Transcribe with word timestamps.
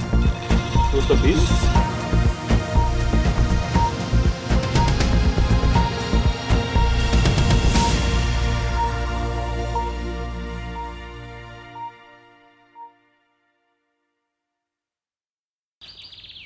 wir, 0.00 1.02
du 1.08 1.16
bist. 1.22 1.48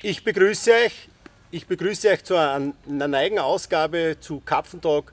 Ich 0.03 0.23
begrüße 0.23 0.71
euch. 0.71 1.09
Ich 1.51 1.67
begrüße 1.67 2.09
euch 2.09 2.23
zu 2.23 2.35
einer 2.35 2.73
neuen 3.07 3.39
Ausgabe 3.39 4.17
zu 4.19 4.41
Kapfentag. 4.41 5.11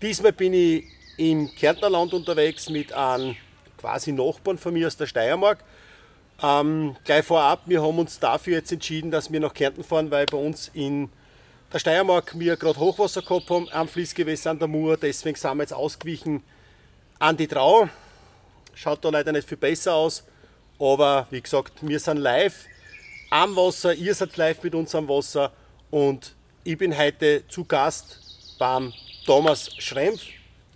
Diesmal 0.00 0.32
bin 0.32 0.54
ich 0.54 0.84
im 1.16 1.54
Kärntnerland 1.54 2.14
unterwegs 2.14 2.68
mit 2.70 2.92
einem 2.92 3.36
quasi 3.76 4.12
Nachbarn 4.12 4.56
von 4.56 4.72
mir 4.72 4.86
aus 4.86 4.96
der 4.96 5.06
Steiermark. 5.06 5.64
Ähm, 6.44 6.94
gleich 7.04 7.24
vorab, 7.24 7.62
wir 7.64 7.82
haben 7.82 7.98
uns 7.98 8.18
dafür 8.20 8.58
jetzt 8.58 8.70
entschieden, 8.70 9.10
dass 9.10 9.32
wir 9.32 9.40
nach 9.40 9.54
Kärnten 9.54 9.82
fahren, 9.82 10.10
weil 10.10 10.26
bei 10.26 10.36
uns 10.36 10.70
in 10.74 11.08
der 11.72 11.78
Steiermark 11.78 12.38
wir 12.38 12.58
gerade 12.58 12.78
Hochwasser 12.78 13.22
gehabt 13.22 13.48
haben 13.48 13.66
am 13.72 13.88
Fließgewässer 13.88 14.50
an 14.50 14.58
der 14.58 14.68
Mur. 14.68 14.98
Deswegen 14.98 15.36
sind 15.36 15.56
wir 15.56 15.62
jetzt 15.62 15.72
ausgewichen 15.72 16.42
an 17.18 17.38
die 17.38 17.46
Trau. 17.46 17.88
Schaut 18.74 19.02
da 19.02 19.08
leider 19.08 19.32
nicht 19.32 19.48
viel 19.48 19.56
besser 19.56 19.94
aus, 19.94 20.22
aber 20.78 21.26
wie 21.30 21.40
gesagt, 21.40 21.78
wir 21.80 21.98
sind 21.98 22.18
live 22.18 22.66
am 23.30 23.56
Wasser, 23.56 23.94
ihr 23.94 24.14
seid 24.14 24.36
live 24.36 24.62
mit 24.62 24.74
uns 24.74 24.94
am 24.94 25.08
Wasser 25.08 25.50
und 25.90 26.34
ich 26.62 26.76
bin 26.76 26.96
heute 26.96 27.48
zu 27.48 27.64
Gast 27.64 28.20
beim 28.58 28.92
Thomas 29.24 29.70
Schrempf. 29.78 30.20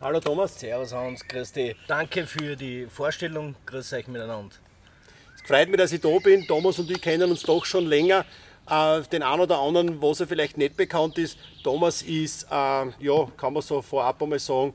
Hallo 0.01 0.19
Thomas. 0.19 0.59
Servus 0.59 0.95
Hans, 0.95 1.29
grüß 1.29 1.53
dich. 1.53 1.77
Danke 1.89 2.27
für 2.27 2.57
die 2.57 2.87
Vorstellung, 2.87 3.55
grüß 3.66 3.93
euch 3.93 4.07
miteinander. 4.07 4.57
Freut 5.48 5.70
mich, 5.70 5.79
dass 5.79 5.93
ich 5.93 6.01
da 6.02 6.11
bin. 6.19 6.47
Thomas 6.47 6.79
und 6.79 6.91
ich 6.91 7.01
kennen 7.01 7.30
uns 7.30 7.43
doch 7.43 7.65
schon 7.65 7.87
länger. 7.87 8.27
Äh, 8.68 9.01
den 9.10 9.23
einen 9.23 9.41
oder 9.41 9.59
anderen, 9.59 10.02
was 10.02 10.21
er 10.21 10.27
vielleicht 10.27 10.59
nicht 10.59 10.77
bekannt 10.77 11.16
ist. 11.16 11.38
Thomas 11.65 12.02
ist, 12.02 12.43
äh, 12.51 12.87
ja, 13.01 13.27
kann 13.35 13.54
man 13.54 13.63
so 13.63 13.80
vorab 13.80 14.23
einmal 14.23 14.38
sagen, 14.38 14.74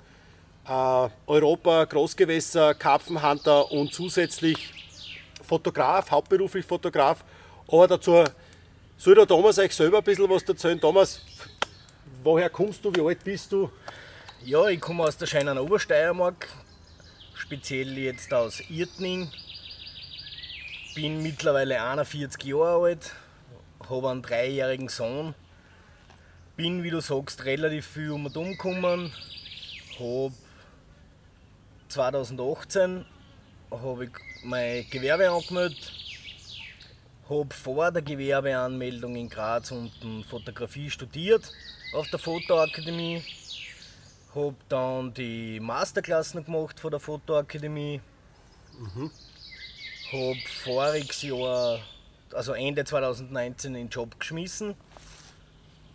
äh, 0.68 1.10
Europa, 1.28 1.86
Großgewässer, 1.86 2.74
Karpfenhunter 2.74 3.72
und 3.72 3.94
zusätzlich 3.94 4.74
Fotograf, 5.44 6.10
hauptberuflich 6.10 6.66
Fotograf 6.66 7.24
aber 7.68 7.88
dazu 7.88 8.24
soll 8.98 9.14
der 9.14 9.28
Thomas 9.28 9.60
euch 9.60 9.76
selber 9.76 10.00
ein 10.00 10.04
bisschen 10.04 10.28
was 10.28 10.42
erzählen. 10.42 10.82
Thomas, 10.82 11.22
woher 12.24 12.50
kommst 12.50 12.84
du, 12.84 12.92
wie 12.96 13.02
alt 13.02 13.24
bist 13.24 13.52
du? 13.52 13.70
Ja, 14.44 14.68
ich 14.70 14.82
komme 14.82 15.04
aus 15.04 15.18
der 15.18 15.28
scheinen 15.28 15.60
Obersteiermark, 15.60 16.48
speziell 17.36 17.96
jetzt 17.96 18.34
aus 18.34 18.60
Irtning. 18.72 19.30
Bin 20.96 21.24
mittlerweile 21.24 21.82
41 21.82 22.44
Jahre 22.44 22.86
alt, 22.86 23.12
habe 23.90 24.10
einen 24.10 24.22
dreijährigen 24.22 24.90
Sohn. 24.90 25.34
Bin, 26.56 26.84
wie 26.84 26.92
du 26.92 27.02
sagst, 27.02 27.46
relativ 27.46 27.88
viel 27.88 28.12
um 28.12 28.28
und 28.28 28.38
um 28.38 28.52
gekommen. 28.52 29.12
Habe 30.00 30.34
2018 31.88 33.06
habe 33.72 34.06
ich 34.06 34.12
mein 34.44 34.88
Gewerbe 34.90 35.30
angemeldet 35.32 35.92
habe 37.30 37.54
vor 37.54 37.92
der 37.92 38.02
Gewerbeanmeldung 38.02 39.16
in 39.16 39.30
Graz 39.30 39.72
unten 39.72 40.24
Fotografie 40.24 40.90
studiert 40.90 41.52
auf 41.94 42.10
der 42.10 42.20
Fotoakademie. 42.20 43.24
Habe 44.36 44.56
dann 44.68 45.14
die 45.14 45.60
Masterklassen 45.60 46.44
gemacht 46.44 46.80
von 46.80 46.92
der 46.92 47.00
Fotoakademie. 47.00 48.02
Mhm. 48.78 49.12
Habe 50.14 50.38
voriges 50.64 51.24
Jahr, 51.24 51.80
also 52.34 52.54
Ende 52.54 52.86
2019, 52.86 53.74
den 53.74 53.90
Job 53.90 54.20
geschmissen 54.20 54.76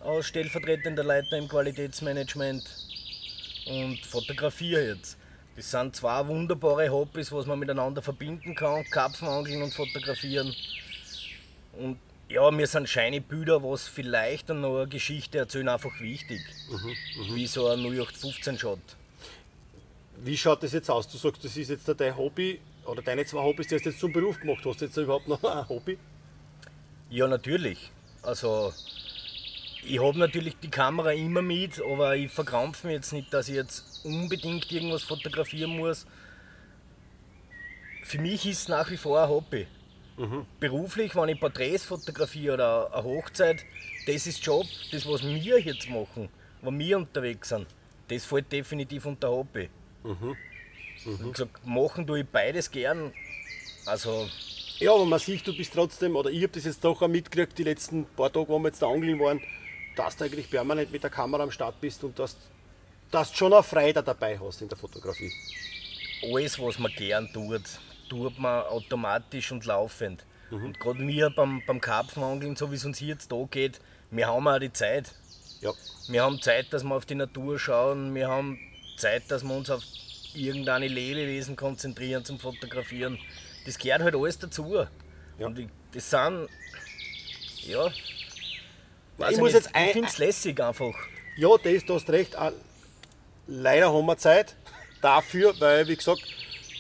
als 0.01 0.27
stellvertretender 0.27 1.05
Leiter 1.05 1.39
im 1.39 1.49
Qualitätsmanagement 1.49 2.65
und 3.67 4.05
fotografiere 4.05 4.89
jetzt. 4.89 5.17
Das 5.55 5.71
sind 5.71 5.95
zwei 5.95 6.27
wunderbare 6.27 6.91
Hobbys, 6.91 7.31
was 7.31 7.47
man 7.47 7.61
miteinander 7.61 8.03
verbinden 8.03 8.57
kann: 8.57 8.85
Karpfenangeln 8.91 9.63
und 9.63 9.73
Fotografieren. 9.73 10.53
Und 11.79 11.99
ja, 12.29 12.51
mir 12.51 12.67
sind 12.67 12.89
scheine 12.89 13.21
Bilder, 13.21 13.63
was 13.63 13.87
vielleicht 13.87 14.51
dann 14.51 14.63
noch 14.63 14.79
eine 14.79 14.89
Geschichte 14.89 15.39
erzählen, 15.39 15.69
einfach 15.69 16.01
wichtig. 16.01 16.41
Mhm, 16.69 17.29
mh. 17.29 17.35
Wie 17.37 17.47
so 17.47 17.69
ein 17.69 17.79
0815 17.81 18.59
Shot. 18.59 18.81
Wie 20.25 20.37
schaut 20.37 20.61
das 20.65 20.73
jetzt 20.73 20.91
aus? 20.91 21.07
Du 21.07 21.19
sagst, 21.19 21.45
das 21.45 21.57
ist 21.57 21.71
jetzt 21.71 21.89
dein 22.01 22.17
Hobby 22.17 22.61
oder 22.89 23.03
deine 23.03 23.25
zwei 23.25 23.43
Hobbys, 23.43 23.69
die 23.69 23.75
hast 23.75 23.85
du 23.85 23.91
jetzt 23.91 24.01
zum 24.01 24.13
Beruf 24.13 24.41
gemacht. 24.41 24.65
Hast 24.65 24.81
du 24.81 24.87
jetzt 24.87 24.97
überhaupt 24.97 25.29
noch 25.29 25.43
ein 25.45 25.69
Hobby? 25.69 25.99
Ja, 27.11 27.27
natürlich. 27.27 27.93
Also, 28.23 28.73
ich 29.85 30.03
habe 30.03 30.19
natürlich 30.19 30.57
die 30.61 30.71
Kamera 30.71 31.13
immer 31.13 31.43
mit, 31.43 31.81
aber 31.81 32.17
ich 32.17 32.31
verkrampfe 32.31 32.87
mich 32.87 32.97
jetzt 32.97 33.13
nicht, 33.13 33.33
dass 33.33 33.49
ich 33.49 33.55
jetzt 33.55 34.05
unbedingt 34.05 34.71
irgendwas 34.71 35.03
fotografieren 35.03 35.77
muss. 35.77 36.07
Für 38.03 38.21
mich 38.21 38.47
ist 38.47 38.63
es 38.63 38.69
nach 38.69 38.91
wie 38.91 38.97
vor 38.97 39.23
ein 39.23 39.29
Hobby. 39.29 39.67
Mhm. 40.17 40.47
Beruflich, 40.59 41.15
wenn 41.15 41.29
ich 41.29 41.39
Porträts 41.39 41.85
fotografiere 41.85 42.55
oder 42.55 42.93
eine 42.93 43.05
Hochzeit, 43.05 43.65
das 44.07 44.27
ist 44.27 44.45
Job, 44.45 44.67
das 44.91 45.07
was 45.07 45.23
wir 45.23 45.61
jetzt 45.61 45.89
machen, 45.89 46.29
wo 46.63 46.73
wir 46.73 46.97
unterwegs 46.97 47.51
sind, 47.51 47.67
das 48.09 48.25
fällt 48.25 48.51
definitiv 48.51 49.07
unter 49.07 49.31
Hobby. 49.31 49.69
Mhm. 50.03 50.37
Mhm. 51.09 51.27
Wie 51.27 51.33
gesagt, 51.33 51.67
machen 51.67 52.07
tue 52.07 52.21
ich 52.21 52.27
beides 52.27 52.71
gern. 52.71 53.13
Also 53.87 54.29
ja, 54.79 54.93
aber 54.93 55.07
man 55.07 55.19
sieht, 55.19 55.47
du 55.47 55.57
bist 55.57 55.73
trotzdem, 55.73 56.15
oder 56.15 56.31
ich 56.31 56.43
habe 56.43 56.53
das 56.53 56.65
jetzt 56.65 56.85
doch 56.85 57.03
auch 57.03 57.09
mitgekriegt, 57.09 57.59
die 57.59 57.65
letzten 57.65 58.05
paar 58.05 58.33
Tage, 58.33 58.49
wo 58.49 58.59
wir 58.59 58.69
jetzt 58.69 58.81
da 58.81 58.89
angeln 58.89 59.19
waren, 59.19 59.41
dass 59.97 60.17
du 60.17 60.25
eigentlich 60.25 60.49
permanent 60.49 60.93
mit 60.93 61.03
der 61.03 61.11
Kamera 61.11 61.43
am 61.43 61.51
Start 61.51 61.81
bist 61.81 62.05
und 62.05 62.17
dass, 62.19 62.37
dass 63.11 63.33
du 63.33 63.37
schon 63.39 63.53
eine 63.53 63.65
Freude 63.65 64.03
dabei 64.03 64.39
hast 64.39 64.63
in 64.63 64.69
der 64.69 64.79
Fotografie. 64.79 65.33
Alles, 66.33 66.61
was 66.61 66.79
man 66.79 66.93
gern 66.93 67.29
tut 67.33 67.63
tut 68.09 68.39
man 68.39 68.63
automatisch 68.65 69.53
und 69.53 69.67
laufend. 69.67 70.25
Mhm. 70.51 70.65
Und 70.65 70.81
gerade 70.81 71.07
wir 71.07 71.31
beim, 71.31 71.63
beim 71.67 71.81
Karpfenangeln, 71.81 72.57
so 72.57 72.71
wie 72.71 72.77
es 72.77 72.85
uns 72.85 73.01
jetzt 73.01 73.33
da 73.33 73.47
geht, 73.51 73.81
wir 74.11 74.29
haben 74.29 74.47
auch 74.47 74.59
die 74.59 74.73
Zeit. 74.73 75.13
Ja. 75.61 75.73
Wir 76.09 76.23
haben 76.23 76.41
Zeit, 76.41 76.73
dass 76.73 76.85
wir 76.85 76.95
auf 76.95 77.05
die 77.05 77.17
Natur 77.17 77.59
schauen, 77.59 78.15
wir 78.15 78.29
haben 78.29 78.59
Zeit, 78.97 79.31
dass 79.31 79.43
wir 79.43 79.55
uns 79.55 79.71
auf 79.71 79.83
irgendeine 80.35 80.89
Lebewesen 80.89 81.57
konzentrieren 81.57 82.25
zum 82.25 82.39
Fotografieren. 82.39 83.19
Das 83.67 83.79
gehört 83.79 84.03
halt 84.03 84.15
alles 84.15 84.39
dazu. 84.39 84.75
Ja. 85.39 85.47
Und 85.47 85.69
das 85.93 86.11
sind, 86.11 86.49
ja, 87.67 87.87
ich, 87.87 89.39
ich, 89.39 89.55
ich 89.55 89.93
finde 89.93 90.09
es 90.09 90.19
lässig 90.19 90.61
einfach. 90.61 90.95
Ja, 91.37 91.49
das, 91.63 91.85
du 91.85 91.95
hast 91.95 92.09
recht. 92.11 92.37
Leider 93.47 93.93
haben 93.93 94.07
wir 94.07 94.17
Zeit 94.17 94.55
dafür, 95.01 95.55
weil, 95.61 95.87
wie 95.89 95.97
gesagt, 95.97 96.23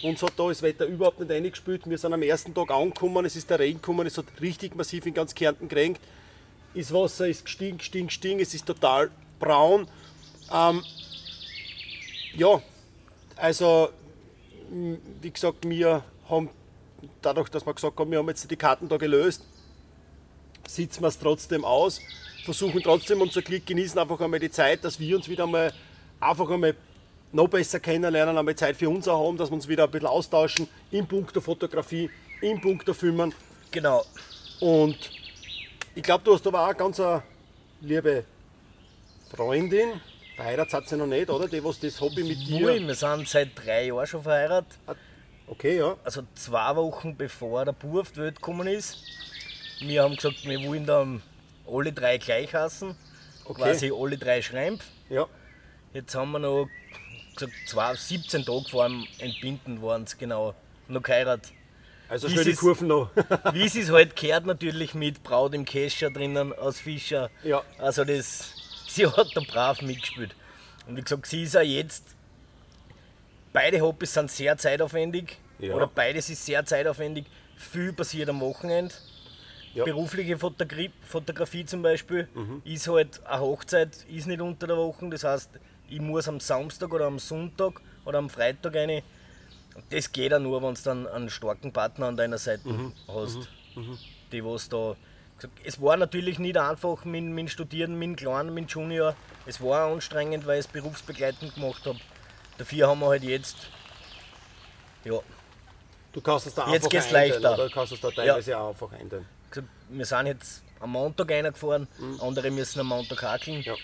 uns 0.02 0.22
hat 0.22 0.32
da 0.36 0.48
das 0.48 0.62
Wetter 0.62 0.86
überhaupt 0.86 1.20
nicht 1.20 1.30
eingespielt. 1.30 1.88
Wir 1.88 1.98
sind 1.98 2.12
am 2.12 2.22
ersten 2.22 2.54
Tag 2.54 2.70
angekommen, 2.70 3.24
es 3.24 3.36
ist 3.36 3.50
der 3.50 3.58
Regen 3.58 3.80
gekommen, 3.80 4.06
es 4.06 4.18
hat 4.18 4.26
richtig 4.40 4.76
massiv 4.76 5.06
in 5.06 5.14
ganz 5.14 5.34
Kärnten 5.34 5.68
geregnet. 5.68 6.00
Das 6.74 6.92
Wasser 6.92 7.26
ist 7.26 7.44
gestiegen, 7.44 7.78
gestiegen, 7.78 8.06
gestiegen, 8.06 8.40
es 8.40 8.54
ist 8.54 8.66
total 8.66 9.10
braun. 9.40 9.88
Ähm, 10.52 10.84
ja, 12.36 12.62
also 13.40 13.90
wie 14.70 15.30
gesagt, 15.30 15.68
wir 15.68 16.02
haben 16.28 16.50
dadurch, 17.22 17.48
dass 17.48 17.64
wir 17.66 17.72
gesagt 17.72 17.98
haben, 17.98 18.10
wir 18.10 18.18
haben 18.18 18.28
jetzt 18.28 18.50
die 18.50 18.56
Karten 18.56 18.88
da 18.88 18.96
gelöst, 18.96 19.42
sitzen 20.66 21.02
wir 21.02 21.08
es 21.08 21.18
trotzdem 21.18 21.64
aus, 21.64 22.00
versuchen 22.44 22.82
trotzdem 22.82 23.20
unser 23.20 23.42
Glück, 23.42 23.64
genießen 23.64 23.98
einfach 23.98 24.20
einmal 24.20 24.40
die 24.40 24.50
Zeit, 24.50 24.84
dass 24.84 25.00
wir 25.00 25.16
uns 25.16 25.28
wieder 25.28 25.46
mal 25.46 25.72
einfach 26.20 26.50
einmal 26.50 26.74
noch 27.32 27.48
besser 27.48 27.80
kennenlernen, 27.80 28.36
einmal 28.36 28.56
Zeit 28.56 28.76
für 28.76 28.88
uns 28.88 29.06
auch 29.08 29.26
haben, 29.26 29.36
dass 29.36 29.50
wir 29.50 29.54
uns 29.54 29.68
wieder 29.68 29.84
ein 29.84 29.90
bisschen 29.90 30.08
austauschen 30.08 30.68
im 30.90 31.06
Punkt 31.06 31.34
der 31.34 31.42
Fotografie, 31.42 32.10
im 32.40 32.60
Punkt 32.60 32.86
der 32.86 32.94
Filmen. 32.94 33.34
Genau. 33.70 34.04
Und 34.60 34.98
ich 35.94 36.02
glaube, 36.02 36.24
du 36.24 36.34
hast 36.34 36.46
aber 36.46 36.62
auch 36.62 36.68
eine 36.68 36.76
ganz 36.76 37.00
eine 37.00 37.22
liebe 37.80 38.24
Freundin. 39.34 40.00
Verheiratet 40.38 40.72
hat 40.72 40.88
sie 40.88 40.96
noch 40.96 41.08
nicht, 41.08 41.28
oder? 41.30 41.48
Die, 41.48 41.64
was 41.64 41.80
das 41.80 42.00
Hobby 42.00 42.22
mit 42.22 42.46
dir. 42.46 42.64
Ui, 42.64 42.86
wir 42.86 42.94
sind 42.94 43.26
seit 43.26 43.48
drei 43.56 43.86
Jahren 43.86 44.06
schon 44.06 44.22
verheiratet. 44.22 44.78
Ah, 44.86 44.94
okay, 45.48 45.78
ja. 45.78 45.96
Also 46.04 46.22
zwei 46.36 46.76
Wochen 46.76 47.16
bevor 47.16 47.64
der 47.64 47.72
Bub 47.72 48.02
auf 48.02 48.12
die 48.12 48.20
Welt 48.20 48.36
gekommen 48.36 48.68
ist. 48.68 48.98
Wir 49.80 50.04
haben 50.04 50.14
gesagt, 50.14 50.44
wir 50.44 50.62
wollen 50.62 50.86
dann 50.86 51.22
alle 51.66 51.92
drei 51.92 52.18
gleich 52.18 52.54
hassen. 52.54 52.94
Okay. 53.46 53.62
Quasi 53.62 53.92
alle 53.92 54.16
drei 54.16 54.40
Schrempf. 54.40 54.84
Ja. 55.10 55.26
Jetzt 55.92 56.14
haben 56.14 56.30
wir 56.30 56.38
noch 56.38 56.68
gesagt, 57.34 57.52
zwei, 57.66 57.96
17 57.96 58.44
Tage 58.44 58.68
vor 58.70 58.88
dem 58.88 59.08
Entbinden 59.18 59.82
waren 59.82 60.04
es 60.04 60.16
genau, 60.16 60.54
noch 60.86 61.02
geheiratet. 61.02 61.52
Also 62.08 62.28
schön 62.28 62.44
die 62.44 62.54
Kurven 62.54 62.86
noch. 62.86 63.10
wie 63.54 63.64
es 63.64 63.74
ist 63.74 63.90
halt 63.90 64.14
gehört 64.14 64.46
natürlich 64.46 64.94
mit 64.94 65.24
Braut 65.24 65.52
im 65.52 65.64
Kescher 65.64 66.10
drinnen 66.10 66.52
aus 66.52 66.78
Fischer. 66.78 67.28
Ja. 67.42 67.64
Also 67.78 68.04
das, 68.04 68.54
sie 68.98 69.06
hat 69.06 69.28
da 69.34 69.40
brav 69.40 69.80
mitgespielt. 69.82 70.34
Und 70.86 70.96
wie 70.96 71.02
gesagt, 71.02 71.26
sie 71.26 71.42
ist 71.42 71.56
auch 71.56 71.62
jetzt, 71.62 72.04
beide 73.52 73.80
Hobbys 73.80 74.14
sind 74.14 74.30
sehr 74.30 74.56
zeitaufwendig. 74.58 75.38
Ja. 75.58 75.74
Oder 75.74 75.86
beides 75.86 76.30
ist 76.30 76.44
sehr 76.44 76.64
zeitaufwendig. 76.64 77.26
Viel 77.56 77.92
passiert 77.92 78.28
am 78.28 78.40
Wochenende. 78.40 78.94
Ja. 79.74 79.84
Berufliche 79.84 80.38
Fotografie, 80.38 80.90
Fotografie 81.02 81.64
zum 81.64 81.82
Beispiel 81.82 82.26
mhm. 82.34 82.62
ist 82.64 82.88
halt 82.88 83.24
eine 83.26 83.40
Hochzeit, 83.40 84.06
ist 84.08 84.26
nicht 84.26 84.40
unter 84.40 84.66
der 84.66 84.76
Woche. 84.76 85.08
Das 85.10 85.24
heißt, 85.24 85.50
ich 85.88 86.00
muss 86.00 86.26
am 86.26 86.40
Samstag 86.40 86.92
oder 86.92 87.06
am 87.06 87.18
Sonntag 87.18 87.80
oder 88.04 88.18
am 88.18 88.30
Freitag 88.30 88.76
eine. 88.76 89.02
Das 89.90 90.10
geht 90.10 90.32
ja 90.32 90.38
nur, 90.38 90.62
wenn 90.62 90.74
du 90.74 90.80
dann 90.82 91.06
einen 91.06 91.30
starken 91.30 91.72
Partner 91.72 92.06
an 92.06 92.16
deiner 92.16 92.38
Seite 92.38 92.68
mhm. 92.68 92.92
hast. 93.06 93.48
Mhm. 93.74 93.82
mhm. 93.82 93.98
Die 94.32 94.44
was 94.44 94.68
da. 94.68 94.96
Es 95.64 95.80
war 95.80 95.96
natürlich 95.96 96.38
nicht 96.38 96.56
einfach 96.56 97.04
mit, 97.04 97.24
mit 97.24 97.50
Studieren, 97.50 97.98
mit 97.98 98.16
Kleinen, 98.16 98.52
mit 98.54 98.70
Junior. 98.70 99.14
Es 99.46 99.62
war 99.62 99.90
anstrengend, 99.90 100.46
weil 100.46 100.58
ich 100.58 100.66
es 100.66 100.72
berufsbegleitend 100.72 101.54
gemacht 101.54 101.86
habe. 101.86 101.98
Dafür 102.58 102.88
haben 102.88 103.00
wir 103.00 103.08
halt 103.08 103.22
jetzt. 103.22 103.56
Ja. 105.04 105.20
Du 106.12 106.20
kannst 106.20 106.46
es 106.46 106.54
da 106.54 106.68
jetzt 106.72 106.92
einfach 106.92 107.10
leichter. 107.12 107.54
oder 107.54 107.70
kannst 107.70 107.92
es 107.92 108.00
da 108.00 108.10
teilweise 108.10 108.50
ja. 108.50 108.58
auch 108.58 108.70
einfach 108.70 108.92
einteilen. 108.92 109.26
Wir 109.90 110.04
sind 110.04 110.26
jetzt 110.26 110.62
am 110.80 110.90
Montag 110.90 111.30
reingefahren, 111.30 111.88
mhm. 111.98 112.20
andere 112.20 112.50
müssen 112.50 112.80
am 112.80 112.88
Montag 112.88 113.22
hackeln. 113.22 113.62
Ja. 113.62 113.74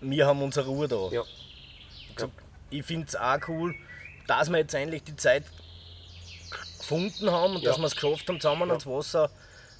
Wir 0.00 0.26
haben 0.26 0.42
unsere 0.42 0.66
Ruhe 0.66 0.86
da. 0.86 1.08
Ja. 1.10 1.22
Gesagt, 2.14 2.32
ich 2.70 2.84
finde 2.84 3.06
es 3.08 3.16
auch 3.16 3.38
cool, 3.48 3.74
dass 4.26 4.50
wir 4.50 4.58
jetzt 4.58 4.74
eigentlich 4.74 5.02
die 5.02 5.16
Zeit 5.16 5.44
gefunden 6.78 7.30
haben 7.30 7.56
und 7.56 7.62
ja. 7.62 7.70
dass 7.70 7.78
wir 7.78 7.86
es 7.86 7.94
geschafft 7.94 8.28
haben, 8.28 8.40
zusammen 8.40 8.68
ja. 8.68 8.74
ans 8.74 8.86
Wasser. 8.86 9.30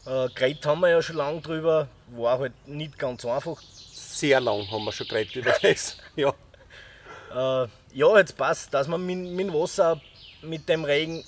Äh, 0.08 0.28
geredet 0.34 0.64
haben 0.64 0.80
wir 0.80 0.88
ja 0.88 1.02
schon 1.02 1.16
lange 1.16 1.42
drüber, 1.42 1.86
war 2.12 2.38
halt 2.38 2.54
nicht 2.66 2.98
ganz 2.98 3.26
einfach. 3.26 3.60
Sehr 3.92 4.40
lang 4.40 4.70
haben 4.70 4.84
wir 4.84 4.92
schon 4.92 5.06
geredet 5.06 5.36
über 5.36 5.52
das. 5.62 5.98
ja. 6.16 6.30
Äh, 7.30 7.68
ja, 7.92 8.18
jetzt 8.18 8.36
passt, 8.36 8.72
dass 8.72 8.88
wir 8.88 8.96
mit, 8.96 9.18
mit 9.18 9.48
dem 9.48 9.52
Wasser, 9.52 10.00
mit 10.40 10.66
dem 10.68 10.84
Regen, 10.84 11.22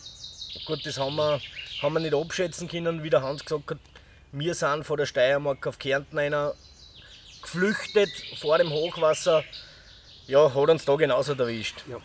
gut, 0.67 0.85
das 0.87 0.99
haben 0.99 1.17
wir, 1.17 1.41
haben 1.83 1.93
wir 1.93 2.01
nicht 2.01 2.15
abschätzen 2.15 2.69
können, 2.69 3.03
wie 3.03 3.11
der 3.11 3.23
Hans 3.23 3.45
gesagt 3.45 3.71
hat. 3.71 3.79
Wir 4.33 4.55
sind 4.55 4.85
von 4.85 4.97
der 4.97 5.07
Steiermark 5.07 5.67
auf 5.67 5.79
Kärnten 5.79 6.19
einer 6.19 6.55
geflüchtet 7.43 8.11
vor 8.39 8.57
dem 8.57 8.71
Hochwasser 8.71 9.45
ja, 10.27 10.55
hat 10.55 10.71
uns 10.71 10.85
da 10.85 10.95
genauso 10.95 11.35
erwischt. 11.35 11.83
Ja. 11.91 11.99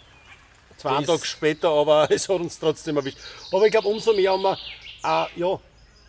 Zwei 0.77 1.03
Tage 1.03 1.25
später, 1.25 1.69
aber 1.69 2.07
es 2.09 2.27
hat 2.27 2.39
uns 2.39 2.59
trotzdem 2.59 2.97
erwischt. 2.97 3.19
Aber 3.51 3.65
ich 3.65 3.71
glaube, 3.71 3.87
umso 3.87 4.13
mehr 4.13 4.31
haben 4.31 4.41
wir 4.41 4.57
äh, 5.03 5.39
ja, 5.39 5.59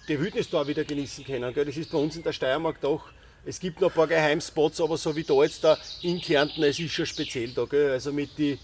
die 0.09 0.21
Wildnis 0.21 0.51
da 0.51 0.67
wieder 0.67 0.85
genießen 0.85 1.25
können. 1.25 1.53
Gell? 1.53 1.65
Das 1.65 1.77
ist 1.77 1.91
bei 1.91 1.99
uns 1.99 2.17
in 2.17 2.23
der 2.23 2.33
Steiermark 2.33 2.81
doch. 2.81 3.05
Es 3.45 3.61
gibt 3.61 3.81
noch 3.81 3.91
ein 3.91 3.95
paar 3.95 4.07
Geheimspots, 4.07 4.81
aber 4.81 4.97
so 4.97 5.15
wie 5.15 5.23
da 5.23 5.35
jetzt 5.43 5.63
da 5.63 5.79
in 6.03 6.21
Kärnten, 6.21 6.63
es 6.65 6.79
ist 6.79 6.93
schon 6.93 7.07
speziell 7.07 7.51
da. 7.51 7.65
Gell? 7.65 7.91
Also 7.93 8.13
mit, 8.13 8.37
die, 8.39 8.59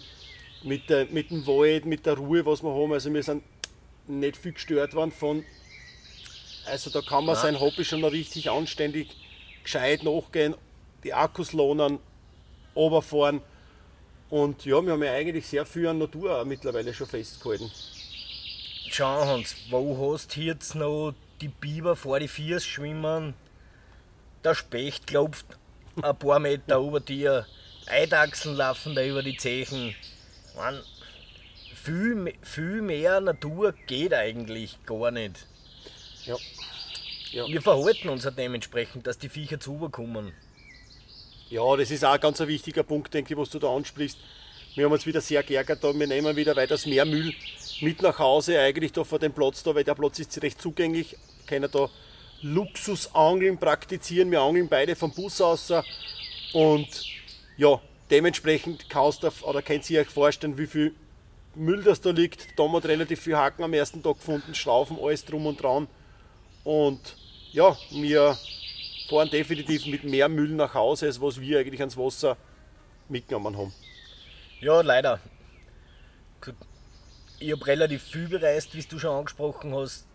mit, 0.64 0.88
der, 0.88 1.06
mit 1.06 1.30
dem 1.30 1.46
Wald, 1.46 1.84
mit 1.84 2.04
der 2.06 2.14
Ruhe, 2.14 2.44
was 2.44 2.62
wir 2.62 2.70
haben. 2.70 2.92
Also 2.92 3.12
wir 3.12 3.22
sind 3.22 3.42
nicht 4.06 4.36
viel 4.36 4.52
gestört 4.52 4.94
worden 4.94 5.12
von. 5.12 5.44
Also 6.66 6.90
da 6.90 7.00
kann 7.00 7.24
man 7.24 7.34
Nein. 7.34 7.54
sein 7.54 7.60
Hobby 7.60 7.84
schon 7.84 8.00
noch 8.00 8.12
richtig 8.12 8.50
anständig 8.50 9.08
gescheit 9.62 10.02
nachgehen, 10.02 10.54
die 11.04 11.12
Akkus 11.12 11.52
lohnen, 11.52 11.98
runterfahren. 12.74 13.40
Und 14.30 14.64
ja, 14.64 14.80
wir 14.80 14.92
haben 14.92 15.02
ja 15.02 15.12
eigentlich 15.12 15.46
sehr 15.46 15.66
viel 15.66 15.86
an 15.86 15.98
Natur 15.98 16.44
mittlerweile 16.44 16.94
schon 16.94 17.06
festgehalten. 17.06 17.70
Schau 18.88 19.26
Hans, 19.26 19.56
wo 19.70 20.12
hast 20.12 20.36
du 20.36 20.40
jetzt 20.40 20.74
noch 20.74 21.14
die 21.42 21.48
Biber 21.48 21.96
vor 21.96 22.20
die 22.20 22.28
Viers 22.28 22.64
schwimmen? 22.64 23.34
Der 24.44 24.54
Specht 24.54 25.06
klopft 25.06 25.46
ein 26.00 26.16
paar 26.16 26.38
Meter 26.38 26.78
über 26.78 27.00
dir, 27.00 27.46
Eidachsen 27.86 28.54
laufen 28.54 28.94
da 28.94 29.04
über 29.04 29.22
die 29.22 29.36
Zechen. 29.36 29.94
Man, 30.56 30.80
viel, 31.74 32.32
viel 32.42 32.80
mehr 32.82 33.20
Natur 33.20 33.74
geht 33.86 34.14
eigentlich 34.14 34.78
gar 34.86 35.10
nicht. 35.10 35.46
Ja. 36.24 36.36
ja. 37.32 37.46
Wir 37.48 37.60
verhalten 37.60 38.08
uns 38.08 38.24
halt 38.24 38.38
dementsprechend, 38.38 39.06
dass 39.06 39.18
die 39.18 39.28
Viecher 39.28 39.58
zu 39.58 39.88
kommen. 39.90 40.32
Ja, 41.50 41.76
das 41.76 41.90
ist 41.90 42.04
auch 42.04 42.12
ein 42.12 42.20
ganz 42.20 42.40
ein 42.40 42.48
wichtiger 42.48 42.84
Punkt, 42.84 43.12
denke 43.12 43.34
ich, 43.34 43.38
was 43.38 43.50
du 43.50 43.58
da 43.58 43.68
ansprichst. 43.68 44.18
Wir 44.74 44.86
haben 44.86 44.92
uns 44.92 45.04
wieder 45.04 45.20
sehr 45.20 45.42
geärgert 45.42 45.84
da. 45.84 45.92
Wir 45.92 46.06
nehmen 46.06 46.34
wieder 46.34 46.56
weiters 46.56 46.86
mehr 46.86 47.04
Müll 47.04 47.34
mit 47.82 48.00
nach 48.00 48.18
Hause, 48.18 48.58
eigentlich 48.60 48.92
da 48.92 49.02
vor 49.04 49.18
dem 49.18 49.32
Platz 49.32 49.62
da, 49.62 49.74
weil 49.74 49.84
der 49.84 49.94
Platz 49.94 50.18
ist 50.20 50.40
recht 50.42 50.60
zugänglich. 50.60 51.16
Können 51.46 51.68
da 51.70 51.90
Luxusangeln 52.40 53.58
praktizieren. 53.58 54.30
Wir 54.30 54.40
angeln 54.40 54.68
beide 54.68 54.94
vom 54.94 55.12
Bus 55.12 55.40
aus. 55.40 55.72
Und 56.52 56.88
ja, 57.56 57.80
dementsprechend 58.10 58.88
kannst 58.88 59.24
du 59.24 59.30
oder 59.42 59.62
könnt 59.62 59.88
ihr 59.90 60.00
euch 60.00 60.08
vorstellen, 60.08 60.56
wie 60.58 60.66
viel 60.66 60.94
Müll 61.54 61.82
das 61.82 62.00
da 62.00 62.10
liegt. 62.10 62.56
Da 62.56 62.62
haben 62.62 62.72
wir 62.72 62.84
relativ 62.84 63.20
viel 63.20 63.36
Haken 63.36 63.64
am 63.64 63.74
ersten 63.74 64.02
Tag 64.02 64.14
gefunden, 64.14 64.54
Schlaufen, 64.54 64.98
alles 65.02 65.24
drum 65.24 65.46
und 65.46 65.62
dran. 65.62 65.88
Und 66.64 67.16
ja, 67.50 67.76
wir 67.90 68.38
fahren 69.10 69.28
definitiv 69.28 69.86
mit 69.86 70.04
mehr 70.04 70.28
Müll 70.28 70.50
nach 70.50 70.74
Hause, 70.74 71.06
als 71.06 71.20
was 71.20 71.40
wir 71.40 71.58
eigentlich 71.58 71.80
ans 71.80 71.96
Wasser 71.96 72.36
mitgenommen 73.08 73.56
haben. 73.56 73.74
Ja, 74.60 74.80
leider. 74.80 75.20
Ich 77.42 77.50
habe 77.50 77.66
relativ 77.66 78.04
viel 78.04 78.28
bereist, 78.28 78.72
wie 78.74 78.82
du 78.82 79.00
schon 79.00 79.16
angesprochen 79.18 79.74
hast. 79.74 80.06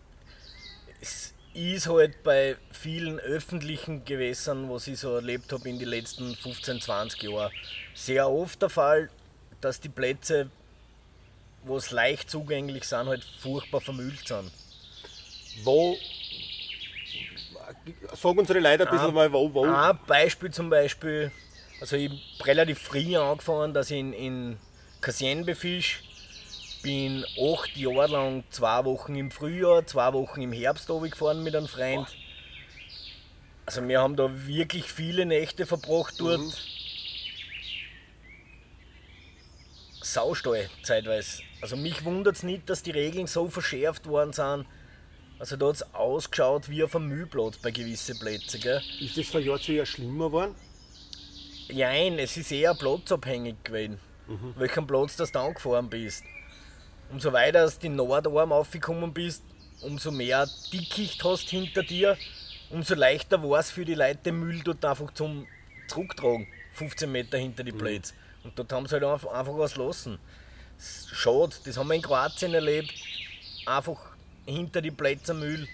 Es 0.98 1.34
ist 1.52 1.86
halt 1.86 2.22
bei 2.22 2.56
vielen 2.70 3.20
öffentlichen 3.20 4.04
Gewässern, 4.06 4.70
was 4.70 4.86
ich 4.86 4.98
so 4.98 5.14
erlebt 5.14 5.52
habe 5.52 5.68
in 5.68 5.78
den 5.78 5.88
letzten 5.88 6.34
15, 6.34 6.80
20 6.80 7.22
Jahren, 7.24 7.52
sehr 7.94 8.30
oft 8.30 8.62
der 8.62 8.70
Fall, 8.70 9.10
dass 9.60 9.78
die 9.78 9.90
Plätze, 9.90 10.48
wo 11.64 11.76
es 11.76 11.90
leicht 11.90 12.30
zugänglich 12.30 12.84
sind, 12.84 13.08
halt 13.08 13.24
furchtbar 13.24 13.82
vermüllt 13.82 14.26
sind. 14.26 14.50
Wo 15.64 15.98
Sag 18.14 18.38
unsere 18.38 18.60
Leute 18.60 18.88
ein 18.88 18.90
bisschen 18.90 19.14
mal, 19.14 19.30
wo, 19.30 19.52
wo. 19.52 19.64
Ein 19.64 19.98
Beispiel 20.06 20.50
zum 20.50 20.70
Beispiel, 20.70 21.30
also 21.80 21.96
ich 21.96 22.08
habe 22.08 22.46
relativ 22.46 22.78
früh 22.78 23.16
angefangen, 23.16 23.74
dass 23.74 23.90
ich 23.90 23.98
in, 23.98 24.12
in 24.14 24.56
Cassien 25.02 25.44
befische. 25.44 26.07
Bin 26.82 27.24
acht 27.40 27.76
Jahre 27.76 28.06
lang 28.06 28.44
zwei 28.50 28.84
Wochen 28.84 29.16
im 29.16 29.30
Frühjahr, 29.30 29.86
zwei 29.86 30.12
Wochen 30.12 30.42
im 30.42 30.52
Herbst 30.52 30.86
gefahren 30.86 31.42
mit 31.42 31.56
einem 31.56 31.68
Freund. 31.68 32.06
Also 33.66 33.86
wir 33.86 34.00
haben 34.00 34.16
da 34.16 34.30
wirklich 34.46 34.84
viele 34.84 35.26
Nächte 35.26 35.66
verbracht 35.66 36.14
dort. 36.18 36.40
Mhm. 36.40 36.52
Saustall 40.00 40.70
zeitweise. 40.82 41.42
Also 41.60 41.76
mich 41.76 42.04
wundert 42.04 42.36
es 42.36 42.42
nicht, 42.42 42.70
dass 42.70 42.82
die 42.82 42.92
Regeln 42.92 43.26
so 43.26 43.48
verschärft 43.48 44.06
worden 44.06 44.32
sind, 44.32 44.64
also 45.38 45.56
da 45.56 45.68
hat 45.68 45.76
es 45.76 45.94
ausgeschaut 45.94 46.68
wie 46.68 46.82
auf 46.82 46.96
einem 46.96 47.08
Müllplatz 47.08 47.58
bei 47.58 47.70
gewissen 47.70 48.18
Plätzen. 48.18 48.60
Gell? 48.60 48.82
Ist 49.00 49.16
das 49.16 49.28
von 49.28 49.42
Jahr 49.42 49.60
zu 49.60 49.72
Jahr 49.72 49.86
schlimmer 49.86 50.26
geworden? 50.26 50.54
Nein, 51.72 52.18
es 52.18 52.36
ist 52.36 52.50
eher 52.50 52.74
platzabhängig 52.74 53.56
gewesen, 53.62 54.00
mhm. 54.26 54.54
welchen 54.56 54.86
Platz 54.86 55.16
das 55.16 55.30
du 55.30 55.38
angefahren 55.38 55.88
bist. 55.88 56.24
Umso 57.10 57.32
weiter 57.32 57.66
du 57.66 57.72
die 57.80 57.88
Nordarm 57.88 58.52
aufgekommen 58.52 59.12
bist, 59.12 59.42
umso 59.80 60.10
mehr 60.10 60.46
Dickicht 60.72 61.22
hast 61.24 61.48
hinter 61.48 61.82
dir, 61.82 62.16
umso 62.70 62.94
leichter 62.94 63.42
war 63.42 63.60
es 63.60 63.70
für 63.70 63.84
die 63.84 63.94
Leute, 63.94 64.18
den 64.26 64.40
Müll 64.40 64.60
dort 64.62 64.84
einfach 64.84 65.12
zum 65.14 65.46
Zurücktragen, 65.88 66.46
15 66.74 67.10
Meter 67.10 67.38
hinter 67.38 67.64
die 67.64 67.72
mhm. 67.72 67.78
Plätze. 67.78 68.14
Und 68.44 68.58
dort 68.58 68.72
haben 68.72 68.86
sie 68.86 69.00
halt 69.00 69.04
einfach 69.04 69.58
was 69.58 69.76
lassen. 69.76 70.18
Schade, 71.12 71.54
das 71.64 71.76
haben 71.76 71.88
wir 71.88 71.94
in 71.94 72.02
Kroatien 72.02 72.54
erlebt. 72.54 72.92
Einfach 73.66 73.98
hinter 74.46 74.80
die 74.80 74.90
Plätze 74.90 75.34
Müll. 75.34 75.66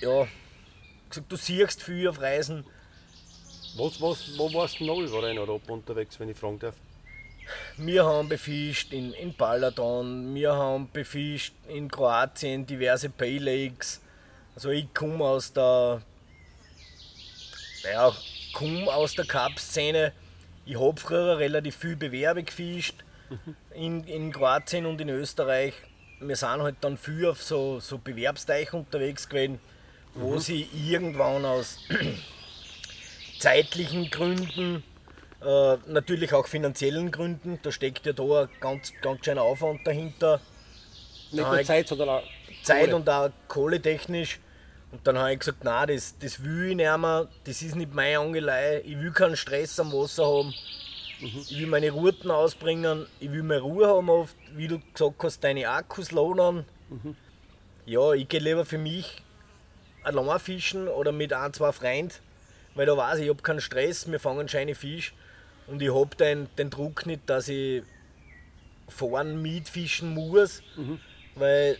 Ja, 0.00 0.26
gesagt, 1.08 1.30
du 1.30 1.36
siehst 1.36 1.82
viel 1.82 2.08
auf 2.08 2.20
Reisen. 2.20 2.64
Was, 3.76 4.00
was, 4.00 4.38
wo 4.38 4.52
warst 4.52 4.80
du 4.80 4.84
noch 4.84 4.98
überall 5.00 5.30
in 5.30 5.38
Europa 5.38 5.72
unterwegs, 5.72 6.18
wenn 6.18 6.28
ich 6.28 6.36
fragen 6.36 6.58
darf? 6.58 6.74
Wir 7.76 8.04
haben 8.04 8.28
befischt 8.28 8.92
in, 8.92 9.12
in 9.14 9.34
Balaton, 9.34 10.34
wir 10.34 10.54
haben 10.54 10.90
befischt 10.92 11.54
in 11.68 11.90
Kroatien 11.90 12.66
diverse 12.66 13.08
Pay 13.08 13.38
Lakes. 13.38 14.00
Also 14.54 14.70
ich 14.70 14.92
komme 14.94 15.24
aus 15.24 15.52
der 15.52 16.02
ja, 17.90 18.12
komme 18.52 18.92
aus 18.92 19.14
der 19.14 19.24
Cup-Szene. 19.24 20.12
Ich 20.66 20.78
habe 20.78 21.00
früher 21.00 21.38
relativ 21.38 21.76
viel 21.76 21.96
Bewerbe 21.96 22.42
gefischt 22.42 23.02
mhm. 23.30 23.56
in, 23.74 24.04
in 24.04 24.32
Kroatien 24.32 24.86
und 24.86 25.00
in 25.00 25.08
Österreich 25.08 25.74
wir 26.20 26.36
sind 26.36 26.62
halt 26.62 26.76
dann 26.82 26.98
viel 26.98 27.26
auf 27.26 27.42
so, 27.42 27.80
so 27.80 27.98
Bewerbsteich 27.98 28.72
unterwegs 28.72 29.28
gewesen, 29.28 29.58
wo 30.14 30.34
mhm. 30.34 30.38
sie 30.38 30.68
irgendwann 30.74 31.44
aus 31.44 31.78
zeitlichen 33.38 34.10
Gründen, 34.10 34.84
äh, 35.42 35.76
natürlich 35.86 36.34
auch 36.34 36.46
finanziellen 36.46 37.10
Gründen, 37.10 37.58
da 37.62 37.72
steckt 37.72 38.04
ja 38.06 38.12
da 38.12 38.42
ein 38.42 38.48
ganz, 38.60 38.92
ganz 39.00 39.24
schöner 39.24 39.42
Aufwand 39.42 39.86
dahinter. 39.86 40.40
Nicht 41.32 41.46
nur 41.46 41.64
Zeit, 41.64 41.88
sondern 41.88 42.08
auch 42.08 42.22
Zeit 42.62 42.86
Kohle. 42.86 42.96
und 42.96 43.08
auch 43.08 43.30
kohletechnisch. 43.48 44.38
Und 44.92 45.06
dann 45.06 45.16
habe 45.18 45.32
ich 45.32 45.38
gesagt, 45.38 45.64
nein, 45.64 45.88
das, 45.88 46.18
das 46.18 46.42
will 46.42 46.70
ich 46.70 46.76
nicht 46.76 46.98
mehr, 46.98 47.28
das 47.44 47.62
ist 47.62 47.76
nicht 47.76 47.94
meine 47.94 48.18
Angelei, 48.18 48.82
ich 48.84 48.98
will 48.98 49.12
keinen 49.12 49.36
Stress 49.36 49.78
am 49.78 49.92
Wasser 49.92 50.26
haben. 50.26 50.52
Mhm. 51.20 51.44
Ich 51.48 51.58
will 51.58 51.66
meine 51.68 51.90
Routen 51.90 52.30
ausbringen, 52.30 53.06
ich 53.20 53.30
will 53.30 53.42
mehr 53.42 53.60
Ruhe 53.60 53.86
haben 53.86 54.10
oft, 54.10 54.36
wie 54.56 54.68
du 54.68 54.80
gesagt 54.92 55.22
hast, 55.22 55.44
deine 55.44 55.68
Akkus 55.68 56.10
lohnen. 56.10 56.66
Mhm. 56.88 57.16
Ja, 57.86 58.12
ich 58.12 58.28
gehe 58.28 58.40
lieber 58.40 58.64
für 58.64 58.78
mich 58.78 59.22
allein 60.02 60.38
fischen 60.40 60.88
oder 60.88 61.12
mit 61.12 61.32
ein, 61.32 61.52
zwei 61.52 61.72
Freunden, 61.72 62.14
weil 62.74 62.86
da 62.86 62.96
weiß 62.96 63.18
ich, 63.18 63.24
ich 63.24 63.30
habe 63.30 63.42
keinen 63.42 63.60
Stress, 63.60 64.10
wir 64.10 64.18
fangen 64.18 64.48
scheine 64.48 64.74
Fisch 64.74 65.14
und 65.70 65.80
ich 65.80 65.94
habe 65.94 66.14
den, 66.16 66.48
den 66.58 66.70
Druck 66.70 67.06
nicht, 67.06 67.22
dass 67.26 67.48
ich 67.48 67.82
fahren 68.88 69.40
mitfischen 69.40 70.14
muss, 70.14 70.62
mhm. 70.76 70.98
weil 71.36 71.78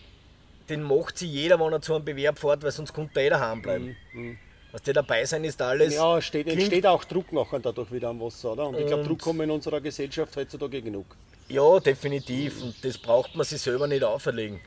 den 0.69 0.83
macht 0.83 1.19
sich 1.19 1.31
jeder, 1.31 1.59
wenn 1.59 1.73
er 1.73 1.83
zu 1.83 1.95
einem 1.95 2.05
Bewerb 2.05 2.39
fährt, 2.39 2.63
weil 2.63 2.71
sonst 2.71 2.93
kommt 2.93 3.17
jeder 3.17 3.41
heimbleiben. 3.41 3.97
Mhm. 4.13 4.21
mhm. 4.21 4.39
Was 4.73 4.83
der 4.83 4.95
dabei 4.95 5.25
sein 5.25 5.43
ist 5.43 5.61
alles. 5.61 5.97
Ja, 5.97 6.23
steht, 6.23 6.47
entsteht 6.47 6.87
auch 6.87 7.03
Druck 7.03 7.33
nachher 7.33 7.59
dadurch 7.59 7.91
wieder 7.91 8.11
am 8.11 8.21
Wasser, 8.21 8.53
oder? 8.53 8.69
Und 8.69 8.79
ich 8.79 8.87
glaube, 8.87 9.03
Druck 9.03 9.19
kommen 9.19 9.41
in 9.41 9.51
unserer 9.51 9.81
Gesellschaft 9.81 10.37
heutzutage 10.37 10.81
genug. 10.81 11.07
Ja, 11.49 11.81
definitiv. 11.81 12.63
Und 12.63 12.85
das 12.85 12.97
braucht 12.97 13.35
man 13.35 13.45
sich 13.45 13.61
selber 13.61 13.89
nicht 13.89 14.05
auferlegen. 14.05 14.61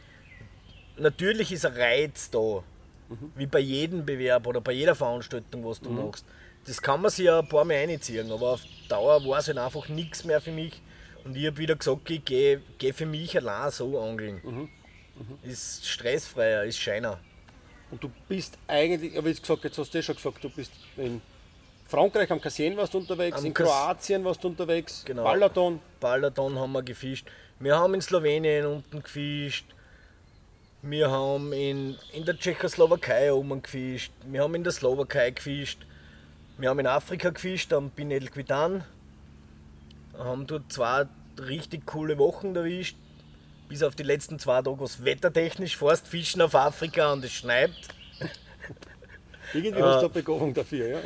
Natürlich 0.97 1.53
ist 1.53 1.65
ein 1.65 1.73
Reiz 1.73 2.29
da, 2.29 2.63
mhm. 3.07 3.31
wie 3.35 3.45
bei 3.45 3.59
jedem 3.59 4.05
Bewerb 4.05 4.45
oder 4.45 4.59
bei 4.59 4.73
jeder 4.73 4.93
Veranstaltung, 4.93 5.63
was 5.63 5.79
du 5.79 5.89
mhm. 5.89 6.05
machst. 6.05 6.25
Das 6.65 6.81
kann 6.81 7.01
man 7.01 7.11
sich 7.11 7.25
ja 7.25 7.39
ein 7.39 7.47
paar 7.47 7.65
Mal 7.65 7.75
einziehen, 7.75 8.31
aber 8.31 8.51
auf 8.53 8.61
Dauer 8.87 9.25
war 9.25 9.39
es 9.39 9.47
halt 9.47 9.57
einfach 9.57 9.89
nichts 9.89 10.23
mehr 10.23 10.39
für 10.39 10.51
mich. 10.51 10.81
Und 11.23 11.35
ich 11.35 11.45
habe 11.47 11.57
wieder 11.57 11.75
gesagt, 11.75 12.09
ich 12.09 12.23
gehe 12.23 12.61
geh 12.77 12.93
für 12.93 13.05
mich 13.05 13.35
allein 13.37 13.71
so 13.71 13.99
angeln. 13.99 14.41
Mhm. 14.43 14.69
Mhm. 15.15 15.49
Ist 15.49 15.85
stressfreier, 15.85 16.63
ist 16.63 16.79
scheiner. 16.79 17.19
Und 17.91 18.03
du 18.03 18.09
bist 18.27 18.57
eigentlich, 18.67 19.17
aber 19.17 19.29
jetzt 19.29 19.41
gesagt, 19.41 19.63
jetzt 19.63 19.77
hast 19.77 19.93
du 19.93 19.97
ja 19.97 20.01
schon 20.01 20.15
gesagt, 20.15 20.43
du 20.43 20.49
bist 20.49 20.71
in 20.97 21.21
Frankreich 21.87 22.31
am 22.31 22.41
Cassien 22.41 22.75
warst 22.75 22.93
du 22.93 22.97
unterwegs, 22.97 23.37
am 23.37 23.45
in 23.45 23.53
Kroatien 23.53 24.23
warst 24.23 24.43
du 24.43 24.47
unterwegs, 24.47 25.03
genau. 25.05 25.25
Balaton. 25.25 25.79
Balaton 25.99 26.57
haben 26.57 26.71
wir 26.71 26.81
gefischt. 26.81 27.27
Wir 27.59 27.77
haben 27.77 27.93
in 27.93 28.01
Slowenien 28.01 28.65
unten 28.65 29.03
gefischt. 29.03 29.65
Wir 30.81 31.11
haben 31.11 31.53
in, 31.53 31.95
in 32.13 32.25
der 32.25 32.37
Tschechoslowakei 32.37 33.31
oben 33.31 33.61
gefischt. 33.61 34.11
Wir 34.25 34.41
haben 34.41 34.55
in 34.55 34.63
der 34.63 34.73
Slowakei 34.73 35.29
gefischt. 35.31 35.85
Wir 36.63 36.69
haben 36.69 36.79
in 36.79 36.87
Afrika 36.87 37.29
gefischt, 37.29 37.73
am 37.73 37.91
Pinel 37.91 38.29
Quitan. 38.29 38.85
Haben 40.17 40.47
dort 40.47 40.71
zwei 40.71 41.07
richtig 41.37 41.85
coole 41.85 42.17
Wochen 42.17 42.55
erwischt 42.55 42.95
bis 43.67 43.83
auf 43.83 43.95
die 43.95 44.03
letzten 44.03 44.39
zwei 44.39 44.61
Tage, 44.61 44.79
was 44.79 45.03
wettertechnisch 45.03 45.75
fährst, 45.75 46.07
fischen 46.07 46.41
auf 46.41 46.55
Afrika 46.55 47.11
und 47.11 47.25
es 47.25 47.33
schneit. 47.33 47.73
Irgendwie 49.53 49.83
hast 49.83 50.03
du 50.03 50.05
eine 50.05 50.09
Begabung 50.13 50.53
dafür, 50.53 50.87
ja? 50.87 50.99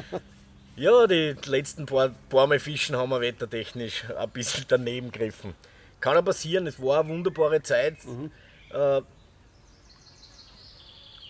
Ja, 0.75 1.07
die 1.07 1.35
letzten 1.45 1.87
paar, 1.87 2.11
paar 2.29 2.45
Mal 2.45 2.59
Fischen 2.59 2.95
haben 2.95 3.09
wir 3.09 3.21
wettertechnisch 3.21 4.03
ein 4.15 4.29
bisschen 4.29 4.65
daneben 4.67 5.11
gegriffen. 5.11 5.55
Kann 5.99 6.13
ja 6.13 6.21
passieren, 6.21 6.67
es 6.67 6.79
war 6.79 6.99
eine 6.99 7.09
wunderbare 7.09 7.63
Zeit. 7.63 7.97
Mhm. 8.05 8.29
Äh, 8.71 9.01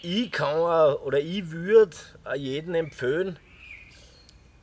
ich 0.02 0.30
kann 0.34 0.58
oder 0.58 1.18
ich 1.18 1.50
würde 1.50 1.96
jedem 2.36 2.76
empfehlen, 2.76 3.40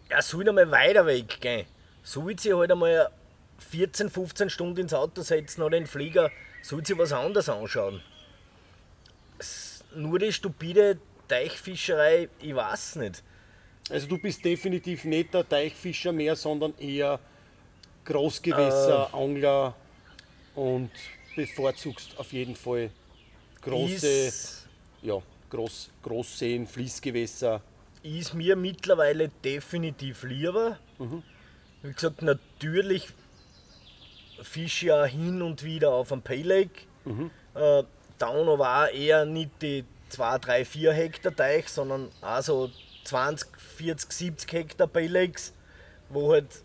er 0.08 0.23
soll 0.23 0.49
einmal 0.49 0.70
weiter 0.70 1.06
weggehen. 1.06 1.66
Soll 2.02 2.38
sich 2.38 2.52
halt 2.52 2.70
einmal 2.70 3.11
14, 3.70 4.11
15 4.11 4.50
Stunden 4.50 4.80
ins 4.80 4.94
Auto 4.94 5.23
setzen 5.23 5.62
oder 5.62 5.76
in 5.76 5.84
den 5.84 5.88
Flieger 5.88 6.30
sollte 6.62 6.88
sich 6.88 6.99
was 6.99 7.12
anderes 7.12 7.49
anschauen. 7.49 8.02
Nur 9.94 10.18
die 10.18 10.32
stupide 10.32 10.99
Teichfischerei, 11.28 12.28
ich 12.40 12.54
weiß 12.54 12.96
nicht. 12.96 13.23
Also 13.90 14.06
du 14.06 14.18
bist 14.18 14.44
definitiv 14.44 15.04
nicht 15.04 15.34
der 15.34 15.49
Teichfischer 15.49 16.12
mehr, 16.12 16.37
sondern 16.37 16.75
eher 16.78 17.20
Großgewässer, 18.04 19.11
äh, 19.12 19.16
Angler 19.16 19.75
und 20.54 20.90
bevorzugst 21.37 22.18
auf 22.18 22.32
jeden 22.32 22.56
Fall 22.56 22.90
große, 23.62 24.32
ja, 25.02 25.20
Groß, 25.50 25.90
Großseen, 26.02 26.66
Fließgewässer. 26.66 27.61
Ist 28.04 28.34
mir 28.34 28.54
mittlerweile 28.54 29.28
definitiv 29.28 30.23
lieber. 30.23 30.78
Mhm. 30.99 31.23
Wie 31.82 31.92
gesagt, 31.92 32.23
natürlich 32.23 33.08
fische 34.42 34.87
ja 34.87 35.04
hin 35.04 35.42
und 35.42 35.64
wieder 35.64 35.90
auf 35.90 36.12
einem 36.12 36.23
Pay 36.23 36.42
Lake. 36.42 36.82
Mhm. 37.04 37.30
Äh, 37.54 37.82
Down 38.18 38.58
war 38.58 38.90
eher 38.90 39.25
nicht 39.25 39.50
die 39.62 39.84
2, 40.11 40.38
3, 40.38 40.64
4 40.64 40.92
Hektar 40.92 41.34
Teich, 41.34 41.68
sondern 41.68 42.11
also 42.20 42.70
20, 43.04 43.49
40, 43.58 44.12
70 44.12 44.52
Hektar 44.52 44.87
Pay 44.87 45.06
Lakes, 45.08 45.52
wo 46.11 46.32
halt 46.32 46.62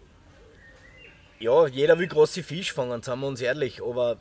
ja, 1.39 1.67
jeder 1.67 1.97
will 1.97 2.07
große 2.07 2.43
Fisch 2.43 2.73
fangen, 2.73 3.01
sagen 3.01 3.21
wir 3.21 3.27
uns 3.27 3.41
ehrlich, 3.41 3.81
aber 3.81 4.17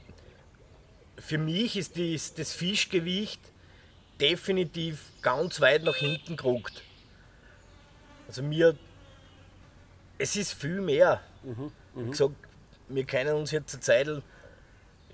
für 1.18 1.38
mich 1.38 1.76
ist 1.76 1.98
das, 1.98 2.34
das 2.34 2.52
Fischgewicht 2.52 3.40
definitiv 4.20 5.10
ganz 5.20 5.60
weit 5.60 5.82
nach 5.82 5.96
hinten 5.96 6.37
geruckt. 6.37 6.84
Also 8.28 8.42
mir, 8.42 8.76
es 10.18 10.37
ist 10.37 10.52
viel 10.52 10.80
mehr. 10.80 11.20
Mhm, 11.42 11.50
mh. 11.52 11.73
Wie 11.94 12.11
gesagt, 12.11 12.35
wir 12.88 13.04
kennen 13.04 13.35
uns 13.35 13.50
jetzt 13.50 13.75
eine 13.75 13.80
Zeit, 13.80 14.23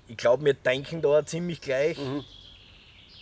ich 0.07 0.17
glaube, 0.17 0.45
wir 0.45 0.53
denken 0.53 1.01
da 1.01 1.25
ziemlich 1.25 1.61
gleich. 1.61 1.97
Mhm. 1.97 2.23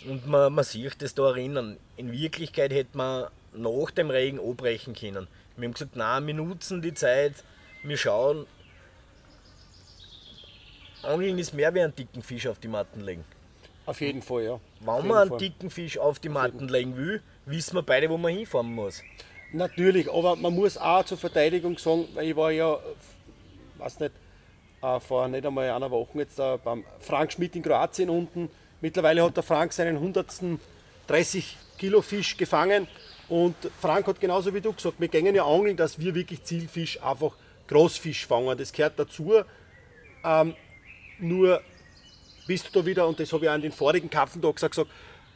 Und 0.09 0.27
man, 0.27 0.53
man 0.53 0.65
sieht 0.65 1.01
das 1.01 1.13
da 1.15 1.29
erinnern. 1.29 1.77
In 1.95 2.11
Wirklichkeit 2.11 2.73
hätte 2.73 2.97
man 2.97 3.27
nach 3.53 3.91
dem 3.91 4.09
Regen 4.09 4.39
abbrechen 4.39 4.93
können. 4.95 5.27
Wir 5.55 5.67
haben 5.67 5.73
gesagt, 5.73 5.95
nein, 5.95 6.27
wir 6.27 6.33
nutzen 6.33 6.81
die 6.81 6.93
Zeit, 6.93 7.35
wir 7.83 7.97
schauen. 7.97 8.45
Angeln 11.03 11.37
ist 11.37 11.53
mehr 11.53 11.73
wie 11.73 11.81
einen 11.81 11.95
dicken 11.95 12.21
Fisch 12.23 12.47
auf 12.47 12.59
die 12.59 12.67
Matten 12.67 13.01
legen. 13.01 13.23
Auf 13.85 14.01
jeden 14.01 14.21
Fall, 14.21 14.43
ja. 14.43 14.59
Wenn 14.79 15.07
man 15.07 15.17
einen 15.17 15.29
Fall. 15.29 15.37
dicken 15.37 15.69
Fisch 15.69 15.97
auf 15.97 16.19
die 16.19 16.29
Matten 16.29 16.67
legen 16.67 16.95
will, 16.95 17.21
wissen 17.45 17.75
wir 17.75 17.83
beide, 17.83 18.09
wo 18.09 18.17
man 18.17 18.33
hinfahren 18.33 18.73
muss. 18.73 19.01
Natürlich, 19.53 20.11
aber 20.11 20.35
man 20.35 20.55
muss 20.55 20.79
auch 20.79 21.05
zur 21.05 21.17
Verteidigung 21.17 21.77
sagen, 21.77 22.07
weil 22.15 22.29
ich 22.29 22.35
war 22.35 22.51
ja, 22.51 22.79
weiß 23.77 23.99
nicht, 23.99 24.13
äh, 24.81 24.99
vor 24.99 25.27
nicht 25.27 25.45
einmal 25.45 25.69
einer 25.69 25.91
Woche 25.91 26.17
jetzt 26.17 26.39
äh, 26.39 26.57
beim 26.63 26.83
Frank 26.99 27.33
Schmidt 27.33 27.55
in 27.55 27.61
Kroatien 27.61 28.09
unten. 28.09 28.49
Mittlerweile 28.81 29.23
hat 29.23 29.37
der 29.37 29.43
Frank 29.43 29.71
seinen 29.71 29.97
130 29.97 31.57
Kilo 31.77 32.01
Fisch 32.01 32.35
gefangen 32.35 32.87
und 33.29 33.55
Frank 33.79 34.07
hat 34.07 34.19
genauso 34.19 34.51
wie 34.55 34.61
du 34.61 34.73
gesagt, 34.73 34.99
wir 34.99 35.07
gehen 35.07 35.35
ja 35.35 35.45
angeln, 35.45 35.77
dass 35.77 35.99
wir 35.99 36.15
wirklich 36.15 36.43
Zielfisch, 36.43 37.01
einfach 37.03 37.35
Großfisch 37.67 38.25
fangen. 38.25 38.57
Das 38.57 38.73
gehört 38.73 38.97
dazu. 38.97 39.33
Ähm, 40.23 40.55
nur 41.19 41.61
bist 42.47 42.67
du 42.67 42.79
da 42.79 42.85
wieder, 42.85 43.07
und 43.07 43.19
das 43.19 43.31
habe 43.31 43.45
ich 43.45 43.49
auch 43.49 43.53
an 43.53 43.61
den 43.61 43.71
vorigen 43.71 44.09
Kapfentag 44.09 44.55
gesagt, 44.55 44.89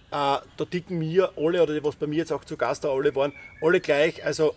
da 0.09 0.41
ticken 0.69 0.99
mir 0.99 1.31
alle, 1.35 1.61
oder 1.61 1.83
was 1.83 1.95
bei 1.95 2.07
mir 2.07 2.17
jetzt 2.17 2.31
auch 2.31 2.45
zu 2.45 2.57
Gast 2.57 2.83
da 2.83 2.89
alle 2.89 3.13
waren, 3.15 3.33
alle 3.61 3.79
gleich. 3.81 4.23
Also 4.25 4.53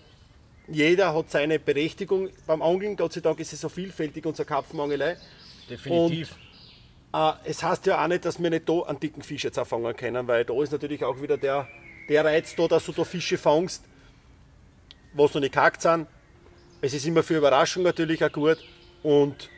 jeder 0.68 1.14
hat 1.14 1.30
seine 1.30 1.58
Berechtigung 1.58 2.30
beim 2.46 2.62
Angeln. 2.62 2.96
Gott 2.96 3.12
sei 3.12 3.20
Dank 3.20 3.40
ist 3.40 3.52
es 3.52 3.60
so 3.60 3.68
vielfältig, 3.68 4.24
unsere 4.26 4.46
Karpfenangelei. 4.46 5.16
Definitiv. 5.68 6.36
Und, 7.12 7.20
äh, 7.20 7.32
es 7.44 7.62
heißt 7.62 7.86
ja 7.86 8.02
auch 8.02 8.08
nicht, 8.08 8.24
dass 8.24 8.40
wir 8.40 8.50
nicht 8.50 8.68
da 8.68 8.82
einen 8.82 9.00
dicken 9.00 9.22
Fisch 9.22 9.44
jetzt 9.44 9.58
fangen 9.58 9.96
können, 9.96 10.28
weil 10.28 10.44
da 10.44 10.62
ist 10.62 10.72
natürlich 10.72 11.04
auch 11.04 11.20
wieder 11.20 11.36
der, 11.36 11.68
der 12.08 12.24
Reiz 12.24 12.54
da, 12.54 12.68
dass 12.68 12.86
du 12.86 12.92
da 12.92 13.04
Fische 13.04 13.36
fangst, 13.36 13.84
was 15.14 15.34
noch 15.34 15.40
nicht 15.40 15.54
gehackt 15.54 15.82
sind. 15.82 16.06
Es 16.80 16.94
ist 16.94 17.04
immer 17.06 17.22
für 17.22 17.36
Überraschung 17.36 17.82
natürlich 17.82 18.24
auch 18.24 18.32
gut. 18.32 18.58
Und 19.02 19.50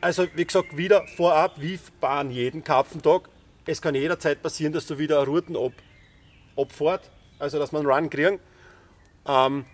also, 0.00 0.26
wie 0.34 0.44
gesagt, 0.44 0.76
wieder 0.76 1.06
vorab, 1.06 1.54
wie 1.56 1.78
bei 2.00 2.22
jedem 2.24 2.62
Karpfentag. 2.62 3.28
Es 3.68 3.82
kann 3.82 3.94
jederzeit 3.94 4.42
passieren, 4.42 4.72
dass 4.72 4.86
du 4.86 4.96
wieder 4.96 5.22
Routen 5.26 5.54
ab, 5.54 5.74
abfährt, 6.56 7.10
also 7.38 7.58
dass 7.58 7.70
man 7.70 7.82
einen 7.82 7.90
Run 7.90 8.08
kriegen. 8.08 8.40
Ähm, 9.26 9.66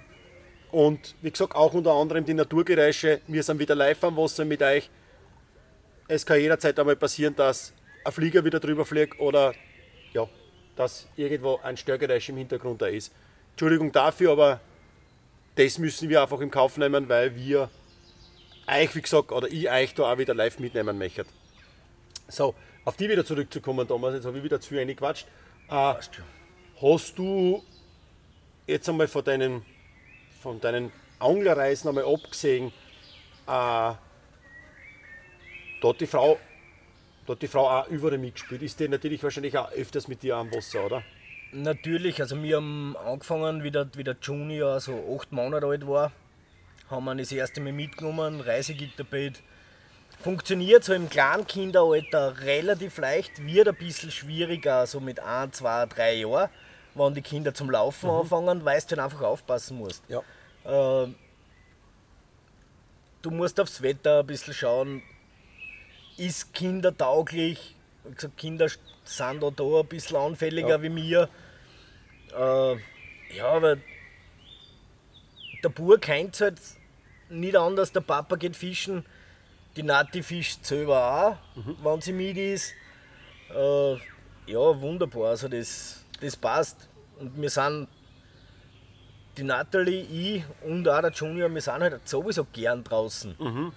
und 0.73 1.15
wie 1.23 1.31
gesagt, 1.31 1.55
auch 1.55 1.75
unter 1.75 1.93
anderem 1.93 2.25
die 2.25 2.35
Naturgeräusche. 2.35 3.21
Wir 3.29 3.45
sind 3.45 3.61
wieder 3.61 3.77
live 3.77 4.03
am 4.03 4.17
Wasser 4.17 4.45
mit 4.45 4.61
euch. 4.65 4.91
Es 6.09 6.27
kann 6.27 6.41
jederzeit 6.41 6.77
einmal 6.77 6.97
passieren, 6.97 7.37
dass 7.37 7.73
ein 8.05 8.11
Flieger 8.11 8.45
wieder 8.45 8.59
drüber 8.59 8.85
fliegt 8.85 9.21
oder 9.21 9.55
ja, 10.13 10.29
dass 10.75 11.07
irgendwo 11.15 11.61
ein 11.63 11.77
Störgeräusch 11.77 12.31
im 12.31 12.39
Hintergrund 12.39 12.83
da 12.83 12.87
ist. 12.87 13.13
Entschuldigung 13.53 13.93
dafür, 13.93 14.33
aber 14.33 14.61
das 15.55 15.79
müssen 15.79 16.09
wir 16.09 16.21
einfach 16.21 16.41
im 16.41 16.51
Kauf 16.51 16.79
nehmen, 16.79 17.09
weil 17.09 17.37
wir 17.37 17.71
euch, 18.67 18.93
wie 18.97 19.03
gesagt, 19.03 19.31
oder 19.31 19.47
ich 19.47 19.71
euch 19.71 19.95
da 19.95 20.13
auch 20.13 20.19
wieder 20.19 20.35
live 20.35 20.59
mitnehmen 20.59 20.99
möchte. 20.99 21.25
So, 22.27 22.57
auf 22.85 22.97
die 22.97 23.09
wieder 23.09 23.25
zurückzukommen, 23.25 23.87
Thomas, 23.87 24.15
jetzt 24.15 24.27
habe 24.27 24.39
ich 24.39 24.45
wieder 24.45 24.61
zu 24.61 24.75
wenig 24.75 24.97
gequatscht. 24.97 25.27
Äh, 25.69 25.95
hast 26.83 27.19
du 27.19 27.63
jetzt 28.67 28.89
einmal 28.89 29.09
von 29.09 29.25
deinen 29.25 29.63
von 30.45 30.61
deinen 30.61 30.93
Anglerreisen 31.19 31.89
einmal 31.89 32.05
abgesehen, 32.05 32.67
äh, 32.67 32.71
da 33.47 33.99
hat 35.83 36.01
die 36.01 36.07
Frau, 36.07 36.39
hat 37.27 37.43
die 37.43 37.49
Frau 37.49 37.69
auch 37.69 37.89
überall 37.89 38.19
mitgespielt. 38.19 38.63
Ist 38.63 38.79
die 38.79 38.89
natürlich 38.89 39.23
wahrscheinlich 39.23 39.57
auch 39.57 39.73
öfters 39.73 40.07
mit 40.07 40.23
dir 40.23 40.37
am 40.37 40.53
Wasser, 40.53 40.85
oder? 40.85 41.03
Natürlich, 41.53 42.21
also 42.21 42.43
wir 42.43 42.57
haben 42.57 42.97
angefangen, 42.97 43.63
wie 43.63 43.71
der, 43.71 43.89
wie 43.95 44.05
der 44.05 44.17
Junior 44.21 44.81
so 44.81 45.17
acht 45.19 45.33
Monate 45.33 45.67
alt 45.67 45.87
war, 45.87 46.13
haben 46.91 47.05
wir 47.05 47.15
das 47.15 47.33
erste 47.33 47.61
Mal 47.61 47.73
mitgenommen, 47.73 48.41
Reisegitterbett. 48.41 49.43
Funktioniert 50.25 50.83
so 50.85 50.95
im 50.95 51.11
Kleinkinderalter 51.11 52.41
relativ 52.41 52.97
leicht, 52.97 53.45
wird 53.45 53.69
ein 53.69 53.75
bisschen 53.75 54.11
schwieriger, 54.11 54.87
so 54.87 54.99
mit 54.99 55.21
1, 55.21 55.59
2, 55.59 55.85
3 55.85 56.15
Jahren. 56.15 56.49
wenn 56.95 57.13
die 57.13 57.21
Kinder 57.21 57.53
zum 57.53 57.69
Laufen 57.71 58.09
anfangen, 58.09 58.65
weil 58.65 58.81
du 58.81 58.97
dann 58.97 59.05
einfach 59.05 59.21
aufpassen 59.21 59.77
musst. 59.77 60.03
Ja. 60.09 60.21
Äh, 60.65 61.09
du 63.21 63.31
musst 63.31 63.61
aufs 63.61 63.83
Wetter 63.83 64.21
ein 64.21 64.27
bisschen 64.27 64.55
schauen, 64.55 65.03
ist 66.17 66.55
kindertauglich. 66.55 67.77
Wie 68.05 68.15
gesagt, 68.15 68.39
Kinder 68.39 68.69
sind 69.05 69.43
da, 69.43 69.51
da 69.51 69.81
ein 69.81 69.87
bisschen 69.87 70.17
anfälliger 70.17 70.69
Ja. 70.77 70.83
wie 70.83 70.89
mir. 70.89 71.29
Äh, 72.35 72.77
ja, 73.37 73.49
aber 73.49 73.77
der 75.63 75.69
Bub 75.69 76.01
kennt 76.01 76.41
halt 76.41 76.59
nicht 77.29 77.57
anders. 77.57 77.93
Der 77.93 78.01
Papa 78.01 78.37
geht 78.37 78.57
fischen, 78.57 79.05
die 79.77 79.83
Nati 79.83 80.23
fischt 80.23 80.65
selber 80.65 81.39
auch, 81.57 81.59
Mhm. 81.59 81.77
wenn 81.83 82.01
sie 82.01 82.13
mit 82.13 82.37
ist. 82.37 82.73
Äh, 83.51 83.93
ja, 84.47 84.81
wunderbar, 84.81 85.31
also 85.31 85.49
das, 85.49 86.05
das 86.21 86.37
passt. 86.37 86.89
Und 87.19 87.41
wir 87.41 87.51
sind, 87.51 87.89
die 89.37 89.43
Natalie, 89.43 90.03
ich 90.03 90.45
und 90.63 90.89
auch 90.89 91.01
der 91.01 91.11
Junior, 91.13 91.53
wir 91.53 91.61
sind 91.61 91.81
halt 91.81 92.09
sowieso 92.09 92.45
gern 92.45 92.85
draußen. 92.85 93.35
Mhm. 93.39 93.73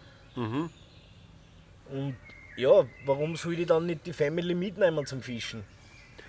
Und 1.89 2.15
ja, 2.57 2.85
warum 3.05 3.35
soll 3.35 3.59
ich 3.59 3.67
dann 3.67 3.85
nicht 3.85 4.05
die 4.05 4.13
Family 4.13 4.53
mitnehmen 4.55 5.05
zum 5.05 5.21
Fischen? 5.21 5.63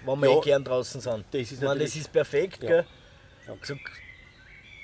Wenn 0.05 0.21
wir 0.21 0.31
Ja, 0.31 0.39
eh 0.39 0.41
gern 0.43 0.65
draußen 0.65 1.01
sind. 1.01 1.25
das 1.33 1.41
ist 1.43 1.53
ich 1.53 1.61
meine, 1.61 1.81
das 1.81 1.97
ist 1.97 2.13
perfekt, 2.13 2.63
Ja. 2.63 2.69
gell? 2.69 2.87
Ja. 3.47 3.55
So, 3.63 3.75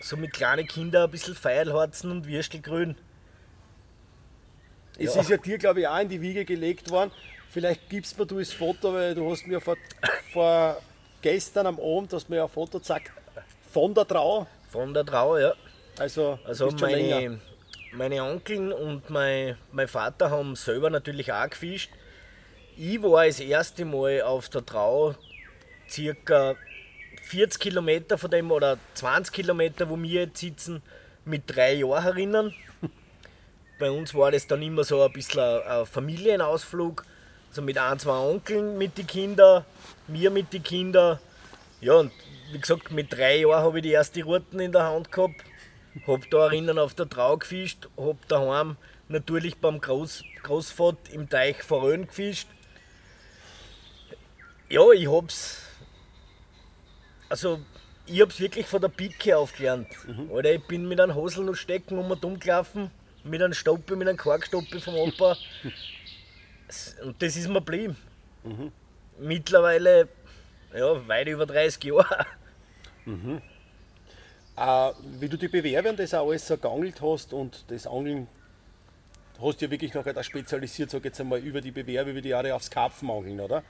so 0.00 0.16
mit 0.16 0.32
kleinen 0.32 0.66
Kindern 0.66 1.04
ein 1.04 1.10
bisschen 1.10 1.34
Feilharzen 1.34 2.10
und 2.10 2.26
Würstelgrün. 2.26 2.96
Es 4.98 5.14
Ja. 5.14 5.20
ist 5.20 5.30
ja 5.30 5.36
dir, 5.36 5.58
glaube 5.58 5.80
ich, 5.80 5.88
auch 5.88 5.98
in 6.00 6.08
die 6.08 6.20
Wiege 6.20 6.44
gelegt 6.44 6.90
worden. 6.90 7.10
Vielleicht 7.50 7.88
gibst 7.88 8.18
mir 8.18 8.26
du 8.26 8.38
das 8.38 8.52
Foto, 8.52 8.92
weil 8.92 9.14
du 9.14 9.30
hast 9.30 9.46
mir 9.46 9.60
vor, 9.60 9.76
vor 10.32 10.80
gestern 11.22 11.66
am 11.66 11.78
Abend 11.78 12.12
hast 12.12 12.28
mir 12.28 12.42
ein 12.42 12.48
Foto 12.48 12.78
gezeigt 12.78 13.12
von 13.72 13.94
der 13.94 14.06
Trau. 14.06 14.46
Von 14.70 14.92
der 14.94 15.04
Trau, 15.04 15.36
ja. 15.38 15.54
Also, 15.98 16.38
Also 16.44 16.70
meine, 16.80 17.40
meine 17.92 18.22
Onkeln 18.24 18.72
und 18.72 19.08
mein, 19.10 19.56
mein 19.72 19.86
Vater 19.86 20.30
haben 20.30 20.56
selber 20.56 20.90
natürlich 20.90 21.32
auch 21.32 21.48
gefischt. 21.48 21.90
Ich 22.76 23.00
war 23.02 23.24
das 23.24 23.38
erste 23.38 23.84
Mal 23.84 24.22
auf 24.22 24.48
der 24.48 24.66
Trau 24.66 25.14
circa 25.88 26.56
40 27.22 27.60
Kilometer 27.60 28.18
von 28.18 28.30
dem 28.30 28.50
oder 28.50 28.78
20 28.94 29.32
Kilometer, 29.32 29.88
wo 29.88 29.96
wir 29.96 30.22
jetzt 30.22 30.40
sitzen, 30.40 30.82
mit 31.24 31.42
drei 31.46 31.74
Jahren 31.74 32.02
herinnen. 32.02 32.54
Bei 33.78 33.90
uns 33.90 34.14
war 34.14 34.30
das 34.30 34.46
dann 34.46 34.62
immer 34.62 34.84
so 34.84 35.02
ein 35.02 35.12
bisschen 35.12 35.40
ein, 35.40 35.86
Familienausflug. 35.86 37.04
Also 37.48 37.62
mit 37.62 37.78
ein, 37.78 37.98
zwei 37.98 38.16
Onkeln 38.16 38.78
mit 38.78 38.98
den 38.98 39.06
Kindern, 39.06 39.64
mir 40.08 40.30
mit 40.30 40.52
den 40.52 40.62
Kindern. 40.62 41.18
Ja, 41.80 41.94
und 41.94 42.12
wie 42.52 42.58
gesagt, 42.58 42.90
mit 42.90 43.12
drei 43.12 43.38
Jahren 43.38 43.62
habe 43.62 43.78
ich 43.78 43.82
die 43.82 43.92
erste 43.92 44.22
Routen 44.24 44.60
in 44.60 44.72
der 44.72 44.84
Hand 44.84 45.12
gehabt. 45.12 45.44
Hab 46.06 46.28
da 46.30 46.50
herinnen 46.50 46.78
auf 46.78 46.94
der 46.94 47.08
Trau 47.08 47.36
gefischt, 47.36 47.88
hab 47.96 48.26
daheim 48.26 48.76
natürlich 49.08 49.56
beim 49.58 49.80
Groß, 49.80 50.24
Großvater 50.42 51.12
im 51.12 51.28
Teich 51.28 51.62
Forön 51.62 52.06
gefischt. 52.08 52.48
Ja, 54.68 54.90
ich 54.90 55.08
hab's. 55.08 55.58
Also, 57.28 57.60
ich 58.06 58.20
hab's 58.20 58.40
wirklich 58.40 58.66
von 58.66 58.80
der 58.80 58.88
Pike 58.88 59.36
aufgelernt. 59.36 59.88
Alter, 60.32 60.54
ich 60.54 60.66
bin 60.66 60.88
mit 60.88 61.00
einem 61.00 61.14
Hosel 61.14 61.44
noch 61.44 61.54
stecken 61.54 61.98
um 61.98 62.10
und 62.10 62.24
umgelaufen, 62.24 62.90
mit 63.24 63.42
einem 63.42 63.54
Stoppe, 63.54 63.96
mit 63.96 64.08
einem 64.08 64.18
Korkstoppe 64.18 64.80
vom 64.80 64.94
Opa. 64.94 65.36
Und 67.04 67.20
das 67.20 67.36
ist 67.36 67.48
mir 67.48 67.54
geblieben. 67.54 67.96
Mittlerweile, 69.18 70.08
ja, 70.74 71.08
weit 71.08 71.28
über 71.28 71.46
30 71.46 71.84
Jahre. 71.84 72.26
Äh, 74.56 74.92
wie 75.20 75.28
du 75.28 75.36
die 75.36 75.48
Bewerber 75.48 75.92
das 75.92 76.14
auch 76.14 76.28
alles 76.28 76.46
so 76.46 76.56
geangelt 76.56 77.00
hast 77.02 77.32
und 77.32 77.64
das 77.68 77.86
Angeln 77.86 78.28
hast 79.40 79.60
du 79.60 79.64
ja 79.64 79.70
wirklich 79.70 79.94
noch 79.94 80.04
da 80.04 80.22
spezialisiert, 80.22 80.90
sag 80.90 81.04
jetzt 81.04 81.20
einmal, 81.20 81.40
über 81.40 81.60
die 81.60 81.72
Bewerber, 81.72 82.10
über 82.10 82.20
die 82.20 82.28
Jahre 82.28 82.54
aufs 82.54 82.70
Karpfenangeln, 82.70 83.40
oder? 83.40 83.62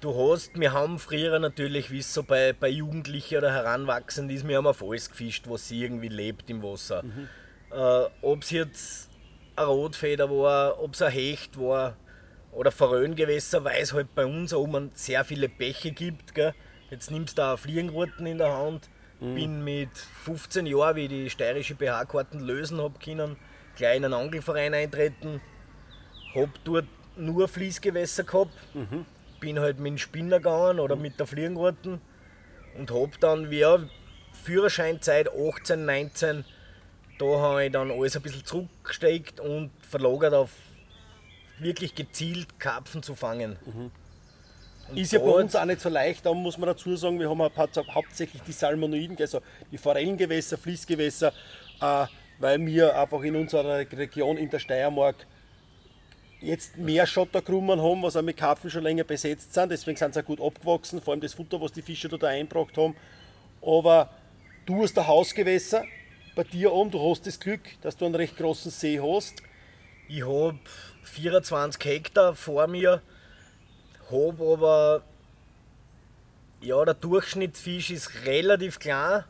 Du 0.00 0.14
hast, 0.14 0.58
wir 0.58 0.72
haben 0.72 0.98
früher 0.98 1.38
natürlich, 1.38 1.90
wie 1.90 2.00
es 2.00 2.12
so 2.12 2.22
bei, 2.22 2.52
bei 2.52 2.68
Jugendlichen 2.68 3.38
oder 3.38 3.52
Heranwachsenden 3.52 4.36
ist, 4.36 4.46
wir 4.46 4.58
haben 4.58 4.66
auf 4.66 4.82
alles 4.82 5.08
gefischt, 5.08 5.46
was 5.48 5.70
irgendwie 5.70 6.08
lebt 6.08 6.50
im 6.50 6.62
Wasser. 6.62 7.02
Äh, 7.74 8.08
ob 8.22 8.42
es 8.42 8.50
jetzt 8.50 9.10
ein 9.56 9.66
Rotfeder 9.66 10.30
war, 10.30 10.80
ob 10.80 10.94
es 10.94 11.02
ein 11.02 11.12
Hecht 11.12 11.58
war 11.58 11.96
oder 12.52 12.70
Forellengewässer, 12.70 13.64
weil 13.64 13.82
es 13.82 13.92
halt 13.92 14.14
bei 14.14 14.24
uns 14.24 14.54
oben 14.54 14.90
sehr 14.94 15.24
viele 15.24 15.48
Bäche 15.48 15.90
gibt. 15.90 16.34
Gell? 16.34 16.54
Jetzt 16.90 17.10
nimmst 17.10 17.38
du 17.38 17.42
auch 17.42 17.58
Fliegenruten 17.58 18.26
in 18.26 18.38
der 18.38 18.56
Hand. 18.56 18.88
Bin 19.20 19.64
mit 19.64 19.96
15 19.96 20.66
Jahren, 20.66 20.96
wie 20.96 21.04
ich 21.04 21.08
die 21.08 21.30
steirische 21.30 21.74
BH-Karten 21.74 22.40
lösen 22.40 22.78
habe 22.82 22.98
können, 22.98 23.36
gleich 23.74 23.96
in 23.96 24.04
einen 24.04 24.12
Angelverein 24.12 24.74
eintreten. 24.74 25.40
Hab 26.34 26.50
dort 26.64 26.84
nur 27.16 27.48
Fließgewässer 27.48 28.24
gehabt 28.24 28.52
bin 29.44 29.60
halt 29.60 29.78
mit 29.78 29.90
dem 29.90 29.98
Spinner 29.98 30.38
gegangen 30.38 30.80
oder 30.80 30.96
mit 30.96 31.20
der 31.20 31.26
Fliegenruten 31.26 32.00
und 32.78 32.90
hab 32.90 33.20
dann, 33.20 33.50
wie 33.50 33.58
ja, 33.58 33.78
Führerscheinzeit 34.42 35.28
18, 35.28 35.84
19, 35.84 36.44
da 37.18 37.26
habe 37.26 37.66
ich 37.66 37.72
dann 37.72 37.90
alles 37.90 38.16
ein 38.16 38.22
bisschen 38.22 38.44
zurückgesteckt 38.44 39.40
und 39.40 39.70
verlagert 39.88 40.34
auf 40.34 40.50
wirklich 41.58 41.94
gezielt 41.94 42.58
Karpfen 42.58 43.02
zu 43.02 43.14
fangen. 43.14 43.56
Und 44.88 44.98
Ist 44.98 45.12
ja 45.12 45.18
bei 45.18 45.30
uns 45.30 45.56
auch 45.56 45.64
nicht 45.64 45.80
so 45.80 45.88
leicht, 45.88 46.26
da 46.26 46.34
muss 46.34 46.58
man 46.58 46.68
dazu 46.68 46.94
sagen, 46.96 47.18
wir 47.18 47.30
haben 47.30 47.40
ein 47.40 47.50
paar, 47.50 47.68
hauptsächlich 47.94 48.42
die 48.42 48.52
Salmonoiden, 48.52 49.16
also 49.18 49.40
die 49.70 49.78
Forellengewässer, 49.78 50.58
Fließgewässer, 50.58 51.32
äh, 51.80 52.06
weil 52.38 52.66
wir 52.66 52.98
einfach 52.98 53.22
in 53.22 53.36
unserer 53.36 53.78
Region 53.78 54.36
in 54.36 54.50
der 54.50 54.58
Steiermark 54.58 55.26
jetzt 56.40 56.76
mehr 56.76 57.06
Schotterkrummen 57.06 57.80
haben, 57.80 58.02
was 58.02 58.16
auch 58.16 58.22
mit 58.22 58.36
Karpfen 58.36 58.68
schon 58.68 58.82
länger 58.82 59.04
besetzt 59.04 59.54
sind, 59.54 59.70
deswegen 59.72 59.96
sind 59.96 60.12
sie 60.12 60.20
auch 60.20 60.26
gut 60.26 60.40
abgewachsen, 60.40 61.00
vor 61.00 61.12
allem 61.12 61.20
das 61.22 61.32
Futter, 61.32 61.60
was 61.60 61.72
die 61.72 61.80
Fische 61.80 62.08
da 62.08 62.26
eingebracht 62.26 62.76
haben. 62.76 62.94
Aber 63.62 64.10
du 64.66 64.82
hast 64.82 64.98
ein 64.98 65.06
Hausgewässer 65.06 65.84
bei 66.34 66.44
dir 66.44 66.72
oben, 66.72 66.90
du 66.90 67.10
hast 67.10 67.26
das 67.26 67.38
Glück, 67.38 67.60
dass 67.82 67.96
du 67.96 68.04
einen 68.04 68.14
recht 68.14 68.36
großen 68.36 68.70
See 68.70 69.00
hast. 69.00 69.34
Ich 70.08 70.22
habe 70.22 70.58
24 71.02 71.84
Hektar 71.84 72.34
vor 72.34 72.66
mir, 72.66 73.00
habe 74.10 74.52
aber, 74.52 75.02
ja, 76.60 76.84
der 76.84 76.94
Durchschnittsfisch 76.94 77.90
ist 77.90 78.24
relativ 78.26 78.78
klein. 78.78 79.24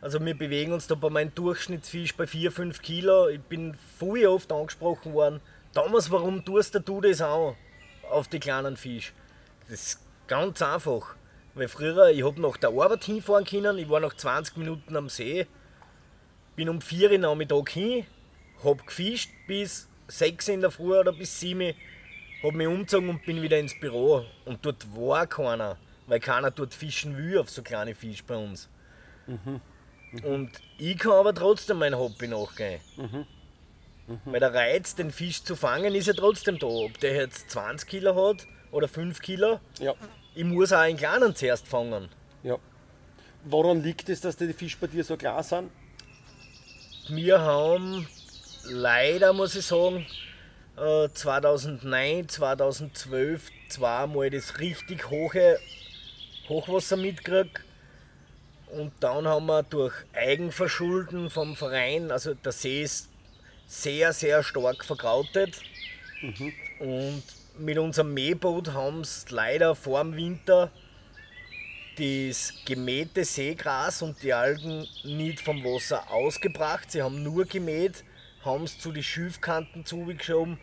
Also 0.00 0.24
wir 0.24 0.36
bewegen 0.36 0.72
uns 0.72 0.86
da 0.86 0.94
bei 0.94 1.08
meinem 1.10 1.34
Durchschnittsfisch 1.34 2.14
bei 2.14 2.24
4-5 2.24 2.80
Kilo. 2.82 3.28
Ich 3.28 3.40
bin 3.40 3.74
viel 3.98 4.26
oft 4.26 4.52
angesprochen 4.52 5.14
worden, 5.14 5.40
Thomas, 5.74 6.08
warum 6.12 6.44
tust 6.44 6.80
du 6.84 7.00
das 7.00 7.20
auch 7.20 7.56
auf 8.08 8.28
die 8.28 8.38
kleinen 8.38 8.76
Fisch? 8.76 9.12
Das 9.68 9.82
ist 9.82 10.00
ganz 10.28 10.62
einfach. 10.62 11.16
Weil 11.54 11.66
früher, 11.66 12.10
ich 12.10 12.24
habe 12.24 12.40
nach 12.40 12.56
der 12.56 12.70
Arbeit 12.70 13.02
hinfahren 13.02 13.44
können, 13.44 13.78
ich 13.78 13.88
war 13.88 13.98
nach 13.98 14.14
20 14.14 14.56
Minuten 14.56 14.96
am 14.96 15.08
See, 15.08 15.48
bin 16.56 16.68
um 16.68 16.80
4 16.80 17.10
Uhr 17.12 17.18
Nachmittag 17.18 17.70
hin, 17.70 18.06
hab 18.62 18.86
gefischt 18.86 19.30
bis 19.46 19.88
6 20.08 20.48
in 20.48 20.60
der 20.60 20.70
Früh 20.70 20.96
oder 20.98 21.12
bis 21.12 21.40
7 21.40 21.74
hab 22.42 22.52
mich 22.52 22.66
umgezogen 22.66 23.08
und 23.08 23.24
bin 23.24 23.40
wieder 23.42 23.58
ins 23.58 23.78
Büro. 23.78 24.24
Und 24.44 24.64
dort 24.66 24.86
war 24.94 25.26
keiner, 25.26 25.78
weil 26.06 26.20
keiner 26.20 26.50
dort 26.50 26.74
fischen 26.74 27.16
will 27.16 27.38
auf 27.38 27.48
so 27.50 27.62
kleine 27.62 27.94
Fisch 27.94 28.22
bei 28.24 28.36
uns. 28.36 28.68
Und 30.22 30.50
ich 30.78 30.98
kann 30.98 31.12
aber 31.12 31.34
trotzdem 31.34 31.78
mein 31.78 31.96
Hobby 31.96 32.28
nachgehen. 32.28 32.80
Weil 34.26 34.40
der 34.40 34.52
Reiz, 34.52 34.94
den 34.94 35.10
Fisch 35.10 35.42
zu 35.42 35.56
fangen, 35.56 35.94
ist 35.94 36.06
ja 36.06 36.12
trotzdem 36.12 36.58
da. 36.58 36.66
Ob 36.66 36.98
der 37.00 37.14
jetzt 37.14 37.50
20 37.50 37.88
Kilo 37.88 38.28
hat 38.28 38.46
oder 38.70 38.86
5 38.88 39.20
Kilo, 39.22 39.60
Ja, 39.80 39.94
ich 40.34 40.44
muss 40.44 40.72
auch 40.72 40.78
einen 40.80 40.98
kleinen 40.98 41.34
zuerst 41.34 41.66
fangen. 41.66 42.08
ja. 42.42 42.58
Woran 43.46 43.82
liegt 43.82 44.08
es, 44.08 44.22
dass 44.22 44.36
die 44.36 44.52
Fische 44.54 44.78
bei 44.80 44.86
dir 44.86 45.04
so 45.04 45.16
klar 45.18 45.42
sind? 45.42 45.70
Wir 47.08 47.40
haben 47.42 48.08
leider, 48.64 49.34
muss 49.34 49.54
ich 49.54 49.66
sagen, 49.66 50.06
äh, 50.78 51.08
2009, 51.12 52.30
2012 52.30 53.50
zweimal 53.68 54.30
das 54.30 54.58
richtig 54.58 55.10
hohe 55.10 55.58
Hochwasser 56.48 56.96
mitgekriegt. 56.96 57.60
Und 58.72 58.92
dann 59.00 59.28
haben 59.28 59.44
wir 59.46 59.64
durch 59.64 59.92
Eigenverschulden 60.14 61.28
vom 61.28 61.56
Verein, 61.56 62.10
also 62.10 62.32
der 62.32 62.52
See 62.52 62.82
ist 62.82 63.10
sehr, 63.66 64.14
sehr 64.14 64.42
stark 64.42 64.82
verkrautet. 64.82 65.60
Und 66.78 67.22
mit 67.58 67.76
unserem 67.76 68.14
Mähboot 68.14 68.72
haben 68.72 69.02
es 69.02 69.30
leider 69.30 69.74
vor 69.74 70.02
dem 70.02 70.16
Winter 70.16 70.70
das 71.98 72.52
gemähte 72.64 73.24
Seegras 73.24 74.02
und 74.02 74.22
die 74.22 74.32
Algen 74.32 74.86
nicht 75.04 75.40
vom 75.40 75.62
Wasser 75.64 76.10
ausgebracht. 76.10 76.90
Sie 76.90 77.02
haben 77.02 77.22
nur 77.22 77.44
gemäht, 77.44 78.04
haben 78.44 78.64
es 78.64 78.78
zu 78.78 78.92
den 78.92 79.02
Schilfkanten 79.02 79.84
zugeschoben 79.84 80.58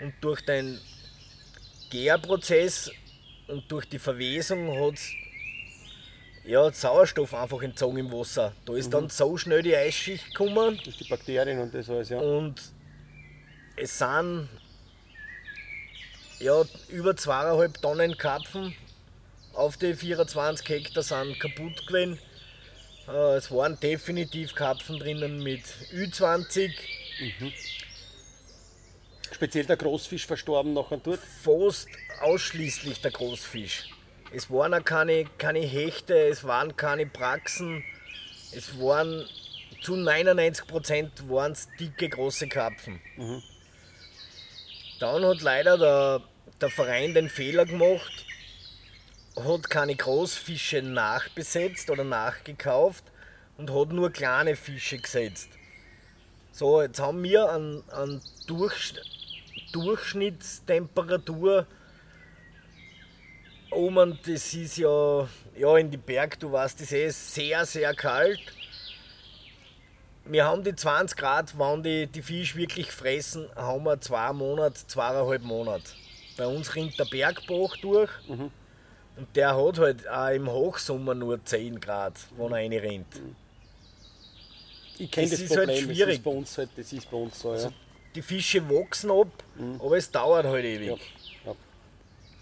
und 0.00 0.14
durch 0.20 0.40
den 0.42 0.78
Gärprozess 1.90 2.90
und 3.48 3.70
durch 3.70 3.88
die 3.88 3.98
Verwesung 3.98 4.72
hat 4.80 4.94
es 4.94 5.10
ja, 6.44 6.72
Sauerstoff 6.72 7.34
einfach 7.34 7.62
entzogen 7.62 7.98
im 7.98 8.12
Wasser. 8.12 8.52
Da 8.64 8.74
ist 8.74 8.92
dann 8.92 9.08
so 9.08 9.36
schnell 9.36 9.62
die 9.62 9.76
Eisschicht 9.76 10.26
gekommen 10.26 10.80
Durch 10.82 10.96
die 10.98 11.08
Bakterien 11.08 11.60
und 11.60 11.72
das 11.72 11.88
alles, 11.88 12.08
ja. 12.08 12.18
und 12.18 12.60
es 13.76 13.98
sind 13.98 14.48
ja, 16.40 16.62
über 16.88 17.16
zweieinhalb 17.16 17.80
Tonnen 17.80 18.16
Karpfen 18.16 18.74
auf 19.54 19.76
die 19.76 19.94
24 19.94 20.68
Hektar 20.68 21.02
sind 21.02 21.38
kaputt 21.40 21.86
gewesen. 21.86 22.18
Äh, 23.08 23.36
Es 23.36 23.50
waren 23.50 23.78
definitiv 23.80 24.54
Karpfen 24.54 24.98
drinnen 24.98 25.42
mit 25.42 25.62
Ü20, 25.92 26.72
Speziell 29.32 29.64
der 29.64 29.76
Großfisch 29.76 30.26
verstorben 30.26 30.72
nachher 30.72 30.98
dort. 30.98 31.20
fast 31.42 31.88
ausschließlich 32.20 33.00
der 33.00 33.10
Großfisch. 33.10 33.88
Es 34.32 34.50
waren 34.50 34.72
auch 34.74 34.84
keine, 34.84 35.24
keine 35.38 35.60
Hechte, 35.60 36.14
es 36.14 36.44
waren 36.44 36.76
keine 36.76 37.06
Praxen, 37.06 37.84
es 38.54 38.78
waren 38.78 39.26
zu 39.82 39.94
99% 39.94 41.28
waren 41.28 41.52
es 41.52 41.68
dicke, 41.78 42.08
große 42.08 42.46
Karpfen. 42.48 43.00
Dann 45.00 45.24
hat 45.24 45.40
leider 45.42 45.76
der, 45.76 46.22
der 46.60 46.70
Verein 46.70 47.12
den 47.14 47.28
Fehler 47.28 47.66
gemacht, 47.66 48.24
hat 49.36 49.70
keine 49.70 49.96
Großfische 49.96 50.82
nachbesetzt 50.82 51.90
oder 51.90 52.04
nachgekauft 52.04 53.04
und 53.56 53.72
hat 53.72 53.90
nur 53.90 54.10
kleine 54.10 54.56
Fische 54.56 54.98
gesetzt. 54.98 55.48
So, 56.52 56.82
jetzt 56.82 57.00
haben 57.00 57.22
wir 57.22 57.48
an, 57.50 57.82
an 57.90 58.20
Durchsch 58.46 58.94
Durchschnittstemperatur 59.72 61.66
oben, 63.70 64.18
das 64.26 64.52
ist 64.52 64.76
ja, 64.76 65.26
ja 65.56 65.76
in 65.78 65.90
die 65.90 65.96
Berg, 65.96 66.38
du 66.38 66.52
weißt, 66.52 66.78
das 66.78 66.92
ist 66.92 67.34
sehr, 67.34 67.64
sehr 67.64 67.94
kalt. 67.94 68.40
Wir 70.26 70.44
haben 70.44 70.62
die 70.62 70.74
20 70.74 71.16
Grad, 71.16 71.58
wenn 71.58 71.82
die, 71.82 72.06
die 72.06 72.20
Fisch 72.20 72.54
wirklich 72.54 72.92
fressen, 72.92 73.48
haben 73.56 73.84
wir 73.84 73.98
zwei 74.00 74.32
Monate, 74.34 74.86
zweieinhalb 74.86 75.42
Monate. 75.42 75.90
Bei 76.36 76.46
uns 76.46 76.74
rinnt 76.74 76.98
der 76.98 77.06
Bergbach 77.06 77.78
durch 77.80 78.10
und 79.16 79.26
der 79.36 79.56
hat 79.56 79.78
halt 79.78 80.08
auch 80.08 80.28
im 80.30 80.50
Hochsommer 80.50 81.14
nur 81.14 81.44
10 81.44 81.80
Grad, 81.80 82.14
wenn 82.36 82.46
er 82.52 82.56
reinrennt. 82.58 83.20
Ich 84.98 85.10
kenne 85.10 85.28
Das 85.30 85.40
das, 85.40 85.50
ist 85.50 85.56
halt 85.56 85.68
Problem, 85.68 85.88
das 85.88 85.96
schwierig. 85.96 86.14
ist 86.16 86.24
bei 86.24 86.30
uns 86.30 86.58
halt, 86.58 86.70
das 86.76 86.92
ist 86.92 87.10
bei 87.10 87.16
uns 87.16 87.38
so, 87.40 87.54
ja. 87.54 87.70
Die 88.14 88.22
Fische 88.22 88.68
wachsen 88.68 89.10
ab, 89.10 89.28
aber 89.78 89.96
es 89.96 90.10
dauert 90.10 90.44
halt 90.46 90.64
ewig. 90.64 90.88
ja. 90.88 90.96
ja. 91.46 91.54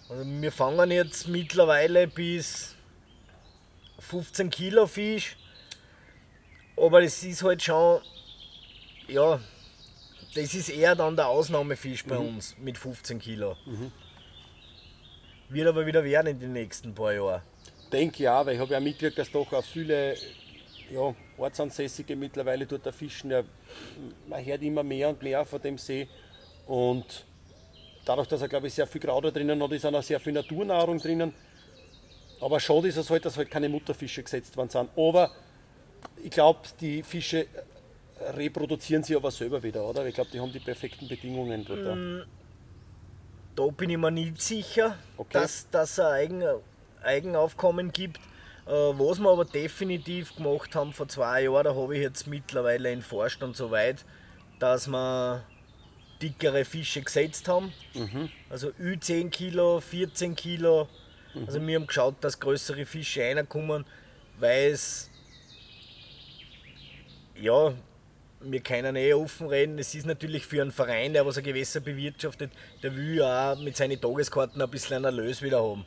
Also 0.09 0.25
wir 0.27 0.51
fangen 0.53 0.91
jetzt 0.91 1.29
mittlerweile 1.29 2.09
bis 2.09 2.75
15 4.01 4.51
Kilo 4.51 4.87
Fisch. 4.87 5.37
Aber 6.77 7.01
das 7.03 7.23
ist 7.23 7.43
halt 7.45 7.63
schon, 7.63 8.01
ja, 9.07 9.39
das 10.35 10.55
ist 10.55 10.71
eher 10.71 10.97
dann 10.97 11.15
der 11.15 11.29
Ausnahmefisch 11.29 12.05
bei 12.05 12.17
uns 12.17 12.57
mit 12.59 12.77
15 12.79 13.19
Kilo. 13.19 13.57
Wird 15.51 15.67
aber 15.67 15.85
wieder 15.85 16.05
werden 16.05 16.29
in 16.29 16.39
den 16.39 16.53
nächsten 16.53 16.95
paar 16.95 17.13
Jahren. 17.13 17.43
Denke 17.93 18.23
ja, 18.23 18.47
weil 18.47 18.55
ich 18.55 18.61
habe 18.61 18.73
ja 18.73 18.79
mitgekriegt, 18.79 19.19
dass 19.19 19.33
doch 19.33 19.53
auch 19.53 19.65
viele 19.65 20.15
ja, 20.93 21.13
Ortsansässige 21.37 22.15
mittlerweile 22.15 22.67
dort 22.67 22.87
da 22.87 22.93
fischen. 22.93 23.33
Ja, 23.33 23.43
man 24.29 24.45
hört 24.45 24.63
immer 24.63 24.85
mehr 24.85 25.09
und 25.09 25.21
mehr 25.21 25.45
von 25.45 25.61
dem 25.61 25.77
See. 25.77 26.07
Und 26.69 27.27
dadurch, 28.05 28.29
dass 28.29 28.43
er, 28.43 28.49
glaube 28.49 28.69
ich, 28.69 28.75
sehr 28.75 28.87
viel 28.87 29.01
Grauder 29.01 29.33
drinnen 29.33 29.61
hat, 29.61 29.73
ist 29.73 29.85
auch 29.85 29.91
noch 29.91 30.05
sehr 30.05 30.21
viel 30.21 30.33
Naturnahrung 30.33 30.99
drinnen. 30.99 31.35
Aber 32.41 32.61
schade 32.61 32.87
ist 32.87 32.97
es 32.97 33.11
halt, 33.11 33.25
dass 33.25 33.37
halt 33.37 33.51
keine 33.51 33.69
Mutterfische 33.69 34.23
gesetzt 34.23 34.57
worden 34.57 34.71
sind. 34.71 34.89
Aber 34.97 35.33
ich 36.23 36.31
glaube, 36.31 36.61
die 36.81 37.03
Fische 37.03 37.47
reproduzieren 38.37 39.03
sich 39.03 39.17
aber 39.17 39.33
selber 39.33 39.63
wieder, 39.65 39.85
oder? 39.85 40.07
Ich 40.07 40.15
glaube, 40.15 40.31
die 40.33 40.39
haben 40.39 40.53
die 40.53 40.61
perfekten 40.61 41.09
Bedingungen 41.09 41.65
dort. 41.65 41.87
da. 41.87 41.97
Da 43.57 43.67
bin 43.67 43.91
ich 43.91 43.99
mir 43.99 44.11
nicht 44.11 44.41
sicher, 44.41 44.97
Okay. 45.17 45.33
dass 45.35 45.69
dass 45.71 45.93
es 45.93 46.01
ein 46.01 46.13
Eigen, 46.15 46.43
Eigenaufkommen 47.03 47.93
gibt. 47.93 48.19
Äh, 48.67 48.71
was 48.73 49.19
wir 49.19 49.31
aber 49.31 49.45
definitiv 49.45 50.35
gemacht 50.37 50.75
haben 50.75 50.93
vor 50.93 51.09
zwei 51.09 51.43
Jahren, 51.45 51.65
da 51.65 51.75
habe 51.75 51.95
ich 51.97 52.03
jetzt 52.03 52.27
mittlerweile 52.27 52.91
entforscht 52.91 53.43
und 53.43 53.57
so 53.57 53.71
weit, 53.71 54.05
dass 54.59 54.87
wir 54.89 55.43
dickere 56.23 56.65
Fische 56.65 57.01
gesetzt 57.03 57.49
haben. 57.49 57.73
Also 58.51 58.69
Ü10 58.81 59.31
Kilo, 59.31 59.81
14 59.81 60.37
Kilo. 60.37 60.87
Also 61.47 61.65
wir 61.67 61.77
haben 61.77 61.87
geschaut, 61.87 62.17
dass 62.21 62.39
größere 62.39 62.85
Fische 62.85 63.23
reinkommen, 63.23 63.87
weil 64.39 64.73
es 64.73 65.11
ja, 67.35 67.73
wir 68.43 68.61
können 68.61 68.97
eh 68.97 69.13
offen 69.15 69.49
reden. 69.49 69.79
Es 69.79 69.95
ist 69.95 70.07
natürlich 70.07 70.47
für 70.47 70.63
einen 70.63 70.71
Verein, 70.73 71.13
der 71.13 71.27
was 71.27 71.39
ein 71.39 71.45
Gewässer 71.45 71.81
bewirtschaftet, 71.81 72.51
der 72.83 72.97
will 72.97 73.17
ja 73.17 73.55
mit 73.63 73.77
seinen 73.77 74.01
Tageskarten 74.01 74.61
ein 74.61 74.71
bisschen 74.71 74.97
einen 74.97 75.05
Erlös 75.07 75.43
wieder 75.43 75.63
haben. 75.63 75.85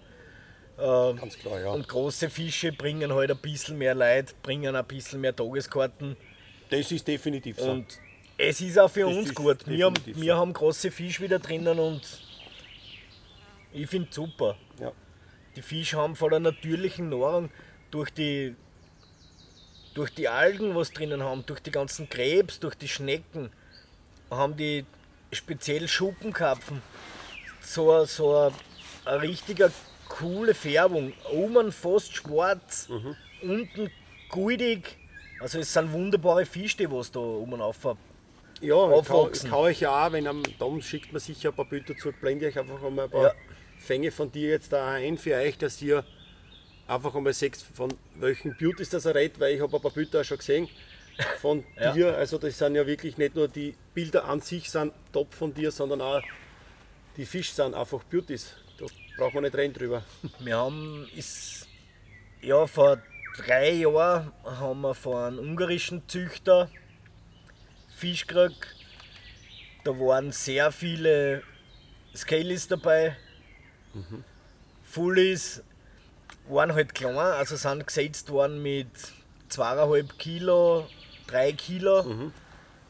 Ähm, 0.80 1.18
Ganz 1.18 1.38
klar, 1.38 1.60
ja. 1.60 1.72
Und 1.72 1.88
große 1.88 2.30
Fische 2.30 2.72
bringen 2.72 3.14
halt 3.14 3.32
ein 3.32 3.38
bisschen 3.38 3.78
mehr 3.78 3.96
Leid, 3.96 4.36
bringen 4.44 4.76
ein 4.76 4.86
bisschen 4.86 5.22
mehr 5.22 5.36
Tageskarten. 5.36 6.16
Das 6.70 6.92
ist 6.92 7.08
definitiv 7.08 7.60
so. 7.60 7.72
Und 7.72 8.00
es 8.38 8.62
ist 8.62 8.80
auch 8.80 8.90
für 8.90 9.02
Das 9.02 9.16
uns 9.16 9.36
gut. 9.36 9.68
Wir 9.68 9.86
haben, 9.86 9.96
wir 10.06 10.34
so. 10.34 10.40
haben 10.40 10.54
große 10.54 10.90
Fische 10.92 11.22
wieder 11.24 11.40
drinnen 11.40 11.78
und 11.80 12.02
ich 13.72 13.88
finde 13.88 14.10
es 14.10 14.16
super. 14.16 14.56
ja. 14.80 14.92
Die 15.56 15.62
Fische 15.62 15.98
haben 15.98 16.16
von 16.16 16.32
der 16.32 16.40
natürlichen 16.40 17.10
Nahrung 17.10 17.52
durch 17.92 18.10
die, 18.10 18.56
durch 19.94 20.14
die 20.14 20.28
Algen, 20.28 20.76
was 20.76 20.92
drinnen 20.92 21.24
haben, 21.24 21.46
durch 21.46 21.60
die 21.60 21.72
ganzen 21.72 22.10
Krebs, 22.10 22.60
durch 22.60 22.76
die 22.76 22.88
Schnecken, 22.88 23.52
haben 24.30 24.58
die 24.58 24.86
speziell 25.32 25.88
Schuppenkarpfen 25.88 26.82
so, 27.62 28.06
so 28.06 28.52
eine 29.06 29.22
richtige 29.22 29.72
coole 30.10 30.54
Färbung. 30.54 31.14
Oben 31.32 31.72
fast 31.72 32.16
schwarz, 32.16 32.90
unten 33.42 33.90
guldig. 34.30 34.98
Also 35.40 35.60
es 35.60 35.74
sind 35.74 35.92
wunderbare 35.92 36.46
Fische, 36.46 36.78
die 36.78 36.92
was 36.92 37.12
da 37.12 37.20
oben 37.20 37.62
auf. 37.62 37.78
Ja, 37.84 37.96
ich 38.62 38.70
kann, 38.70 38.94
aufwachsen. 38.94 39.48
ich 39.48 39.52
kann 39.52 39.60
euch 39.60 39.80
ja 39.82 40.08
auch, 40.08 40.12
wenn 40.12 40.28
am 40.28 40.42
Dom 40.58 40.82
schickt 40.82 41.12
man 41.12 41.20
sicher 41.20 41.50
ein 41.50 41.56
paar 41.56 41.66
Bilder 41.66 41.98
zu, 41.98 42.12
blende 42.14 42.48
ich 42.48 42.58
einfach 42.58 42.82
einmal 42.82 43.06
ein 43.06 43.12
paar 43.12 43.24
Ja. 43.24 43.34
Fänge 43.78 44.12
von 44.12 44.32
dir 44.32 44.52
jetzt 44.52 44.72
da 44.72 44.92
ein 44.92 45.18
für 45.18 45.36
euch, 45.36 45.58
dass 45.58 45.82
ihr 45.82 46.06
einfach 46.88 47.16
einmal 47.16 47.34
seht, 47.34 47.56
von 47.58 47.94
welchen 48.16 48.56
Beauties 48.58 48.90
das 48.90 49.06
er 49.06 49.16
redet, 49.16 49.40
weil 49.40 49.56
ich 49.56 49.62
habe 49.62 49.76
ein 49.76 49.82
paar 49.82 49.92
Bilder 49.92 50.22
auch 50.22 50.26
schon 50.26 50.38
gesehen 50.38 50.68
von 51.40 51.64
Ja. 51.80 51.92
dir. 51.94 52.16
Also 52.18 52.38
das 52.38 52.58
sind 52.58 52.76
ja 52.76 52.86
wirklich 52.86 53.18
nicht 53.18 53.36
nur 53.36 53.48
die 53.48 53.76
Bilder 53.94 54.26
an 54.26 54.42
sich 54.42 54.70
sind 54.70 54.94
top 55.12 55.34
von 55.34 55.54
dir, 55.54 55.72
sondern 55.72 56.02
auch 56.02 56.22
die 57.18 57.26
Fische 57.26 57.54
sind 57.54 57.74
einfach 57.76 58.04
Beauties. 58.04 58.56
Da 58.80 58.86
braucht 59.18 59.36
man 59.36 59.44
nicht 59.44 59.56
reden 59.56 59.74
drüber. 59.74 60.04
Wir 60.40 60.58
haben, 60.58 61.08
ist, 61.16 61.68
ja, 62.42 62.66
vor 62.68 63.02
drei 63.38 63.72
Jahren 63.72 64.32
haben 64.44 64.82
wir 64.82 64.94
von 64.94 65.16
einem 65.24 65.40
ungarischen 65.40 66.08
Züchter 66.08 66.70
Fisch 67.96 68.28
gekriegt. 68.28 68.76
Da 69.84 69.92
waren 69.92 70.32
sehr 70.32 70.72
viele 70.72 71.44
Scalies 72.16 72.68
dabei, 72.68 73.16
Fullies, 74.84 75.64
waren 76.48 76.74
halt 76.74 76.94
klein, 76.94 77.16
also 77.18 77.56
sind 77.56 77.86
gesetzt 77.88 78.30
worden 78.30 78.62
mit 78.62 78.88
zweieinhalb 79.50 80.18
Kilo, 80.18 80.88
drei 81.28 81.54
Kilo. 81.54 82.32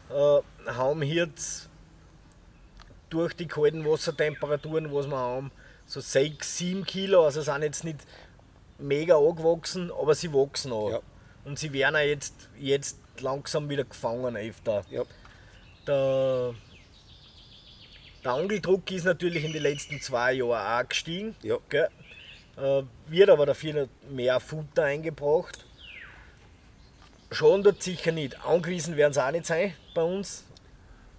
Äh, 0.10 0.72
haben 0.72 1.04
jetzt 1.04 1.70
durch 3.10 3.34
die 3.36 3.48
kalten 3.48 3.86
Wassertemperaturen, 3.86 4.94
was 4.94 5.08
wir 5.08 5.18
haben, 5.18 5.52
so 5.86 6.00
6, 6.00 6.58
7 6.58 6.86
Kilo. 6.86 7.26
Also 7.26 7.42
sind 7.42 7.62
jetzt 7.62 7.84
nicht 7.84 8.00
mega 8.78 9.18
angewachsen, 9.18 9.92
aber 9.92 10.16
sie 10.16 10.34
wachsen 10.34 10.74
an. 10.74 10.92
Ja. 10.92 11.00
Und 11.46 11.60
sie 11.60 11.74
werden 11.74 11.96
auch 11.96 12.00
jetzt, 12.00 12.50
jetzt 12.58 12.98
langsam 13.20 13.70
wieder 13.70 13.84
gefangen 13.84 14.36
öfter. 14.36 14.84
Ja. 14.90 15.04
Der, 15.86 16.54
der 18.24 18.32
Angeldruck 18.32 18.90
ist 18.92 19.04
natürlich 19.04 19.44
in 19.44 19.54
den 19.54 19.64
letzten 19.64 20.02
zwei 20.02 20.34
Jahren 20.34 20.84
auch 20.84 20.90
gestiegen. 20.90 21.36
Ja. 21.44 21.58
Gell? 21.70 21.90
Äh, 22.58 22.84
wird 23.08 23.30
aber 23.30 23.46
dafür 23.46 23.88
mehr 24.10 24.40
Futter 24.40 24.84
eingebracht. 24.84 25.66
Schon 27.32 27.64
dort 27.64 27.82
sicher 27.82 28.12
nicht. 28.12 28.46
Angewiesen 28.46 28.96
werden 28.96 29.14
sie 29.14 29.26
auch 29.26 29.32
nicht 29.32 29.46
sein 29.46 29.74
bei 29.96 30.04
uns 30.04 30.44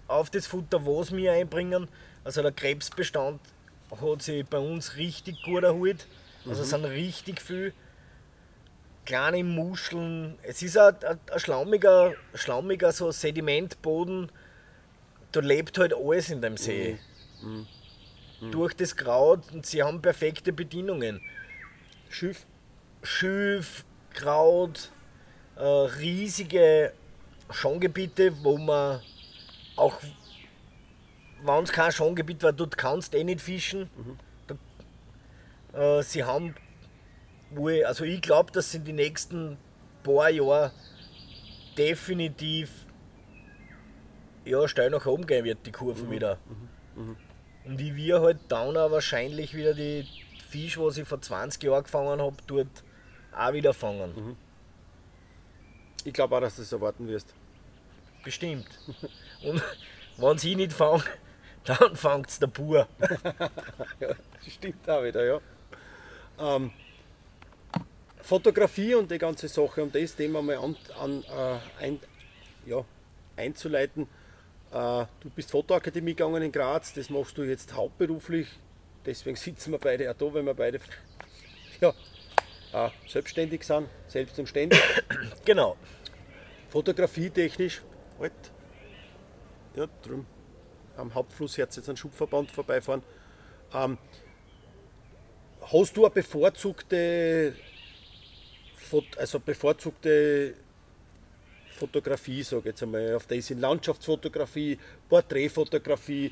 auf 0.07 0.29
das 0.29 0.47
Futter, 0.47 0.85
was 0.85 1.13
wir 1.13 1.33
einbringen. 1.33 1.87
Also 2.23 2.41
der 2.41 2.51
Krebsbestand 2.51 3.41
hat 3.91 4.21
sich 4.21 4.45
bei 4.45 4.57
uns 4.57 4.95
richtig 4.95 5.43
gut 5.43 5.63
erholt. 5.63 6.07
Also 6.47 6.61
es 6.61 6.69
sind 6.69 6.85
richtig 6.85 7.41
viel 7.41 7.73
kleine 9.05 9.43
Muscheln. 9.43 10.37
Es 10.43 10.61
ist 10.61 10.77
ein, 10.77 10.95
ein, 11.03 11.19
ein 11.31 11.39
schlaumiger, 11.39 12.13
schlaumiger 12.33 12.91
so 12.91 13.11
Sedimentboden. 13.11 14.31
Da 15.31 15.39
lebt 15.41 15.77
halt 15.77 15.93
alles 15.93 16.29
in 16.29 16.41
dem 16.41 16.55
See. 16.57 16.97
Durch 18.51 18.73
das 18.73 18.95
Kraut 18.95 19.51
und 19.53 19.65
sie 19.65 19.81
haben 19.81 20.01
perfekte 20.01 20.53
Bedingungen. 20.53 21.21
Schiff. 22.09 22.45
Schilf, 23.01 23.85
Kraut, 24.13 24.91
äh, 25.55 25.63
riesige 25.63 26.91
Schongebiete, 27.49 28.33
wo 28.43 28.57
man 28.57 29.01
auch, 29.75 30.01
wenn 31.43 31.63
es 31.63 31.71
kein 31.71 31.91
Schongebiet 31.91 32.41
war, 32.43 32.53
dort 32.53 32.77
kannst 32.77 33.13
du 33.13 33.17
eh 33.17 33.23
nicht 33.23 33.41
fischen. 33.41 33.89
Da, 34.47 35.99
äh, 35.99 36.03
sie 36.03 36.23
haben, 36.23 36.55
wohl, 37.51 37.83
also 37.85 38.03
ich 38.03 38.21
glaube, 38.21 38.51
dass 38.51 38.73
in 38.73 38.83
den 38.85 38.95
nächsten 38.95 39.57
paar 40.03 40.29
Jahren 40.29 40.71
definitiv 41.77 42.71
ja, 44.45 44.67
steil 44.67 44.89
nach 44.89 45.05
oben 45.05 45.25
gehen 45.27 45.43
wird, 45.43 45.65
die 45.65 45.71
Kurve 45.71 46.09
wieder. 46.09 46.37
Und 47.65 47.79
ich 47.79 47.95
wir 47.95 48.21
halt 48.21 48.39
dann 48.47 48.77
auch 48.77 48.91
wahrscheinlich 48.91 49.55
wieder 49.55 49.73
die 49.73 50.07
Fisch, 50.49 50.77
was 50.77 50.97
ich 50.97 51.07
vor 51.07 51.21
20 51.21 51.63
Jahren 51.63 51.83
gefangen 51.83 52.21
habe, 52.21 52.35
dort 52.47 52.67
auch 53.35 53.53
wieder 53.53 53.73
fangen. 53.73 54.37
Ich 56.03 56.13
glaube 56.13 56.35
auch, 56.35 56.41
dass 56.41 56.55
du 56.55 56.61
das 56.61 56.71
erwarten 56.71 57.07
wirst. 57.07 57.33
Bestimmt. 58.23 58.67
Und 59.43 59.61
wenn 60.17 60.37
sie 60.37 60.55
nicht 60.55 60.73
fangen, 60.73 61.03
dann 61.65 61.95
fängt 61.95 62.29
es 62.29 62.39
der 62.39 62.47
Bur. 62.47 62.87
Das 63.99 64.53
stimmt 64.53 64.87
auch 64.87 65.03
wieder, 65.03 65.25
ja. 65.25 65.39
Ähm, 66.37 66.71
Fotografie 68.21 68.93
und 68.93 69.09
die 69.09 69.17
ganze 69.17 69.47
Sache, 69.47 69.81
um 69.81 69.91
das 69.91 70.15
Thema 70.15 70.43
mal 70.43 70.57
an, 70.57 70.75
an, 70.99 71.23
äh, 71.23 71.83
ein, 71.83 71.99
ja, 72.67 72.85
einzuleiten. 73.35 74.07
Äh, 74.75 75.05
du 75.21 75.29
bist 75.33 75.51
Fotoakademie 75.51 76.15
gegangen 76.15 76.43
in 76.43 76.51
Graz, 76.51 76.93
das 76.93 77.09
machst 77.09 77.37
du 77.37 77.43
jetzt 77.43 77.73
hauptberuflich. 77.73 78.47
Deswegen 79.05 79.37
sitzen 79.37 79.71
wir 79.71 79.79
beide 79.79 80.11
auch 80.11 80.15
da, 80.15 80.33
weil 80.33 80.43
wir 80.43 80.53
beide 80.53 80.81
ja, 81.79 81.93
äh, 82.73 82.89
selbstständig 83.07 83.63
sind, 83.63 83.87
selbst 84.07 84.37
und 84.37 84.49
ständig. 84.49 84.79
Genau. 85.45 85.77
Fotografietechnisch, 86.69 87.83
halt, 88.19 88.33
ja, 89.75 89.87
drüben 90.01 90.27
am 90.97 91.13
Hauptfluss 91.13 91.55
jetzt 91.55 91.77
jetzt 91.77 91.89
ein 91.89 91.95
Schubverband 91.95 92.51
vorbeifahren. 92.51 93.03
Ähm, 93.73 93.97
hast 95.61 95.95
du 95.95 96.05
eine 96.05 96.13
bevorzugte, 96.13 97.53
also 99.17 99.39
bevorzugte 99.39 100.55
Fotografie, 101.75 102.43
sage 102.43 102.59
ich 102.61 102.65
jetzt 102.67 102.83
einmal, 102.83 103.15
auf 103.15 103.25
der 103.27 103.37
ist 103.37 103.51
in 103.51 103.59
Landschaftsfotografie, 103.59 104.77
Porträtfotografie, 105.09 106.31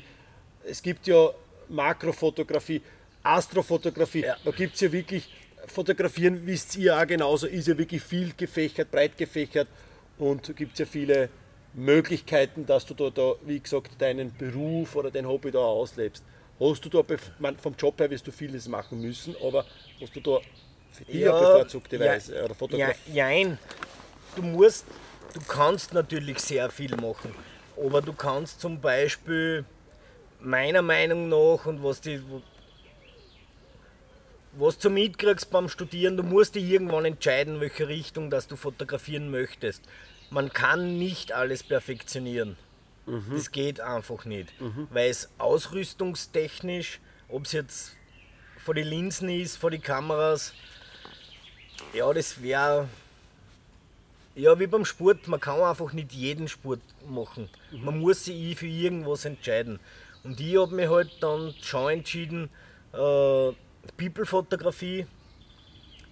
es 0.64 0.82
gibt 0.82 1.06
ja 1.06 1.30
Makrofotografie, 1.68 2.80
Astrofotografie, 3.22 4.22
Ja. 4.22 4.36
da 4.44 4.50
gibt 4.50 4.74
es 4.74 4.80
ja 4.80 4.92
wirklich, 4.92 5.28
fotografieren 5.66 6.46
wisst 6.46 6.76
ihr 6.76 6.96
auch 6.98 7.06
genauso, 7.06 7.46
ist 7.46 7.68
ja 7.68 7.76
wirklich 7.76 8.02
viel 8.02 8.32
gefächert, 8.36 8.90
breit 8.90 9.16
gefächert 9.16 9.68
und 10.18 10.54
gibt 10.56 10.72
es 10.74 10.78
ja 10.80 10.86
viele 10.86 11.28
Möglichkeiten, 11.74 12.66
dass 12.66 12.86
du 12.86 12.94
da, 12.94 13.10
da, 13.10 13.34
wie 13.42 13.58
gesagt, 13.60 13.90
deinen 14.00 14.34
Beruf 14.36 14.94
oder 14.96 15.10
dein 15.10 15.26
Hobby 15.26 15.50
da 15.50 15.58
auslebst. 15.58 16.22
Hast 16.60 16.84
du 16.84 16.88
da, 16.88 17.02
man, 17.40 17.56
vom 17.58 17.74
Job 17.76 17.98
her 17.98 18.08
wirst 18.10 18.26
du 18.26 18.30
vieles 18.30 18.68
machen 18.68 19.00
müssen, 19.00 19.34
aber 19.44 19.64
hast 20.00 20.14
du 20.14 20.20
da 20.20 20.38
für 20.92 21.04
dich 21.04 21.28
eine 21.28 21.32
bevorzugte 21.32 21.98
Weise 21.98 22.34
oder 22.38 22.48
ja, 22.48 22.54
Fotografie? 22.54 23.12
jein. 23.12 23.58
Du 24.36 24.42
musst, 24.42 24.84
du 25.34 25.40
kannst 25.46 25.92
natürlich 25.92 26.38
sehr 26.38 26.70
viel 26.70 26.96
machen, 26.96 27.34
aber 27.76 28.00
du 28.00 28.12
kannst 28.12 28.60
zum 28.60 28.80
Beispiel 28.80 29.64
meiner 30.40 30.82
Meinung 30.82 31.28
nach 31.28 31.66
und 31.66 31.82
was 31.82 32.00
die 32.00 32.22
was 34.56 34.78
du 34.78 34.88
mitkriegst 34.88 35.50
beim 35.50 35.68
Studieren, 35.68 36.16
du 36.16 36.22
musst 36.22 36.54
dich 36.54 36.64
irgendwann 36.64 37.04
entscheiden, 37.04 37.60
welche 37.60 37.88
Richtung 37.88 38.30
dass 38.30 38.46
du 38.46 38.54
fotografieren 38.54 39.28
möchtest. 39.30 39.82
Man 40.30 40.52
kann 40.52 40.96
nicht 40.98 41.32
alles 41.32 41.64
perfektionieren. 41.64 42.56
Das 43.34 43.50
geht 43.50 43.80
einfach 43.80 44.24
nicht. 44.24 44.52
Weil 44.90 45.10
es 45.10 45.28
ausrüstungstechnisch, 45.38 47.00
ob 47.28 47.46
es 47.46 47.52
jetzt 47.52 47.96
vor 48.58 48.74
die 48.74 48.82
Linsen 48.82 49.28
ist, 49.28 49.56
vor 49.56 49.70
die 49.72 49.80
Kameras, 49.80 50.54
ja, 51.92 52.12
das 52.12 52.40
wäre. 52.40 52.88
Ja, 54.36 54.58
wie 54.58 54.66
beim 54.66 54.84
Sport, 54.84 55.28
man 55.28 55.40
kann 55.40 55.60
einfach 55.60 55.92
nicht 55.92 56.12
jeden 56.12 56.48
Sport 56.48 56.80
machen. 57.08 57.48
Man 57.70 58.00
muss 58.00 58.24
sich 58.24 58.56
für 58.56 58.66
irgendwas 58.66 59.24
entscheiden. 59.24 59.78
Und 60.24 60.40
ich 60.40 60.56
habe 60.56 60.74
mich 60.74 60.88
halt 60.88 61.10
dann 61.20 61.54
schon 61.62 61.92
entschieden, 61.92 62.50
äh, 62.92 63.52
People-Fotografie 63.96 65.06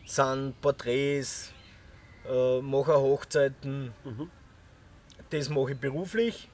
sind 0.05 0.61
Porträts, 0.61 1.53
äh, 2.29 2.61
mache 2.61 2.95
Hochzeiten. 2.95 3.93
Das 5.31 5.49
mache 5.49 5.73
ich 5.73 5.79
beruflich. 5.79 6.49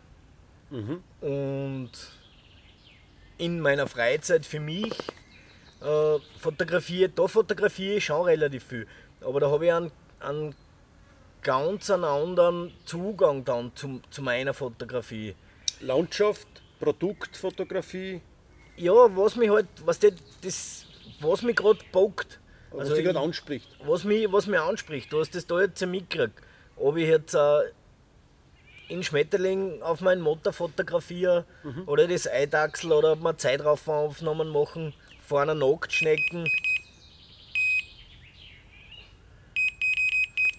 Und 1.21 1.91
in 3.39 3.61
meiner 3.61 3.87
Freizeit 3.87 4.47
für 4.47 4.61
mich 4.61 4.93
äh, 5.81 6.19
fotografiere, 6.39 7.09
da 7.09 7.27
fotografiere 7.27 7.97
ich 7.97 8.05
schon 8.05 8.23
relativ 8.25 8.65
viel. 8.65 8.87
Aber 9.21 9.41
da 9.41 9.51
habe 9.51 9.67
ich 9.67 9.73
einen, 9.73 9.91
einen 10.21 10.55
ganz 11.43 11.91
einen 11.91 12.05
anderen 12.05 12.73
Zugang 12.85 13.45
dann 13.45 13.73
zum, 13.75 14.03
zu 14.11 14.23
meiner 14.23 14.55
Fotografie. 14.55 15.35
Landschaft, 15.81 16.47
Produktfotografie, 16.81 18.21
Ja, 18.77 18.93
was 19.17 19.37
mich 19.37 19.51
halt, 19.51 19.67
was 19.85 19.99
das, 19.99 20.13
das 20.43 20.85
was 21.21 21.43
mich 21.43 21.57
gerade 21.57 21.79
bockt. 21.93 22.39
was 22.71 22.81
Also 22.81 22.95
dich 22.95 23.05
gerade 23.05 23.19
ich- 23.19 23.25
anspricht. 23.25 23.69
was 23.85 24.05
mich, 24.05 24.31
was 24.33 24.47
mich 24.47 24.61
anspricht, 24.61 25.13
du 25.13 25.21
hast 25.21 25.35
das 25.35 25.47
da 25.47 25.61
jetzt 25.61 25.85
mitgekriegt. 25.85 26.39
Ob 26.77 26.97
ich 26.97 27.09
jetzt 27.09 27.35
äh, 27.35 27.61
in 28.89 29.03
Schmetterling 29.03 29.83
auf 29.83 30.01
meinen 30.01 30.21
Motor 30.23 30.53
fotografiere 30.53 31.45
oder 31.87 32.07
das 32.09 32.27
Eidachsel 32.29 32.93
oder 32.93 33.13
ob 33.13 33.21
wir 33.21 33.37
Zeitraufnahmen 33.37 34.49
machen 34.49 34.95
vor 35.21 35.43
einer 35.43 35.55
Nacktschnecken. 35.55 36.49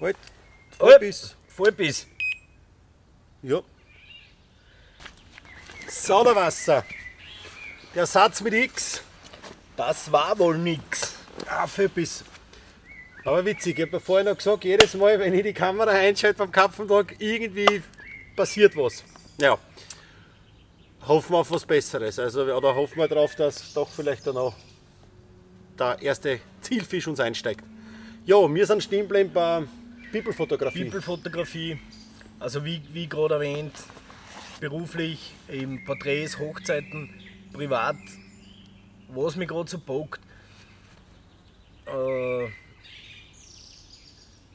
Halt. 0.02 0.18
Vollbiss. 0.80 1.36
Vollbiss. 1.50 2.08
Ja. 3.42 3.62
Sauderwasser. 5.88 6.86
Der 7.94 8.06
Satz 8.06 8.42
mit 8.42 8.54
X. 8.54 9.02
Das 9.76 10.10
war 10.10 10.40
wohl 10.40 10.58
nix. 10.58 11.16
Ah, 11.48 11.68
Vollbiss. 11.68 12.24
Aber 13.26 13.44
witzig, 13.44 13.78
ich 13.78 13.86
habe 13.86 13.98
ja 13.98 14.00
vorher 14.00 14.32
noch 14.32 14.38
gesagt, 14.38 14.64
jedes 14.64 14.94
Mal, 14.94 15.20
wenn 15.20 15.34
ich 15.34 15.44
die 15.44 15.54
Kamera 15.54 15.92
einschalte 15.92 16.38
beim 16.38 16.52
Kapfentag, 16.52 17.16
irgendwie 17.20 17.84
passiert 18.38 18.76
was. 18.78 19.04
Ja. 19.38 19.58
Hoffen 21.06 21.34
wir 21.34 21.40
auf 21.40 21.52
was 21.52 21.66
Besseres. 21.66 22.18
Also, 22.20 22.44
oder 22.44 22.74
hoffen 22.74 22.98
wir 22.98 23.08
darauf, 23.10 23.36
dass 23.36 23.74
doch 23.74 23.90
vielleicht 23.90 24.26
dann 24.26 24.38
auch 24.38 24.56
der 25.78 26.02
erste 26.02 26.40
Zielfisch 26.62 27.08
uns 27.08 27.20
einsteigt. 27.20 27.66
Ja, 28.26 28.54
wir 28.54 28.66
sind 28.66 28.84
stehen 28.84 29.08
geblieben 29.08 29.32
bei 29.34 29.64
People-Fotografie. 30.12 30.84
People-Fotografie, 30.86 31.80
also 32.40 32.66
wie, 32.66 32.82
wie 32.92 33.08
gerade 33.08 33.36
erwähnt, 33.36 33.74
beruflich, 34.60 35.34
eben 35.50 35.86
Porträts, 35.86 36.40
Hochzeiten, 36.40 37.10
privat, 37.54 37.98
was 39.10 39.36
mich 39.36 39.48
gerade 39.48 39.70
so 39.70 39.78
bockt. 39.78 40.22
Äh, 41.86 42.48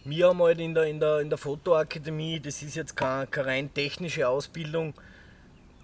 wir 0.05 0.29
haben 0.29 0.43
halt 0.43 0.61
in 0.61 0.75
der, 0.75 0.85
in, 0.85 1.01
der, 1.01 1.21
in 1.21 1.31
der 1.31 1.39
Fotoakademie, 1.39 2.41
das 2.41 2.63
ist 2.63 2.75
jetzt 2.75 2.97
keine, 2.97 3.27
keine 3.27 3.47
rein 3.47 3.75
technische 3.75 4.29
Ausbildung, 4.29 4.95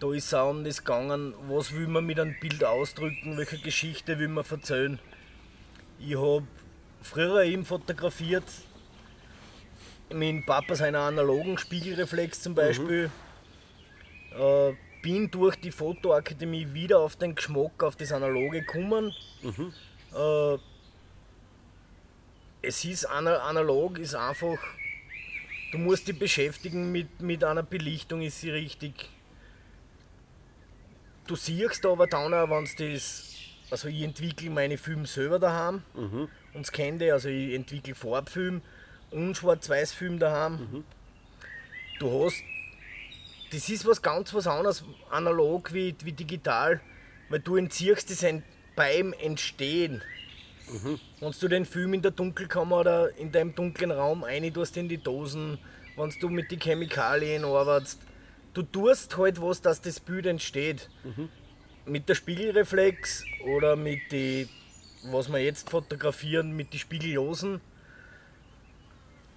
da 0.01 0.13
ist 0.13 0.27
es 0.27 0.35
auch 0.35 0.51
um 0.51 0.65
das 0.65 0.85
gegangen, 0.85 1.35
was 1.49 1.75
will 1.75 1.87
man 1.87 2.05
mit 2.05 2.19
einem 2.19 2.35
Bild 2.41 2.65
ausdrücken, 2.65 3.37
welche 3.37 3.59
Geschichte 3.59 4.19
will 4.19 4.29
man 4.29 4.45
erzählen. 4.51 4.99
Ich 5.99 6.17
habe 6.17 6.47
früher 7.03 7.45
eben 7.45 7.65
fotografiert, 7.65 8.45
mit 10.13 10.47
Papa 10.47 10.75
seiner 10.75 11.01
analogen 11.01 11.59
Spiegelreflex 11.59 12.43
zum 12.43 12.55
Beispiel. 12.55 13.11
Äh, 14.39 14.73
bin 15.03 15.31
durch 15.31 15.57
die 15.57 15.71
Fotoakademie 15.71 16.73
wieder 16.73 16.99
auf 17.01 17.17
den 17.17 17.35
Geschmack 17.35 17.83
auf 17.83 17.97
das 17.97 18.13
Analoge 18.13 18.61
gekommen. 18.61 19.15
Äh, 20.15 20.59
es 22.63 22.85
ist 22.85 23.07
ana- 23.07 23.39
analog, 23.39 23.99
ist 23.99 24.15
einfach, 24.15 24.59
du 25.73 25.79
musst 25.79 26.07
dich 26.09 26.19
beschäftigen 26.19 26.93
mit, 26.93 27.21
mit 27.21 27.43
einer 27.45 27.63
Belichtung, 27.63 28.21
ist 28.21 28.41
sie 28.41 28.51
richtig. 28.51 29.09
Du 31.27 31.37
siehst 31.37 31.87
aber 31.87 32.07
dann 32.07 32.35
auch, 32.35 32.51
wenn 32.51 32.65
das, 32.65 33.33
also 33.71 33.89
ich 33.89 34.03
entwickle 34.03 34.51
meine 34.51 34.77
Filme 34.77 35.07
selber 35.07 35.39
daheim 35.39 35.83
und 36.53 36.67
scanne 36.67 36.99
die, 36.99 37.11
also 37.11 37.29
ich 37.29 37.55
entwickle 37.55 37.95
Farbfilm 37.95 38.61
und 39.11 39.37
Schwarz-Weiß-Film 39.37 40.19
daheim. 40.19 40.85
Du 41.99 42.25
hast, 42.25 42.43
das 43.53 43.69
ist 43.69 43.87
was 43.87 44.01
ganz 44.03 44.33
was 44.33 44.47
anderes 44.47 44.85
analog 45.11 45.73
wie, 45.75 45.95
wie 46.05 46.13
digital, 46.13 46.81
weil 47.29 47.41
du 47.41 47.57
entziehst 47.57 48.11
das 48.11 48.25
ein, 48.25 48.43
beim 48.77 49.13
Entstehen. 49.13 50.03
Wenn 51.21 51.33
du 51.33 51.49
den 51.49 51.65
Film 51.67 51.95
in 51.95 52.03
der 52.03 52.13
Dunkelkammer 52.13 52.79
oder 52.79 53.17
in 53.17 53.33
deinem 53.33 53.55
dunklen 53.55 53.91
Raum 53.91 54.23
rein 54.23 54.53
tust 54.55 54.77
in 54.77 54.89
die 54.89 54.99
Dosen, 54.99 55.59
wenn 55.97 56.11
du 56.21 56.29
mit 56.29 56.51
den 56.53 56.61
Chemikalien 56.61 57.45
arbeitest, 57.45 58.01
du 58.55 58.63
tust 58.63 59.17
halt 59.17 59.43
was, 59.43 59.61
dass 59.61 59.81
das 59.83 59.99
Bild 60.01 60.27
entsteht. 60.27 60.89
Mit 61.87 62.09
der 62.09 62.15
Spiegelreflex 62.15 63.25
oder 63.47 63.75
mit 63.75 64.13
die, 64.13 64.49
was 65.11 65.29
wir 65.29 65.41
jetzt 65.41 65.69
fotografieren, 65.69 66.53
mit 66.55 66.73
den 66.73 66.79
Spiegellosen. 66.79 67.61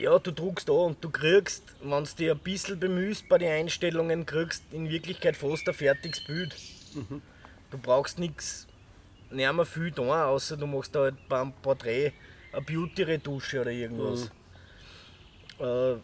Ja, 0.03 0.19
du 0.19 0.31
druckst 0.31 0.67
da 0.67 0.73
und 0.73 1.01
du 1.01 1.09
kriegst, 1.09 1.63
wenn 1.81 2.03
du 2.03 2.09
dich 2.17 2.29
ein 2.29 2.37
bisschen 2.39 2.77
bemühst 2.77 3.29
bei 3.29 3.37
den 3.37 3.47
Einstellungen, 3.47 4.25
kriegst 4.25 4.61
in 4.73 4.89
Wirklichkeit 4.89 5.37
fast 5.37 5.65
ein 5.65 5.73
fertiges 5.73 6.21
Bild. 6.25 6.53
Du 7.71 7.77
brauchst 7.77 8.19
nichts 8.19 8.67
nicht 9.31 9.53
mehr 9.53 9.65
viel 9.65 9.91
da, 9.91 10.27
außer 10.27 10.57
du 10.57 10.67
machst 10.67 10.93
da 10.93 11.03
halt 11.03 11.15
beim 11.29 11.53
Porträt 11.53 12.11
eine 12.51 12.61
Beauty-Retusche 12.61 13.61
oder 13.61 13.71
irgendwas. 13.71 14.29
Äh, 15.59 15.95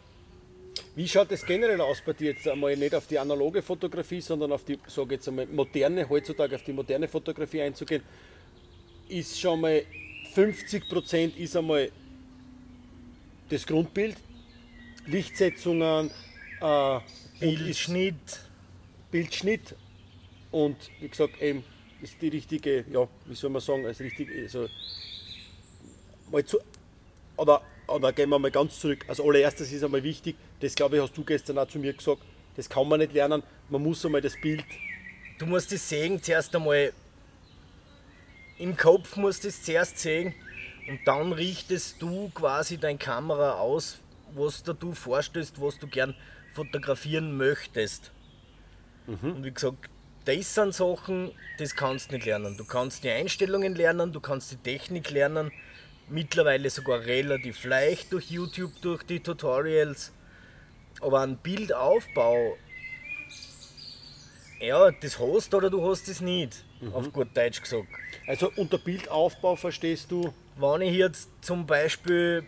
Wie 0.96 1.06
schaut 1.06 1.30
das 1.30 1.44
generell 1.44 1.82
aus 1.82 2.00
bei 2.00 2.14
dir 2.14 2.32
jetzt 2.32 2.48
einmal 2.48 2.74
nicht 2.78 2.94
auf 2.94 3.06
die 3.06 3.18
analoge 3.18 3.60
Fotografie, 3.60 4.22
sondern 4.22 4.50
auf 4.50 4.64
die, 4.64 4.78
sage 4.86 5.16
jetzt 5.16 5.28
einmal, 5.28 5.44
moderne, 5.44 6.08
heutzutage 6.08 6.56
auf 6.56 6.62
die 6.64 6.72
moderne 6.72 7.06
Fotografie 7.06 7.60
einzugehen? 7.60 8.02
Ist 9.10 9.38
schon 9.38 9.60
mal 9.60 9.82
50% 10.34 11.36
ist 11.36 11.54
einmal 11.54 11.90
das 13.50 13.66
Grundbild, 13.66 14.16
Lichtsetzungen, 15.06 16.10
äh, 16.60 17.00
Bildschnitt, 17.38 18.40
Bildschnitt. 19.10 19.74
Und 20.50 20.76
wie 21.00 21.08
gesagt 21.08 21.40
eben 21.42 21.64
ist 22.02 22.20
die 22.22 22.28
richtige, 22.28 22.84
ja, 22.90 23.06
wie 23.26 23.34
soll 23.34 23.50
man 23.50 23.60
sagen, 23.60 23.84
als 23.86 24.00
richtig, 24.00 24.28
also 24.42 24.68
mal 26.30 26.44
zu, 26.44 26.58
oder, 27.36 27.62
oder 27.86 28.12
gehen 28.12 28.30
wir 28.30 28.38
mal 28.38 28.50
ganz 28.50 28.78
zurück. 28.78 29.04
Als 29.08 29.20
allererstes 29.20 29.72
ist 29.72 29.84
einmal 29.84 30.02
wichtig, 30.02 30.36
das 30.60 30.74
glaube 30.74 30.96
ich 30.96 31.02
hast 31.02 31.16
du 31.16 31.24
gestern 31.24 31.58
auch 31.58 31.68
zu 31.68 31.78
mir 31.78 31.92
gesagt, 31.92 32.22
das 32.56 32.68
kann 32.68 32.88
man 32.88 33.00
nicht 33.00 33.12
lernen, 33.12 33.42
man 33.68 33.82
muss 33.82 34.04
einmal 34.04 34.20
das 34.20 34.40
Bild, 34.40 34.64
du 35.38 35.46
musst 35.46 35.72
das 35.72 35.88
sehen 35.88 36.22
zuerst 36.22 36.54
einmal. 36.54 36.92
Im 38.58 38.76
Kopf 38.76 39.16
musst 39.16 39.44
du 39.44 39.48
es 39.48 39.62
zuerst 39.62 39.98
sehen 39.98 40.34
und 40.90 40.98
dann 41.06 41.32
richtest 41.32 42.02
du 42.02 42.30
quasi 42.34 42.76
deine 42.76 42.98
Kamera 42.98 43.52
aus, 43.52 43.98
was 44.34 44.64
da 44.64 44.72
du 44.72 44.92
vorstellst, 44.92 45.60
was 45.60 45.78
du 45.78 45.86
gern 45.86 46.16
fotografieren 46.52 47.36
möchtest. 47.36 48.10
Und 49.06 49.44
wie 49.44 49.52
gesagt, 49.52 49.88
das 50.24 50.52
sind 50.52 50.74
Sachen, 50.74 51.30
das 51.58 51.76
kannst 51.76 52.10
du 52.10 52.16
nicht 52.16 52.26
lernen. 52.26 52.56
Du 52.56 52.64
kannst 52.64 53.04
die 53.04 53.10
Einstellungen 53.10 53.76
lernen, 53.76 54.12
du 54.12 54.18
kannst 54.20 54.50
die 54.50 54.56
Technik 54.56 55.10
lernen, 55.10 55.52
mittlerweile 56.08 56.68
sogar 56.70 57.00
relativ 57.00 57.64
leicht 57.64 58.12
durch 58.12 58.28
YouTube, 58.28 58.72
durch 58.82 59.04
die 59.04 59.20
Tutorials. 59.20 60.12
Aber 61.00 61.20
ein 61.20 61.36
Bildaufbau, 61.36 62.56
ja, 64.60 64.90
das 64.90 65.20
hast 65.20 65.52
du 65.52 65.56
oder 65.56 65.70
du 65.70 65.88
hast 65.88 66.08
es 66.08 66.20
nicht, 66.20 66.64
auf 66.92 67.12
gut 67.12 67.28
Deutsch 67.36 67.62
gesagt. 67.62 67.86
also 68.26 68.50
unter 68.56 68.78
Bildaufbau 68.78 69.54
verstehst 69.54 70.10
du, 70.10 70.34
Wenn 70.60 70.82
ich 70.82 70.94
jetzt 70.94 71.30
zum 71.40 71.66
Beispiel, 71.66 72.44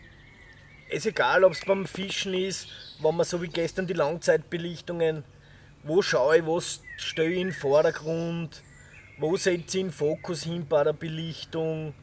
ist 0.90 1.06
egal 1.06 1.44
ob 1.44 1.52
es 1.52 1.64
beim 1.64 1.86
Fischen 1.86 2.34
ist, 2.34 2.68
wenn 3.00 3.16
man 3.16 3.24
so 3.24 3.40
wie 3.40 3.48
gestern 3.48 3.86
die 3.86 3.94
Langzeitbelichtungen, 3.94 5.24
wo 5.82 6.02
schaue 6.02 6.36
ich, 6.36 6.46
was 6.46 6.82
stelle 6.98 7.30
ich 7.30 7.40
in 7.40 7.48
den 7.48 7.54
Vordergrund, 7.54 8.62
wo 9.18 9.34
setze 9.38 9.78
ich 9.78 9.84
den 9.84 9.90
Fokus 9.90 10.42
hin 10.42 10.66
bei 10.68 10.84
der 10.84 10.92
Belichtung, 10.92 11.94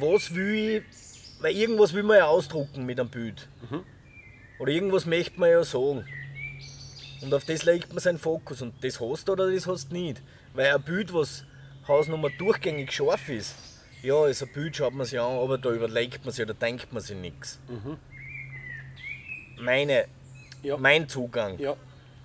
was 0.00 0.34
will 0.34 0.54
ich, 0.78 1.42
weil 1.42 1.54
irgendwas 1.54 1.92
will 1.92 2.02
man 2.02 2.16
ja 2.16 2.26
ausdrucken 2.28 2.86
mit 2.86 2.98
einem 2.98 3.10
Bild. 3.10 3.46
Oder 4.58 4.72
irgendwas 4.72 5.04
möchte 5.04 5.38
man 5.38 5.50
ja 5.50 5.64
sagen. 5.64 6.06
Und 7.20 7.34
auf 7.34 7.44
das 7.44 7.64
legt 7.64 7.90
man 7.90 7.98
seinen 7.98 8.18
Fokus 8.18 8.62
und 8.62 8.82
das 8.82 8.98
hast 8.98 9.28
du 9.28 9.32
oder 9.32 9.50
das 9.50 9.66
hast 9.66 9.90
du 9.90 9.96
nicht. 9.96 10.22
Weil 10.54 10.74
ein 10.74 10.82
Bild, 10.82 11.12
was 11.12 11.44
Hausnummer 11.86 12.30
durchgängig 12.38 12.90
scharf 12.90 13.28
ist, 13.28 13.54
ja, 14.02 14.26
ist 14.26 14.42
ein 14.42 14.52
Bild, 14.52 14.76
schaut 14.76 14.94
man 14.94 15.06
sich 15.06 15.18
an, 15.20 15.38
aber 15.38 15.58
da 15.58 15.70
überlegt 15.70 16.24
man 16.24 16.32
sich 16.32 16.44
oder 16.44 16.54
denkt 16.54 16.92
man 16.92 17.02
sich 17.02 17.16
nichts. 17.16 17.58
Meine, 19.60 20.06
Ja. 20.62 20.76
Mein 20.76 21.08
Zugang. 21.08 21.58
ja, 21.58 21.76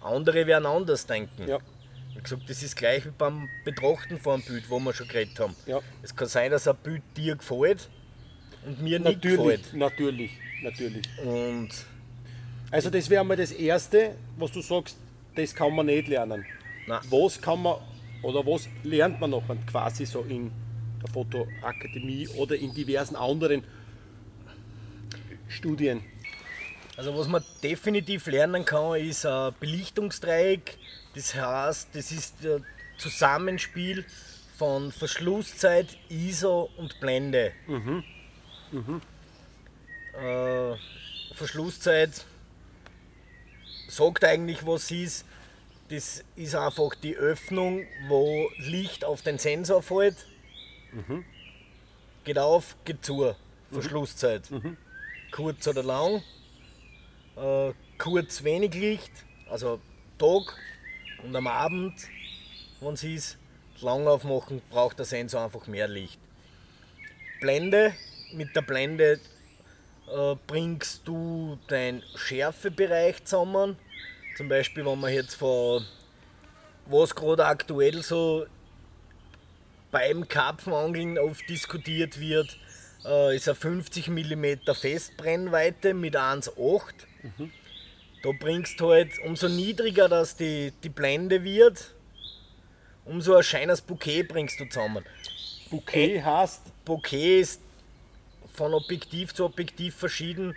Andere 0.01 0.45
werden 0.47 0.65
anders 0.65 1.05
denken. 1.05 1.47
ja, 1.47 1.57
Wie 2.15 2.21
gesagt, 2.21 2.43
das 2.49 2.61
ist 2.63 2.75
gleich 2.75 3.05
wie 3.05 3.11
beim 3.17 3.47
Betrachten 3.65 4.17
von 4.19 4.35
einem 4.35 4.43
Bild, 4.43 4.69
wo 4.69 4.79
wir 4.79 4.93
schon 4.93 5.07
geredet 5.07 5.39
haben. 5.39 5.55
ja, 5.65 5.79
Es 6.03 6.15
kann 6.15 6.27
sein, 6.27 6.51
dass 6.51 6.67
ein 6.67 6.75
Bild 6.77 7.01
dir 7.15 7.35
gefällt 7.35 7.89
und 8.65 8.81
mir 8.81 8.99
nicht 8.99 9.23
natürlich, 9.23 9.37
gefällt. 9.37 9.73
natürlich, 9.73 10.31
natürlich. 10.63 11.05
Und 11.23 11.69
Also 12.71 12.89
das 12.89 13.09
wäre 13.09 13.23
mal 13.23 13.37
das 13.37 13.51
Erste, 13.51 14.15
was 14.37 14.51
du 14.51 14.61
sagst, 14.61 14.97
das 15.35 15.53
kann 15.53 15.73
man 15.75 15.85
nicht 15.87 16.07
lernen. 16.07 16.45
Nein. 16.87 16.99
Was 17.09 17.39
kann 17.41 17.61
man 17.61 17.77
oder 18.23 18.45
was 18.45 18.67
lernt 18.83 19.19
man 19.19 19.29
noch 19.31 19.43
quasi 19.67 20.05
so 20.05 20.21
in 20.21 20.51
der 21.01 21.09
Fotoakademie 21.11 22.27
oder 22.29 22.55
in 22.55 22.73
diversen 22.73 23.15
anderen 23.15 23.63
Studien? 25.47 26.01
Also 26.95 27.15
was 27.15 27.27
man 27.27 27.43
definitiv 27.61 28.25
lernen 28.25 28.65
kann, 28.65 28.99
ist 28.99 29.25
ein 29.25 29.53
Belichtungsdreieck. 29.59 30.77
Das 31.13 31.35
heißt, 31.35 31.89
das 31.93 32.11
ist 32.11 32.35
das 32.43 32.61
Zusammenspiel 32.97 34.03
von 34.57 34.91
Verschlusszeit, 34.91 35.97
ISO 36.09 36.69
und 36.77 36.99
Blende. 36.99 37.53
Äh, 40.19 40.75
Verschlusszeit 41.35 42.25
sagt 43.87 44.23
eigentlich, 44.23 44.65
was 44.65 44.89
ist. 44.89 45.25
Das 45.89 46.23
ist 46.35 46.55
einfach 46.55 46.95
die 46.95 47.15
Öffnung, 47.15 47.85
wo 48.07 48.49
Licht 48.57 49.05
auf 49.05 49.21
den 49.21 49.37
Sensor 49.37 49.81
fällt. 49.81 50.17
Geht 52.23 52.39
auf, 52.39 52.75
geht 52.85 53.03
zu. 53.05 53.33
Verschlusszeit. 53.71 54.49
Kurz 55.31 55.67
oder 55.67 55.83
lang 55.83 56.21
äh, 57.37 57.73
kurz 57.97 58.43
wenig 58.43 58.73
Licht, 58.73 59.11
also 59.49 59.79
Tag 60.17 60.57
und 61.23 61.35
am 61.35 61.47
Abend, 61.47 61.93
wenn 62.81 62.93
es 62.93 63.03
ist, 63.03 63.37
lang 63.81 64.07
aufmachen, 64.07 64.61
braucht 64.69 64.97
der 64.99 65.05
Sensor 65.05 65.43
einfach 65.43 65.67
mehr 65.67 65.87
Licht. 65.87 66.19
Blende, 67.39 67.93
mit 68.33 68.55
der 68.55 68.61
Blende 68.61 69.19
äh, 70.11 70.35
bringst 70.47 71.07
du 71.07 71.57
deinen 71.67 72.03
Schärfebereich 72.15 73.23
zusammen. 73.23 73.77
Zum 74.35 74.49
Beispiel, 74.49 74.85
wenn 74.85 74.99
man 74.99 75.13
jetzt 75.13 75.35
von 75.35 75.85
was 76.87 77.13
gerade 77.13 77.45
aktuell 77.45 78.01
so 78.01 78.45
beim 79.97 80.27
Karpfenangeln 80.27 81.17
oft 81.17 81.49
diskutiert 81.49 82.19
wird, 82.19 82.55
äh, 83.03 83.35
ist 83.35 83.47
eine 83.47 83.55
50 83.55 84.09
mm 84.09 84.45
Festbrennweite 84.79 85.95
mit 85.95 86.15
1,8. 86.15 86.93
Da 88.21 88.29
bringst 88.39 88.79
du 88.79 88.91
halt, 88.91 89.17
umso 89.25 89.47
niedriger 89.47 90.07
dass 90.07 90.35
die, 90.35 90.71
die 90.83 90.89
Blende 90.89 91.43
wird, 91.43 91.95
umso 93.05 93.33
ein 93.35 93.41
scheines 93.41 93.81
Bouquet 93.81 94.21
bringst 94.21 94.59
du 94.59 94.65
zusammen. 94.65 95.03
Bouquet 95.71 96.21
heißt, 96.21 96.61
Bouquet 96.85 97.41
ist 97.41 97.61
von 98.53 98.75
Objektiv 98.75 99.33
zu 99.33 99.45
Objektiv 99.45 99.95
verschieden. 99.95 100.55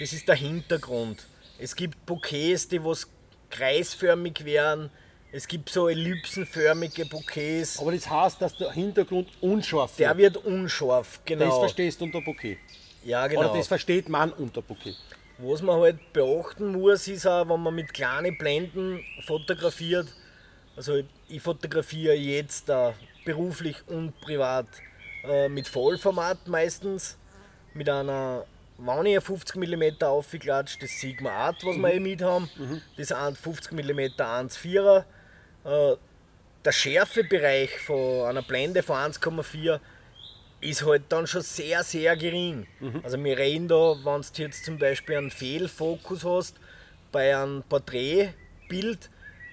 Das 0.00 0.14
ist 0.14 0.28
der 0.28 0.36
Hintergrund. 0.36 1.26
Es 1.58 1.76
gibt 1.76 2.06
Bouquets, 2.06 2.68
die 2.68 2.82
was 2.82 3.06
kreisförmig 3.50 4.46
wären. 4.46 4.88
Es 5.30 5.46
gibt 5.46 5.68
so 5.68 5.88
ellipsenförmige 5.88 7.04
Bouquets. 7.06 7.78
aber 7.78 7.92
das 7.92 8.08
heißt, 8.08 8.40
dass 8.40 8.56
der 8.56 8.72
Hintergrund 8.72 9.28
unscharf 9.42 9.96
Der 9.96 10.16
wird. 10.16 10.34
wird 10.36 10.46
unscharf, 10.46 11.16
Das 11.18 11.24
genau. 11.26 11.60
verstehst 11.60 12.00
du 12.00 12.06
unter 12.06 12.22
Bouquet. 12.22 12.58
Ja, 13.04 13.20
Oder 13.24 13.28
genau. 13.28 13.56
das 13.56 13.66
versteht 13.66 14.08
man 14.08 14.32
unter 14.32 14.62
Bouquet. 14.62 14.94
Was 15.38 15.62
man 15.62 15.78
halt 15.80 16.12
beachten 16.12 16.72
muss, 16.72 17.06
ist 17.08 17.26
auch, 17.26 17.48
wenn 17.48 17.60
man 17.62 17.74
mit 17.74 17.92
kleinen 17.92 18.36
Blenden 18.38 19.04
fotografiert. 19.24 20.08
Also 20.76 21.02
ich 21.28 21.40
fotografiere 21.42 22.14
jetzt 22.14 22.68
äh, 22.70 22.92
beruflich 23.24 23.76
und 23.86 24.18
privat 24.20 24.66
äh, 25.24 25.48
mit 25.48 25.68
Vollformat 25.68 26.48
meistens. 26.48 27.18
Mit 27.74 27.88
einer, 27.88 28.44
ein 28.84 29.20
50 29.20 29.56
mm 29.56 30.02
aufgeklatscht, 30.02 30.82
das 30.82 30.90
Sigma 30.98 31.30
Art, 31.30 31.64
was 31.64 31.76
wir 31.76 31.92
eh 31.92 32.00
mit 32.00 32.22
haben, 32.22 32.48
das 32.96 33.12
ein 33.12 33.36
50 33.36 33.72
mm 33.72 34.00
1,4er. 34.20 35.04
Äh, 35.68 35.96
der 36.64 36.72
Schärfebereich 36.72 37.78
von 37.78 38.26
einer 38.26 38.42
Blende 38.42 38.82
von 38.82 38.96
1,4 38.96 39.78
ist 40.60 40.84
halt 40.84 41.04
dann 41.08 41.26
schon 41.26 41.42
sehr, 41.42 41.84
sehr 41.84 42.16
gering. 42.16 42.66
Also 43.04 43.22
wir 43.22 43.38
reden 43.38 43.68
da, 43.68 43.94
wenn 44.04 44.22
du 44.22 44.42
jetzt 44.42 44.64
zum 44.64 44.76
Beispiel 44.78 45.16
einen 45.16 45.30
Fehlfokus 45.30 46.24
hast 46.24 46.56
bei 47.12 47.36
einem 47.36 47.62
Porträtbild, 47.68 49.10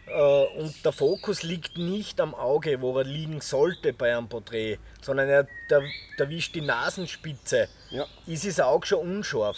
Äh, 0.07 0.45
und 0.59 0.86
der 0.86 0.91
Fokus 0.91 1.41
liegt 1.41 1.80
nicht 1.80 2.22
am 2.22 2.36
Auge, 2.36 2.80
wo 2.80 2.95
er 2.99 3.03
liegen 3.05 3.41
sollte 3.41 3.91
bei 3.91 4.16
einem 4.16 4.30
Porträt, 4.30 4.78
sondern 5.01 5.28
er 5.28 5.47
der, 5.70 5.82
der 6.20 6.30
wischt 6.30 6.53
die 6.53 6.61
Nasenspitze. 6.61 7.68
Ja. 7.89 8.05
Ist 8.28 8.45
das 8.45 8.59
Auge 8.59 8.86
schon 8.86 8.99
unscharf. 8.99 9.57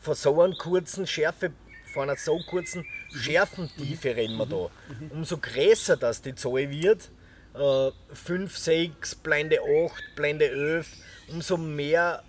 Von 0.00 0.14
so 0.14 0.40
einer 0.40 0.56
kurzen 0.56 1.06
Schärfe, 1.06 1.52
von 1.92 2.04
einer 2.04 2.16
so 2.16 2.38
kurzen 2.48 2.86
Schärfentiefe 3.12 4.16
reden 4.16 4.36
wir 4.36 4.46
da. 4.46 4.70
Umso 5.10 5.38
größer 5.38 5.96
das 5.96 6.22
die 6.22 6.34
Zahl 6.34 6.70
wird, 6.70 7.10
5, 8.12 8.56
6, 8.56 9.14
Blende 9.16 9.58
8, 9.60 10.14
Blende 10.16 10.48
11, 10.48 10.88
umso 11.32 11.56
mehr, 11.56 12.22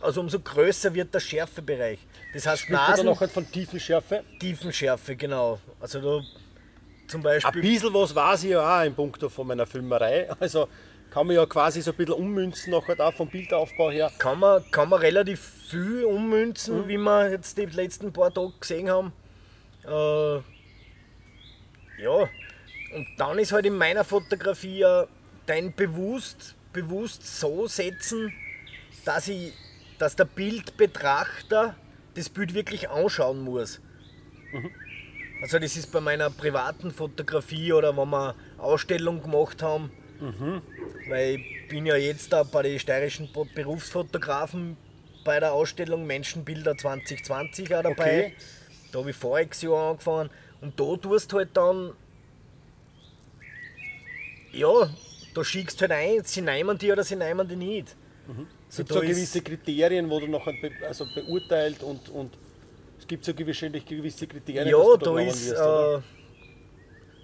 also 0.00 0.20
umso 0.20 0.40
größer 0.40 0.94
wird 0.94 1.12
der 1.14 1.20
Schärfebereich. 1.20 1.98
Das 2.34 2.46
heißt 2.46 2.62
Spricht 2.62 2.72
Nasen, 2.72 3.06
noch 3.06 3.20
halt 3.20 3.30
von 3.30 3.50
Tiefenschärfe? 3.50 4.24
Tiefenschärfe, 4.40 5.16
genau. 5.16 5.60
Also 5.80 6.00
da 6.00 6.24
zum 7.08 7.20
Ein 7.20 7.24
Beispiel 7.24 7.62
bisschen 7.62 7.94
was 7.94 8.14
weiß 8.14 8.44
ich 8.44 8.50
ja 8.50 8.80
auch 8.80 8.84
in 8.84 8.94
puncto 8.94 9.28
von 9.28 9.46
meiner 9.46 9.66
Filmerei. 9.66 10.30
Also 10.38 10.68
kann 11.10 11.26
man 11.26 11.36
ja 11.36 11.46
quasi 11.46 11.80
so 11.80 11.92
ein 11.92 11.96
bisschen 11.96 12.14
ummünzen, 12.14 12.70
nachher 12.70 12.96
da 12.96 13.10
vom 13.10 13.28
Bildaufbau 13.28 13.90
her. 13.90 14.10
kann 14.18 14.40
man, 14.40 14.62
kann 14.70 14.90
man 14.90 15.00
relativ 15.00 15.40
viel 15.40 16.04
ummünzen, 16.04 16.86
wie 16.86 16.98
wir 16.98 17.30
jetzt 17.30 17.56
die 17.56 17.64
letzten 17.64 18.12
paar 18.12 18.32
Tage 18.32 18.52
gesehen 18.60 18.90
haben. 18.90 19.12
Äh, 19.88 20.42
ja, 22.02 22.28
und 22.94 23.06
dann 23.16 23.38
ist 23.38 23.52
halt 23.52 23.66
in 23.66 23.76
meiner 23.76 24.04
Fotografie 24.04 24.78
ja 24.78 25.06
dein 25.46 25.74
bewusst, 25.74 26.54
bewusst 26.72 27.40
so 27.40 27.66
setzen, 27.66 28.32
dass, 29.04 29.28
ich, 29.28 29.52
dass 29.98 30.16
der 30.16 30.24
Bildbetrachter 30.26 31.74
das 32.14 32.28
Bild 32.28 32.54
wirklich 32.54 32.88
anschauen 32.88 33.40
muss. 33.40 33.80
Also 35.42 35.58
das 35.58 35.76
ist 35.76 35.92
bei 35.92 36.00
meiner 36.00 36.30
privaten 36.30 36.90
Fotografie 36.90 37.72
oder 37.72 37.96
wenn 37.96 38.10
wir 38.10 38.34
Ausstellung 38.58 39.22
gemacht 39.22 39.62
haben, 39.62 39.90
weil 41.08 41.36
ich 41.36 41.68
bin 41.68 41.86
ja 41.86 41.96
jetzt 41.96 42.32
da 42.32 42.42
bei 42.42 42.62
den 42.62 42.78
steirischen 42.78 43.28
Berufsfotografen 43.54 44.76
bei 45.24 45.38
der 45.40 45.52
Ausstellung 45.52 46.06
Menschenbilder 46.06 46.76
2020 46.76 47.74
auch 47.74 47.82
dabei. 47.82 47.92
Okay. 47.92 48.32
Da 48.92 49.00
habe 49.00 49.10
ich 49.10 49.16
voriges 49.16 49.62
Jahr 49.62 49.90
angefangen. 49.90 50.30
Und 50.60 50.78
da 50.78 50.96
tust 50.96 51.32
du 51.32 51.38
halt 51.38 51.50
dann, 51.54 51.92
ja, 54.52 54.90
da 55.34 55.44
schickst 55.44 55.80
du 55.80 55.82
halt 55.82 55.92
ein, 55.92 56.24
sie 56.24 56.40
nehmen 56.40 56.76
die 56.78 56.90
oder 56.90 57.04
sie 57.04 57.16
nehmen 57.16 57.46
die 57.46 57.56
nicht. 57.56 57.94
Es 58.68 58.76
gibt 58.76 58.90
da 58.90 58.94
so 58.96 59.00
gewisse 59.00 59.40
Kriterien, 59.40 60.10
wo 60.10 60.20
du 60.20 60.26
nachher 60.26 60.52
be 60.60 60.70
also 60.86 61.06
beurteilt 61.14 61.82
und, 61.82 62.08
und 62.10 62.36
es 62.98 63.06
gibt 63.06 63.24
so 63.24 63.32
wahrscheinlich 63.38 63.86
gewisse 63.86 64.26
Kriterien, 64.26 64.68
Ja, 64.68 64.76
da 64.76 64.96
genommen 64.96 65.28
ist, 65.28 65.50
wirst, 65.50 65.60
äh, 65.60 66.00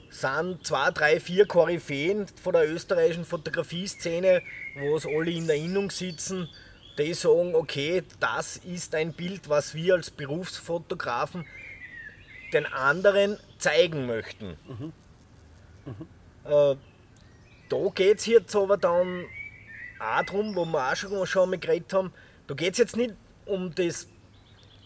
sind 0.08 0.66
zwei, 0.66 0.90
drei, 0.90 1.20
vier 1.20 1.46
Koryphäen 1.46 2.26
von 2.42 2.52
der 2.54 2.70
österreichischen 2.70 3.24
Fotografie-Szene, 3.24 4.42
wo 4.78 4.96
es 4.96 5.06
alle 5.06 5.30
in 5.30 5.48
Erinnerung 5.48 5.90
sitzen, 5.90 6.48
die 6.98 7.14
sagen, 7.14 7.54
okay, 7.54 8.02
das 8.20 8.56
ist 8.58 8.94
ein 8.94 9.12
Bild, 9.12 9.48
was 9.48 9.74
wir 9.74 9.94
als 9.94 10.10
Berufsfotografen 10.10 11.46
den 12.52 12.66
anderen 12.66 13.38
zeigen 13.58 14.06
möchten. 14.06 14.56
Äh, 16.44 16.76
da 17.68 17.88
geht 17.94 18.18
es 18.18 18.26
jetzt 18.26 18.54
aber 18.54 18.76
dann 18.76 19.24
auch 19.98 20.22
darum, 20.24 20.54
wo 20.54 20.64
wir 20.64 20.92
auch 20.92 20.96
schon, 20.96 21.26
schon 21.26 21.50
mal 21.50 21.58
geredet 21.58 21.92
haben, 21.92 22.12
da 22.46 22.54
geht 22.54 22.72
es 22.72 22.78
jetzt 22.78 22.96
nicht 22.96 23.14
um 23.46 23.74
das 23.74 24.08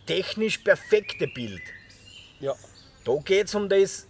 technisch 0.07 0.59
perfekte 0.59 1.27
Bild. 1.27 1.63
Ja. 2.41 2.55
Da 3.05 3.17
geht 3.25 3.47
es 3.49 3.55
um 3.55 3.69
das, 3.69 4.07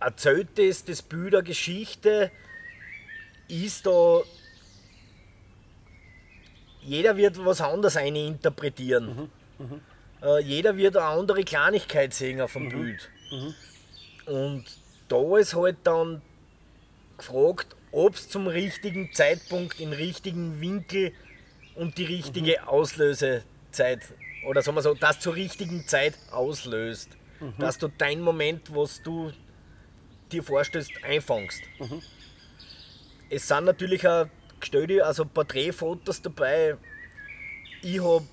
erzählt 0.00 0.48
das, 0.56 0.84
das 0.84 1.02
Bild 1.02 1.34
eine 1.34 1.44
Geschichte, 1.44 2.30
ist 3.48 3.86
da. 3.86 4.22
Jeder 6.84 7.16
wird 7.16 7.44
was 7.44 7.60
anderes 7.60 7.96
eine 7.96 8.26
interpretieren. 8.26 9.30
Äh, 10.22 10.42
jeder 10.42 10.76
wird 10.76 10.96
eine 10.96 11.06
andere 11.06 11.42
Kleinigkeit 11.44 12.12
sehen 12.14 12.40
auf 12.40 12.52
dem 12.52 12.68
Bild. 12.68 13.10
Und 14.26 14.64
da 15.08 15.36
ist 15.38 15.54
halt 15.54 15.78
dann 15.84 16.22
gefragt, 17.18 17.74
ob 17.92 18.14
es 18.14 18.28
zum 18.28 18.46
richtigen 18.46 19.10
Zeitpunkt, 19.12 19.80
im 19.80 19.92
richtigen 19.92 20.60
Winkel 20.60 21.12
und 21.74 21.96
die 21.98 22.04
richtige 22.04 22.66
Auslösezeit, 22.68 24.00
oder 24.46 24.62
sagen 24.62 24.76
wir 24.76 24.82
so, 24.82 24.94
das 24.94 25.20
zur 25.20 25.34
richtigen 25.34 25.86
Zeit 25.86 26.14
auslöst. 26.30 27.10
Dass 27.58 27.78
du 27.78 27.88
dein 27.88 28.20
Moment, 28.20 28.74
was 28.74 29.02
du 29.02 29.30
dir 30.32 30.42
vorstellst, 30.42 30.92
einfangst. 31.02 31.62
Es 33.28 33.48
sind 33.48 33.64
natürlich 33.64 34.06
auch 34.08 34.26
gestellte, 34.64 35.04
also 35.04 35.24
Porträtfotos 35.24 36.22
dabei. 36.22 36.76
Ich 37.82 38.02
habe 38.02 38.24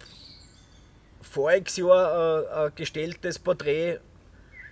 voriges 1.22 1.78
Jahr 1.78 2.48
ein, 2.48 2.66
ein 2.66 2.76
gestelltes 2.76 3.38
Porträt 3.38 4.00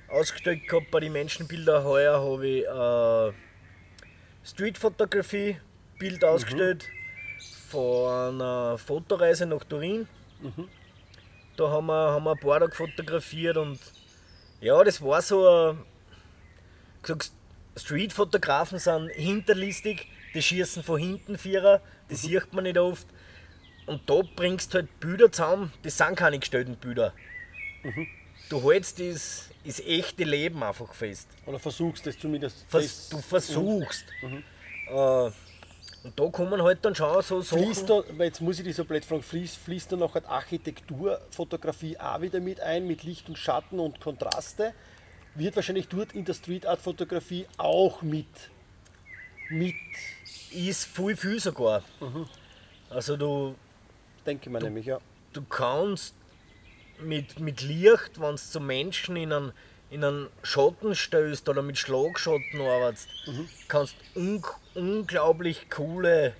ausgestellt 0.10 0.68
gehabt 0.68 0.90
bei 0.92 1.02
den 1.02 1.14
Menschenbilder. 1.14 1.84
Heuer 1.84 2.20
habe 2.20 2.48
ich 2.48 2.66
äh, 2.66 3.34
Street-Fotografie 4.50 5.58
Bild 6.00 6.24
ausgestellt 6.24 6.88
von 7.70 8.42
einer 8.42 8.78
Fotoreise 8.78 9.46
nach 9.46 9.64
Turin. 9.66 10.08
Da 11.58 11.70
haben 11.70 11.88
wir, 11.88 12.12
haben 12.12 12.24
wir 12.24 12.32
ein 12.32 12.40
paar 12.40 12.62
Tage 12.62 12.72
fotografiert 12.74 13.58
und 13.58 13.80
ja, 14.62 14.82
das 14.84 15.02
war 15.02 15.22
so 15.22 15.76
gesagt, 17.02 17.32
Street-Fotografen 17.76 18.80
sind 18.80 19.10
hinterlistig, 19.10 20.08
die 20.34 20.42
schießen 20.42 20.84
von 20.84 21.00
hinten 21.00 21.38
Vierer, 21.38 21.82
das 22.10 22.22
sieht 22.22 22.54
man 22.54 22.64
nicht 22.64 22.78
oft. 22.78 23.08
Und 23.86 24.08
da 24.10 24.22
bringst 24.36 24.74
du 24.74 24.80
halt 24.80 25.00
Bilder 25.00 25.32
zusammen, 25.32 25.74
das 25.82 25.98
sind 25.98 26.16
keine 26.16 26.38
gestellten 26.40 26.76
Bilder. 26.76 27.14
Du 28.50 28.72
hältst 28.72 29.00
das, 29.00 29.50
das 29.66 29.80
echte 29.80 30.24
Leben 30.24 30.62
einfach 30.64 30.94
fest. 30.94 31.28
Oder 31.46 31.60
versuchst 31.60 32.06
es 32.08 32.18
zumindest. 32.18 32.66
Vers 32.68 33.10
du 33.10 33.20
versuchst. 33.20 34.06
Äh, 34.90 35.32
und 36.04 36.18
da 36.18 36.28
kommen 36.28 36.62
halt 36.62 36.84
dann 36.86 36.96
schon 36.96 37.22
so 37.22 37.42
Sachen. 37.42 37.64
Fließt 37.64 37.90
da, 37.90 38.04
jetzt 38.20 38.42
muss 38.42 38.60
ich 38.60 38.66
dich 38.66 38.76
so 38.76 38.86
blöd 38.86 39.04
fragen, 39.04 39.22
fließt, 39.22 39.58
fließt 39.58 39.92
da 39.92 39.98
noch 39.98 40.14
halt 40.14 40.26
Architekturfotografie 40.26 41.98
auch 42.00 42.22
wieder 42.22 42.40
mit 42.40 42.62
ein, 42.62 42.88
mit 42.88 43.04
Licht 43.04 43.28
und 43.28 43.38
Schatten 43.38 43.80
und 43.80 44.00
Kontraste? 44.00 44.74
Wird 45.36 45.56
wahrscheinlich 45.56 45.88
dort 45.88 46.14
in 46.14 46.26
der 46.26 46.34
Street 46.34 46.66
Art 46.66 46.82
Fotografie 46.82 47.46
auch 47.58 48.02
mit, 48.02 48.28
mit 49.50 49.76
ist 50.52 50.86
viel, 50.86 51.16
viel 51.16 51.40
sogar. 51.40 51.84
Also 52.90 53.18
du, 53.18 53.56
denke 54.26 54.46
ich 54.46 54.52
mir 54.52 54.60
nämlich, 54.60 54.86
ja. 54.86 55.00
du 55.34 55.44
kannst 55.44 56.16
mit, 57.00 57.40
mit 57.40 57.62
Licht, 57.62 58.20
wenn 58.20 58.32
du 58.32 58.38
zu 58.38 58.60
Menschen 58.60 59.16
in 59.16 59.32
einen, 59.32 59.52
in 59.90 60.04
einen 60.04 60.28
Schatten 60.44 60.96
stößt 60.96 61.48
oder 61.50 61.62
mit 61.62 61.78
Schlagschatten 61.78 62.62
arbeitest, 62.62 63.08
kannst 63.68 63.96
un 64.16 64.44
unglaublich 64.76 65.70
coole 65.70 66.34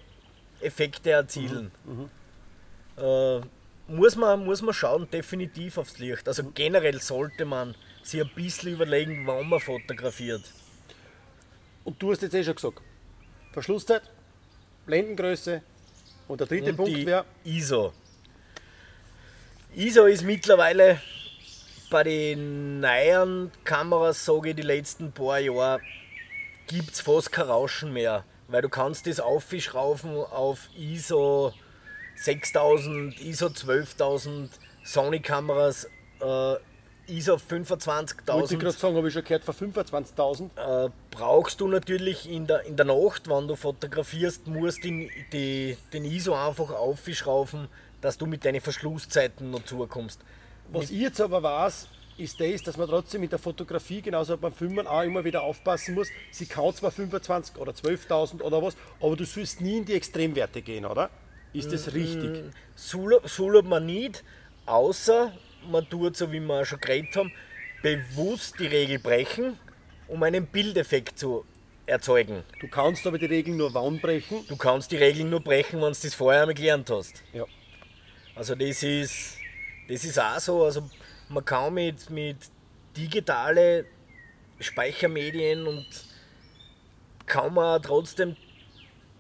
Effekte 0.62 1.12
erzielen. 1.12 1.72
Äh, 2.98 3.42
muss, 3.88 4.16
man, 4.16 4.46
muss 4.46 4.62
man 4.62 4.74
schauen, 4.74 5.10
definitiv 5.10 5.78
aufs 5.78 5.98
Licht. 6.00 6.28
Also 6.28 6.44
generell 6.54 7.02
sollte 7.02 7.46
man 7.46 7.76
sich 8.04 8.22
ein 8.22 8.30
bisschen 8.36 8.74
überlegen, 8.74 9.26
wann 9.26 9.50
man 9.50 9.60
fotografiert. 9.60 10.44
Und 11.84 12.02
du 12.02 12.12
hast 12.12 12.22
jetzt 12.22 12.34
eh 12.36 12.44
schon 12.44 12.56
gesagt, 12.56 12.82
Verschlusszeit, 13.52 14.04
Blendengröße 14.86 15.62
und 16.28 16.40
der 16.40 16.48
dritte 16.48 16.72
Und 16.72 16.78
Punkt 16.78 17.06
wäre, 17.06 17.26
ISO. 17.44 17.94
ISO 19.76 20.06
ist 20.06 20.24
mittlerweile 20.24 21.00
bei 21.90 22.04
den 22.04 22.80
neuen 22.80 23.52
Kameras, 23.64 24.24
sage 24.24 24.50
ich, 24.50 24.56
die 24.56 24.62
letzten 24.62 25.12
paar 25.12 25.40
Jahre, 25.40 25.80
gibt 26.68 26.92
es 26.92 27.02
fast 27.02 27.32
kein 27.32 27.48
Rauschen 27.48 27.92
mehr. 27.94 28.24
Weil 28.48 28.62
du 28.62 28.70
kannst 28.70 29.08
das 29.08 29.20
aufschrauben 29.20 30.16
auf 30.16 30.70
ISO 30.76 31.54
6000, 32.16 33.20
ISO 33.22 33.50
12000, 33.50 34.52
Sony-Kameras, 34.84 35.86
äh, 36.20 36.56
ISO 37.10 37.34
wollte 37.34 37.44
ich 37.44 37.68
25000 37.68 38.26
gerade 38.26 38.72
sagen, 38.72 38.96
habe 38.96 39.08
ich 39.08 39.14
schon 39.14 39.24
gehört, 39.24 39.44
für 39.44 39.52
25.000. 39.52 40.86
äh, 40.86 40.90
brauchst 41.12 41.60
du 41.62 41.68
natürlich 41.68 42.30
in 42.30 42.48
der, 42.48 42.64
in 42.66 42.76
der 42.76 42.86
Nacht, 42.86 43.30
wenn 43.30 43.48
du 43.48 43.56
fotografierst, 43.56 44.48
musst 44.48 44.84
den, 44.84 45.10
die, 45.34 45.78
den 45.94 46.06
ISO 46.06 46.34
einfach 46.34 46.72
aufschrauben, 46.72 47.68
dass 48.02 48.18
du 48.18 48.26
mit 48.26 48.46
deinen 48.46 48.62
Verschlusszeiten 48.62 49.52
noch 49.52 49.66
zukommst. 49.66 50.22
Was 50.72 50.92
ich 50.92 51.00
jetzt 51.00 51.20
aber 51.20 51.42
weiß, 51.42 51.88
ist 52.20 52.40
das, 52.40 52.62
dass 52.64 52.78
man 52.78 52.88
trotzdem 52.88 53.22
mit 53.22 53.32
der 53.32 53.40
Fotografie, 53.40 54.02
genauso 54.02 54.38
beim 54.38 54.54
Filmen, 54.54 54.86
auch 54.88 55.04
immer 55.04 55.24
wieder 55.24 55.42
aufpassen 55.42 55.96
muss. 55.96 56.10
Sie 56.32 56.46
kann 56.46 56.74
zwar 56.74 56.92
25 56.92 57.58
oder 57.58 57.72
12.000 57.72 58.42
oder 58.42 58.62
was, 58.62 58.76
aber 59.00 59.16
du 59.16 59.26
sollst 59.26 59.62
nie 59.62 59.78
in 59.78 59.86
die 59.86 59.94
Extremwerte 59.94 60.62
gehen, 60.62 60.86
oder? 60.86 61.10
Ist 61.54 61.72
das 61.74 61.94
richtig? 61.94 62.44
Soll, 62.76 63.20
soll 63.26 63.64
man 63.64 63.86
nicht, 63.86 64.24
außer 64.66 65.32
man 65.70 65.90
tut, 65.90 66.18
so 66.18 66.32
wie 66.32 66.40
wir 66.40 66.62
auch 66.62 66.66
schon 66.66 66.80
geredet 66.80 67.16
haben, 67.16 67.32
bewusst 67.82 68.60
die 68.60 68.68
Regel 68.68 69.00
brechen 69.00 69.58
um 70.10 70.24
einen 70.24 70.46
Bildeffekt 70.48 71.18
zu 71.18 71.46
erzeugen. 71.86 72.44
Du 72.60 72.68
kannst 72.68 73.06
aber 73.08 73.18
die 73.18 73.26
Regeln 73.26 73.58
nur 73.58 73.74
wann 73.74 74.00
brechen? 74.00 74.46
Du 74.48 74.58
kannst 74.58 74.92
die 74.92 74.98
Regeln 74.98 75.30
nur 75.30 75.42
brechen, 75.42 75.82
wenn 75.82 75.94
du 75.94 76.00
das 76.02 76.14
vorher 76.14 76.42
einmal 76.42 76.56
gelernt 76.56 76.90
hast. 76.90 77.24
Ja. 77.32 77.46
Also 78.36 78.56
das 78.56 78.84
ist, 78.84 79.38
das 79.88 80.04
ist 80.04 80.20
auch 80.20 80.40
so. 80.40 80.64
Also 80.64 80.90
man 81.30 81.46
kann 81.46 81.74
mit, 81.74 82.10
mit 82.10 82.38
digitale 82.98 83.86
Speichermedien 84.60 85.66
und 85.66 85.88
kann 87.26 87.54
man 87.54 87.82
trotzdem 87.82 88.36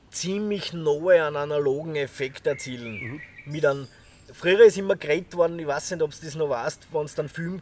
ziemlich 0.09 0.73
nahe 0.73 1.23
an 1.23 1.35
analogen 1.35 1.95
Effekt 1.95 2.47
erzielen. 2.47 2.99
Mhm. 2.99 3.21
Mit 3.45 3.65
einem, 3.65 3.87
früher 4.33 4.65
ist 4.65 4.77
immer 4.77 4.95
geredet 4.95 5.35
worden, 5.35 5.59
ich 5.59 5.67
weiß 5.67 5.91
nicht, 5.91 6.01
ob 6.01 6.11
du 6.11 6.17
das 6.23 6.35
noch 6.35 6.49
weißt, 6.49 6.87
wenn 6.91 7.05
es 7.05 7.15
dann 7.15 7.29
Film, 7.29 7.61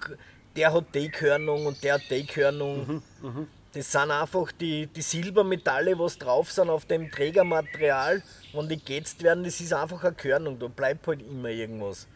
der 0.55 0.73
hat 0.73 0.85
die 0.95 1.09
Körnung 1.09 1.65
und 1.65 1.83
der 1.83 1.95
hat 1.95 2.01
die 2.09 2.25
Körnung. 2.25 3.01
Mhm, 3.21 3.47
Das 3.73 3.91
sind 3.91 4.09
einfach 4.11 4.51
die, 4.53 4.87
die 4.87 5.01
Silbermetalle, 5.01 5.97
was 5.99 6.17
drauf 6.17 6.51
sind 6.51 6.69
auf 6.69 6.85
dem 6.85 7.11
Trägermaterial. 7.11 8.23
Wenn 8.53 8.67
die 8.69 8.83
geätzt 8.83 9.21
werden, 9.21 9.43
das 9.43 9.59
ist 9.59 9.73
einfach 9.73 10.03
eine 10.03 10.15
Körnung, 10.15 10.57
da 10.57 10.67
bleibt 10.67 11.05
halt 11.07 11.21
immer 11.21 11.49
irgendwas. 11.49 12.07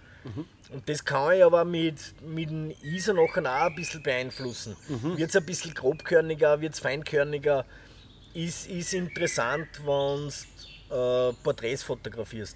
Und 0.72 0.88
das 0.88 1.04
kann 1.04 1.36
ich 1.36 1.44
aber 1.44 1.66
mit, 1.66 1.96
mit 2.22 2.50
dem 2.50 2.72
ISO 2.84 3.14
nachher 3.14 3.44
auch 3.46 3.68
ein 3.68 3.76
bisschen 3.76 4.02
beeinflussen. 4.04 4.76
Wird 5.18 5.30
es 5.30 5.36
ein 5.36 5.46
bisschen 5.46 5.74
grobkörniger, 5.74 6.62
wird 6.62 6.74
es 6.74 6.80
feinkörniger, 6.80 7.66
ist, 8.34 8.68
ist 8.70 8.94
interessant, 8.94 9.68
wenn 9.80 10.32
du 10.90 11.30
äh, 11.30 11.34
Porträts 11.44 11.84
fotografierst. 11.84 12.56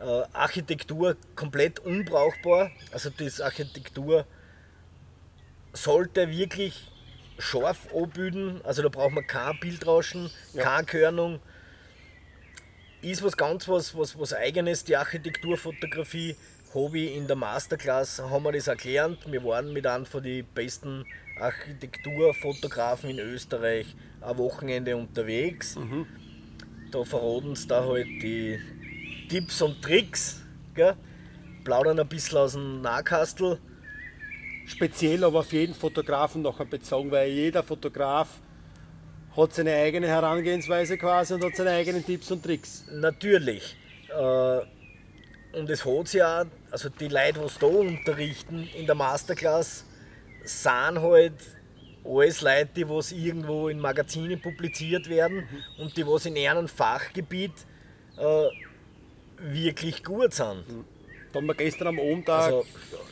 Äh, 0.00 0.22
Architektur 0.32 1.16
komplett 1.36 1.78
unbrauchbar, 1.80 2.70
also 2.90 3.10
das 3.10 3.40
Architektur 3.42 4.24
sollte 5.74 6.30
wirklich 6.30 6.90
scharf 7.38 7.86
abbilden, 7.94 8.64
also 8.64 8.82
da 8.82 8.88
braucht 8.88 9.12
man 9.12 9.26
kein 9.26 9.60
Bildrauschen, 9.60 10.30
keine 10.56 10.86
Körnung. 10.86 11.40
Ist 13.02 13.22
was 13.22 13.36
ganz 13.36 13.68
was, 13.68 13.94
was, 13.94 14.18
was 14.18 14.32
eigenes, 14.32 14.84
die 14.84 14.96
Architekturfotografie. 14.96 16.34
Hobby 16.72 17.08
in 17.08 17.26
der 17.26 17.36
Masterclass 17.36 18.20
haben 18.20 18.44
wir 18.44 18.52
das 18.52 18.68
erklärt. 18.68 19.30
Wir 19.30 19.42
waren 19.44 19.72
mit 19.72 19.86
einem 19.86 20.06
von 20.06 20.22
den 20.22 20.46
besten 20.54 21.04
Architekturfotografen 21.40 23.10
in 23.10 23.18
Österreich 23.18 23.96
ein 24.20 24.38
Wochenende 24.38 24.96
unterwegs. 24.96 25.76
Da 26.92 27.04
verraten 27.04 27.56
sie 27.56 27.66
da 27.66 27.84
halt 27.84 28.06
die 28.06 28.60
Tipps 29.30 29.62
und 29.62 29.80
Tricks, 29.80 30.42
gell? 30.74 30.96
plaudern 31.62 32.00
ein 32.00 32.08
bisschen 32.08 32.38
aus 32.38 32.52
dem 32.54 32.80
Nahkastel. 32.80 33.60
Speziell 34.66 35.22
aber 35.22 35.38
auf 35.38 35.52
jeden 35.52 35.72
Fotografen 35.72 36.42
nachher 36.42 36.64
bezogen, 36.64 37.12
weil 37.12 37.30
jeder 37.30 37.62
Fotograf 37.62 38.40
hat 39.36 39.54
seine 39.54 39.72
eigene 39.74 40.08
Herangehensweise 40.08 40.98
quasi 40.98 41.34
und 41.34 41.44
hat 41.44 41.54
seine 41.54 41.70
eigenen 41.70 42.04
Tipps 42.04 42.28
und 42.32 42.42
Tricks. 42.42 42.84
Natürlich. 42.90 43.76
Äh, 44.08 44.60
und 45.56 45.70
es 45.70 45.84
hat 45.84 46.08
sich 46.08 46.22
auch, 46.24 46.46
also 46.72 46.88
die 46.88 47.06
Leute, 47.06 47.38
die 47.38 47.46
es 47.46 47.56
da 47.56 47.66
unterrichten 47.66 48.68
in 48.76 48.86
der 48.86 48.96
Masterclass, 48.96 49.84
sind 50.42 51.00
halt 51.00 51.34
alles 52.04 52.40
Leute, 52.40 52.70
die 52.74 52.88
was 52.88 53.12
irgendwo 53.12 53.68
in 53.68 53.78
Magazinen 53.78 54.40
publiziert 54.40 55.08
werden 55.08 55.48
und 55.78 55.96
die 55.96 56.04
was 56.04 56.26
in 56.26 56.34
ihrem 56.34 56.66
Fachgebiet 56.66 57.52
äh, 58.16 58.48
wirklich 59.40 60.04
gut 60.04 60.34
sind. 60.34 60.64
Da 61.32 61.38
haben 61.38 61.46
wir 61.46 61.54
gestern 61.54 61.88
am 61.88 61.98
auch- 62.00 62.28
Also- 62.28 62.66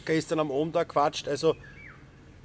gestern 0.05 0.41
am 0.41 0.51
Abend 0.51 0.77
auch 0.77 0.81
gequatscht. 0.83 1.29
Also 1.29 1.55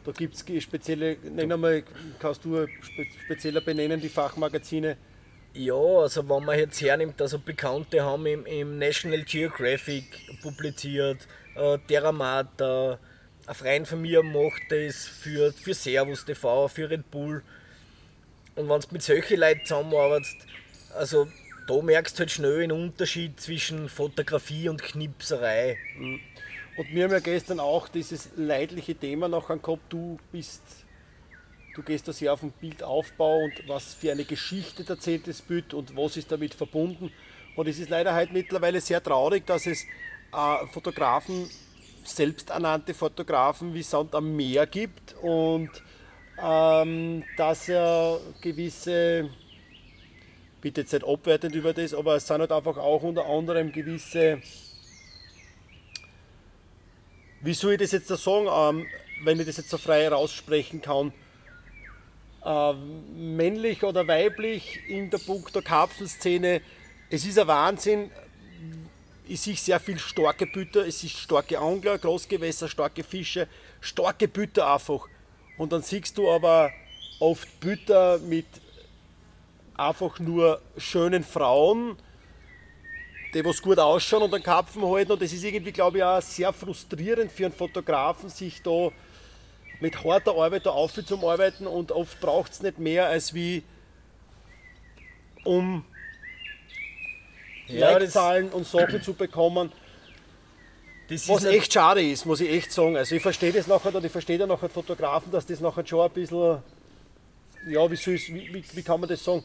da 0.06 0.12
gibt 0.12 0.36
es 0.36 0.64
spezielle, 0.64 1.18
nenn 1.24 1.52
einmal, 1.52 1.84
kannst 2.20 2.44
du 2.46 2.68
spe 2.82 3.06
spezieller 3.26 3.62
benennen, 3.62 4.00
die 4.02 4.10
Fachmagazine. 4.10 4.98
Ja, 5.54 5.74
also 5.76 6.28
wenn 6.28 6.46
man 6.46 6.58
jetzt 6.58 6.82
hernimmt, 6.82 7.22
also 7.22 7.38
Bekannte 7.40 8.04
haben 8.04 8.26
im, 8.26 8.46
im 8.46 8.80
National 8.80 9.22
Geographic 9.24 10.06
publiziert, 10.42 11.28
äh, 11.56 11.78
Terramata, 11.88 12.98
ein 13.46 13.56
Freund 13.56 13.88
von 13.88 14.02
mir 14.02 14.24
macht 14.24 14.64
das 14.70 15.06
für, 15.06 15.52
für 15.54 15.74
Servus 15.74 16.26
TV, 16.26 16.68
für 16.70 16.90
Red 16.90 17.10
Bull. 17.12 17.44
Und 18.56 18.70
wenn 18.70 18.80
du 18.80 18.88
mit 18.92 19.04
solchen 19.04 19.40
Leuten 19.40 19.66
zusammenarbeitest, 19.66 20.38
also 20.96 21.28
da 21.68 21.82
merkst 21.82 22.18
du 22.18 22.20
halt 22.22 22.32
schnell 22.32 22.64
einen 22.64 22.72
Unterschied 22.72 23.39
zwischen 23.39 23.89
Fotografie 23.89 24.70
und 24.70 24.82
Knipserei. 24.82 25.78
Und 26.78 26.89
wir 26.91 27.03
haben 27.03 27.11
ja 27.11 27.20
gestern 27.20 27.59
auch 27.59 27.88
dieses 27.88 28.30
leidliche 28.36 28.95
Thema 28.95 29.28
noch 29.28 29.47
gehabt, 29.47 29.82
du 29.89 30.18
bist, 30.32 30.64
du 31.76 31.84
gehst 31.84 32.07
da 32.07 32.14
sehr 32.14 32.34
auf 32.34 32.39
den 32.39 32.51
Bildaufbau 32.51 33.43
und 33.43 33.68
was 33.68 33.93
für 33.93 34.11
eine 34.11 34.26
Geschichte 34.26 34.84
erzählt 34.88 35.28
das 35.28 35.41
Bild 35.41 35.74
und 35.74 35.95
was 35.95 36.18
ist 36.18 36.32
damit 36.32 36.53
verbunden. 36.53 37.11
Und 37.55 37.68
es 37.68 37.80
ist 37.80 37.89
leider 37.89 38.14
halt 38.14 38.34
mittlerweile 38.34 38.82
sehr 38.82 39.01
traurig, 39.01 39.45
dass 39.45 39.68
es 39.68 39.84
äh, 40.34 40.68
Fotografen, 40.72 41.49
selbsternannte 42.03 42.93
Fotografen 42.93 43.74
wie 43.74 43.84
Sand 43.84 44.16
am 44.16 44.36
Meer 44.36 44.66
gibt 44.66 45.16
und 45.22 45.70
ähm, 46.41 47.24
dass 47.38 47.70
er 47.70 48.20
gewisse, 48.41 49.30
bitte 50.64 50.82
jetzt 50.82 50.93
nicht 50.93 51.05
abwertend 51.05 51.53
über 51.53 51.74
das, 51.74 51.93
aber 51.93 52.16
es 52.16 52.26
sind 52.26 52.39
halt 52.39 52.51
einfach 52.51 52.78
auch 52.78 53.03
unter 53.03 53.26
anderem 53.26 53.72
gewisse 53.72 54.41
wie 57.41 57.53
soll 57.53 57.74
ich 57.74 57.80
das 57.80 57.91
jetzt 57.91 58.09
da 58.09 58.16
sagen, 58.16 58.47
ähm, 58.49 58.88
wenn 59.26 59.38
ich 59.38 59.45
das 59.45 59.57
jetzt 59.57 59.70
so 59.70 59.78
frei 59.78 60.07
raussprechen 60.07 60.82
kann, 60.82 61.11
ähm, 62.45 63.36
männlich 63.36 63.84
oder 63.84 64.07
weiblich 64.07 64.80
in 64.88 65.09
der 65.09 65.18
Punkto 65.18 65.61
Karpfenszene, 65.61 66.61
es 67.09 67.26
ist 67.26 67.38
ein 67.38 67.47
Wahnsinn, 67.47 68.09
ich 69.28 69.41
sehe 69.41 69.57
sehr 69.57 69.80
viel 69.82 69.99
starke 69.99 70.47
Bütter, 70.47 70.88
es 70.88 71.03
ist 71.03 71.18
starke 71.18 71.59
Angler, 71.59 71.97
Großgewässer, 71.97 72.70
starke 72.70 73.03
Fische, 73.03 73.47
starke 73.82 74.30
Bütter 74.30 74.74
einfach. 74.74 75.07
Und 75.57 75.74
dann 75.74 75.82
siehst 75.82 76.18
du 76.18 76.30
aber 76.30 76.72
oft 77.20 77.59
Bütter 77.59 78.20
mit 78.20 78.45
einfach 79.76 80.20
nur 80.20 80.62
schönen 80.78 81.24
Frauen, 81.24 81.98
die 83.34 83.44
was 83.44 83.62
gut 83.62 83.80
ausschauen 83.80 84.24
und 84.24 84.32
dann 84.32 84.44
Karpfen 84.44 84.84
halten. 84.86 85.14
Und 85.14 85.22
das 85.22 85.34
ist 85.34 85.44
irgendwie, 85.44 85.72
glaube 85.72 85.98
ich, 85.98 86.04
auch 86.04 86.22
sehr 86.22 86.54
frustrierend 86.54 87.32
für 87.32 87.46
einen 87.46 87.54
Fotografen, 87.54 88.30
sich 88.30 88.62
da 88.62 88.90
mit 89.80 90.04
harter 90.04 90.36
Arbeit 90.36 90.66
da 90.66 90.72
aufzuarbeiten 90.72 91.68
und 91.68 91.92
oft 91.92 92.20
braucht 92.22 92.54
es 92.54 92.62
nicht 92.62 92.80
mehr 92.80 93.08
als 93.08 93.34
wie 93.34 93.64
um 95.44 95.84
Ja, 97.68 97.98
Like-Zahlen 97.98 98.50
und 98.50 98.66
Sachen 98.66 99.02
zu 99.02 99.14
bekommen, 99.14 99.72
was 101.10 101.44
echt 101.44 101.74
schade 101.74 102.02
ist, 102.02 102.26
muss 102.26 102.40
ich 102.40 102.50
echt 102.50 102.72
sagen. 102.72 102.96
Also 102.96 103.16
ich 103.16 103.22
verstehe 103.22 103.52
das 103.52 103.68
nachher 103.68 103.94
und 103.94 104.06
ich 104.06 104.12
verstehe 104.12 104.38
dann 104.38 104.50
nachher 104.50 104.70
Fotografen, 104.70 105.32
dass 105.32 105.46
das 105.46 105.60
nachher 105.60 105.86
schon 105.86 106.00
ein 106.00 106.12
bisschen, 106.12 106.64
ja, 107.68 107.92
wie, 107.92 107.96
soll 107.96 108.16
wie, 108.16 108.54
wie, 108.54 108.64
wie 108.74 108.82
kann 108.84 109.00
man 109.00 109.10
das 109.10 109.24
sagen, 109.24 109.44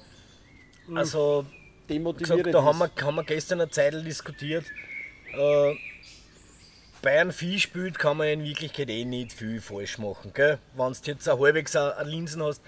also 0.94 1.46
demotivierend 1.88 2.44
gesagt, 2.44 2.54
da 2.54 2.62
haben 2.62 2.78
wir, 2.78 2.90
haben 3.04 3.14
wir 3.16 3.24
gestern 3.24 3.60
eine 3.60 3.70
Zeit 3.70 3.94
diskutiert. 3.94 4.64
Äh, 5.32 5.74
bei 7.00 7.20
einem 7.20 7.32
Viehspiel 7.32 7.92
kann 7.92 8.16
man 8.16 8.28
in 8.28 8.44
Wirklichkeit 8.44 8.88
eh 8.88 9.04
nicht 9.04 9.32
viel 9.32 9.60
falsch 9.60 9.98
machen. 9.98 10.32
Gell? 10.34 10.58
Wenn 10.74 10.92
du 10.92 10.98
jetzt 11.04 11.28
ein 11.28 11.38
halbwegs 11.38 11.76
eine 11.76 12.08
Linsen 12.08 12.42
hast, 12.42 12.60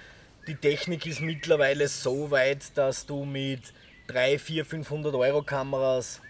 die 0.47 0.55
Technik 0.55 1.07
ist 1.07 1.21
mittlerweile 1.21 1.89
so 1.89 2.31
weit, 2.31 2.77
dass 2.77 3.07
du 3.07 3.25
mit 3.25 3.73
3, 4.07 4.39
4, 4.39 4.65
500 4.65 5.15
Euro 5.15 5.43
Kameras 5.43 6.21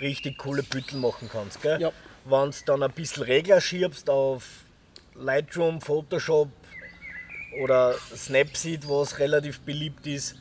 richtig 0.00 0.38
coole 0.38 0.62
Büttel 0.62 0.98
machen 0.98 1.28
kannst. 1.30 1.60
Gell? 1.62 1.80
Ja. 1.80 1.92
Wenn 2.24 2.50
du 2.50 2.56
dann 2.66 2.82
ein 2.82 2.92
bisschen 2.92 3.24
Regler 3.24 3.60
schiebst 3.60 4.08
auf 4.08 4.44
Lightroom, 5.14 5.80
Photoshop 5.80 6.48
oder 7.62 7.94
Snapseed, 8.14 8.88
was 8.88 9.18
relativ 9.18 9.60
beliebt 9.60 10.06
ist, 10.06 10.36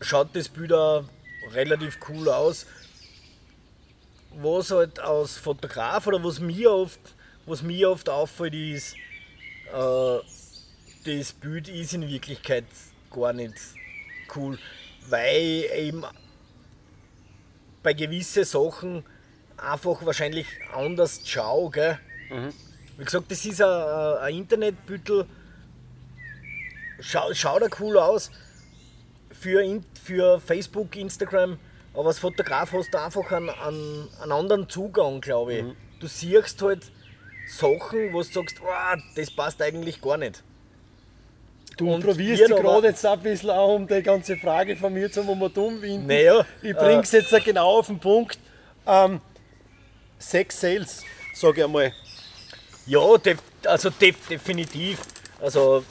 schaut 0.00 0.34
das 0.34 0.48
Bild 0.48 0.72
auch 0.72 1.04
relativ 1.52 1.98
cool 2.08 2.28
aus. 2.28 2.66
Was 4.36 4.70
halt 4.70 4.98
als 4.98 5.36
Fotograf 5.36 6.06
oder 6.06 6.22
was 6.22 6.38
mir 6.40 6.70
oft, 6.72 7.00
was 7.46 7.62
mir 7.62 7.90
oft 7.90 8.08
auffällt, 8.08 8.54
ist, 8.54 8.94
äh, 9.72 10.18
das 11.04 11.32
Bild 11.32 11.68
ist 11.68 11.94
in 11.94 12.08
Wirklichkeit 12.08 12.64
gar 13.10 13.32
nicht 13.32 13.54
cool, 14.36 14.58
weil 15.08 15.64
eben 15.74 16.04
bei 17.82 17.92
gewissen 17.92 18.44
Sachen 18.44 19.04
einfach 19.56 20.04
wahrscheinlich 20.04 20.46
anders 20.72 21.22
schau, 21.24 21.70
gell? 21.70 21.98
Wie 22.98 23.04
gesagt, 23.04 23.30
das 23.30 23.44
ist 23.44 23.60
ein, 23.60 24.18
ein 24.18 24.34
Internetbüttel, 24.36 25.26
schau, 27.00 27.32
schaut 27.34 27.62
er 27.62 27.70
cool 27.80 27.98
aus 27.98 28.30
für, 29.40 29.62
in, 29.62 29.84
für 30.02 30.40
Facebook, 30.40 30.94
Instagram, 30.96 31.58
aber 31.94 32.08
als 32.08 32.18
Fotograf 32.18 32.72
hast 32.72 32.92
du 32.92 33.02
einfach 33.02 33.32
einen, 33.32 33.50
einen, 33.50 34.08
einen 34.22 34.32
anderen 34.32 34.68
Zugang, 34.68 35.20
glaube 35.20 35.54
ich. 35.54 35.64
Du 35.98 36.06
siehst 36.06 36.62
halt 36.62 36.90
Sachen, 37.48 38.12
wo 38.12 38.18
du 38.18 38.22
sagst, 38.22 38.60
"Wow, 38.60 39.00
das 39.16 39.30
passt 39.30 39.60
eigentlich 39.60 40.00
gar 40.00 40.16
nicht. 40.16 40.42
Du 41.76 41.92
Und 41.92 42.04
probierst 42.04 42.42
dich 42.42 42.56
gerade 42.56 42.88
jetzt 42.88 43.04
ein 43.06 43.20
bisschen 43.20 43.50
auch 43.50 43.74
um 43.74 43.86
die 43.86 44.02
ganze 44.02 44.36
Frage 44.36 44.76
von 44.76 44.92
mir 44.92 45.10
zum 45.10 45.26
Momentum 45.26 45.80
winden. 45.80 46.06
Naja, 46.06 46.44
ich 46.62 46.76
bring's 46.76 47.10
jetzt 47.12 47.32
genau 47.44 47.78
auf 47.78 47.86
den 47.86 47.98
Punkt. 47.98 48.38
Ähm, 48.86 49.20
Sex 50.18 50.60
Sales, 50.60 51.02
sage 51.34 51.60
ich 51.60 51.64
einmal. 51.64 51.92
Ja, 52.86 53.16
def 53.16 53.38
also 53.64 53.90
def 53.90 54.28
definitiv. 54.28 55.00
Also 55.40 55.82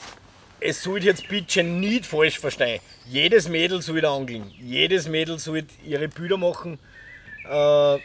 es 0.60 0.82
sollte 0.82 1.06
jetzt 1.06 1.28
bitte 1.28 1.62
nicht 1.62 2.06
falsch 2.06 2.38
verstehen. 2.38 2.80
Jedes 3.06 3.48
Mädel 3.48 3.82
soll 3.82 4.04
angeln. 4.04 4.52
Jedes 4.60 5.08
Mädel 5.08 5.38
soll 5.38 5.64
ihre 5.84 6.08
Bilder 6.08 6.36
machen. 6.36 6.78
Äh, 7.44 7.98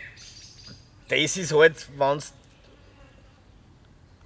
das 1.09 1.37
ist 1.37 1.53
halt, 1.53 1.75
wenn 1.97 2.17
du 2.19 2.25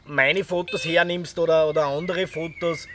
meine 0.06 0.44
Fotos 0.44 0.86
hernimmst 0.86 1.38
oder, 1.38 1.68
oder 1.68 1.86
andere 1.86 2.28
Fotos, 2.28 2.88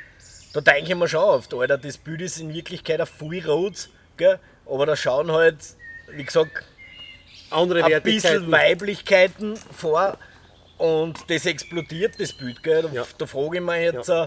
da 0.53 0.61
denke 0.61 0.93
ich 0.93 0.97
mir 0.99 1.09
schon 1.09 1.20
oft, 1.20 1.53
Alter, 1.55 1.78
das 1.78 1.99
Bild 1.99 2.20
ist 2.22 2.39
in 2.39 2.53
Wirklichkeit 2.55 3.01
ein 3.01 3.07
Full 3.07 3.41
Roads, 3.47 3.89
gell? 4.16 4.39
aber 4.66 4.87
da 4.87 4.97
schauen 4.97 5.30
halt, 5.32 5.59
wie 6.11 6.24
gesagt, 6.24 6.64
Andere 7.51 7.85
ein 7.85 8.03
bisschen. 8.03 8.51
Weiblichkeiten 8.51 9.57
vor 9.57 10.18
und 10.78 11.18
das 11.28 11.47
explodiert, 11.47 12.18
das 12.18 12.32
Bild. 12.32 12.62
Gell? 12.62 12.82
Da, 12.82 12.89
Ja. 12.89 13.07
da 13.18 13.26
frage 13.26 13.59
ich 13.59 13.62
mich 13.62 13.93
jetzt, 13.93 14.09
äh, 14.09 14.26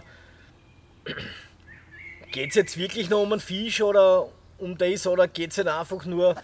geht 2.31 2.49
es 2.49 2.55
jetzt 2.55 2.77
wirklich 2.77 3.09
noch 3.09 3.21
um 3.21 3.31
einen 3.31 3.41
Fisch 3.41 3.81
oder 3.81 4.29
um 4.57 4.77
das 4.77 5.07
oder 5.07 5.27
geht 5.27 5.51
es 5.51 5.59
einfach 5.65 6.05
nur, 6.05 6.35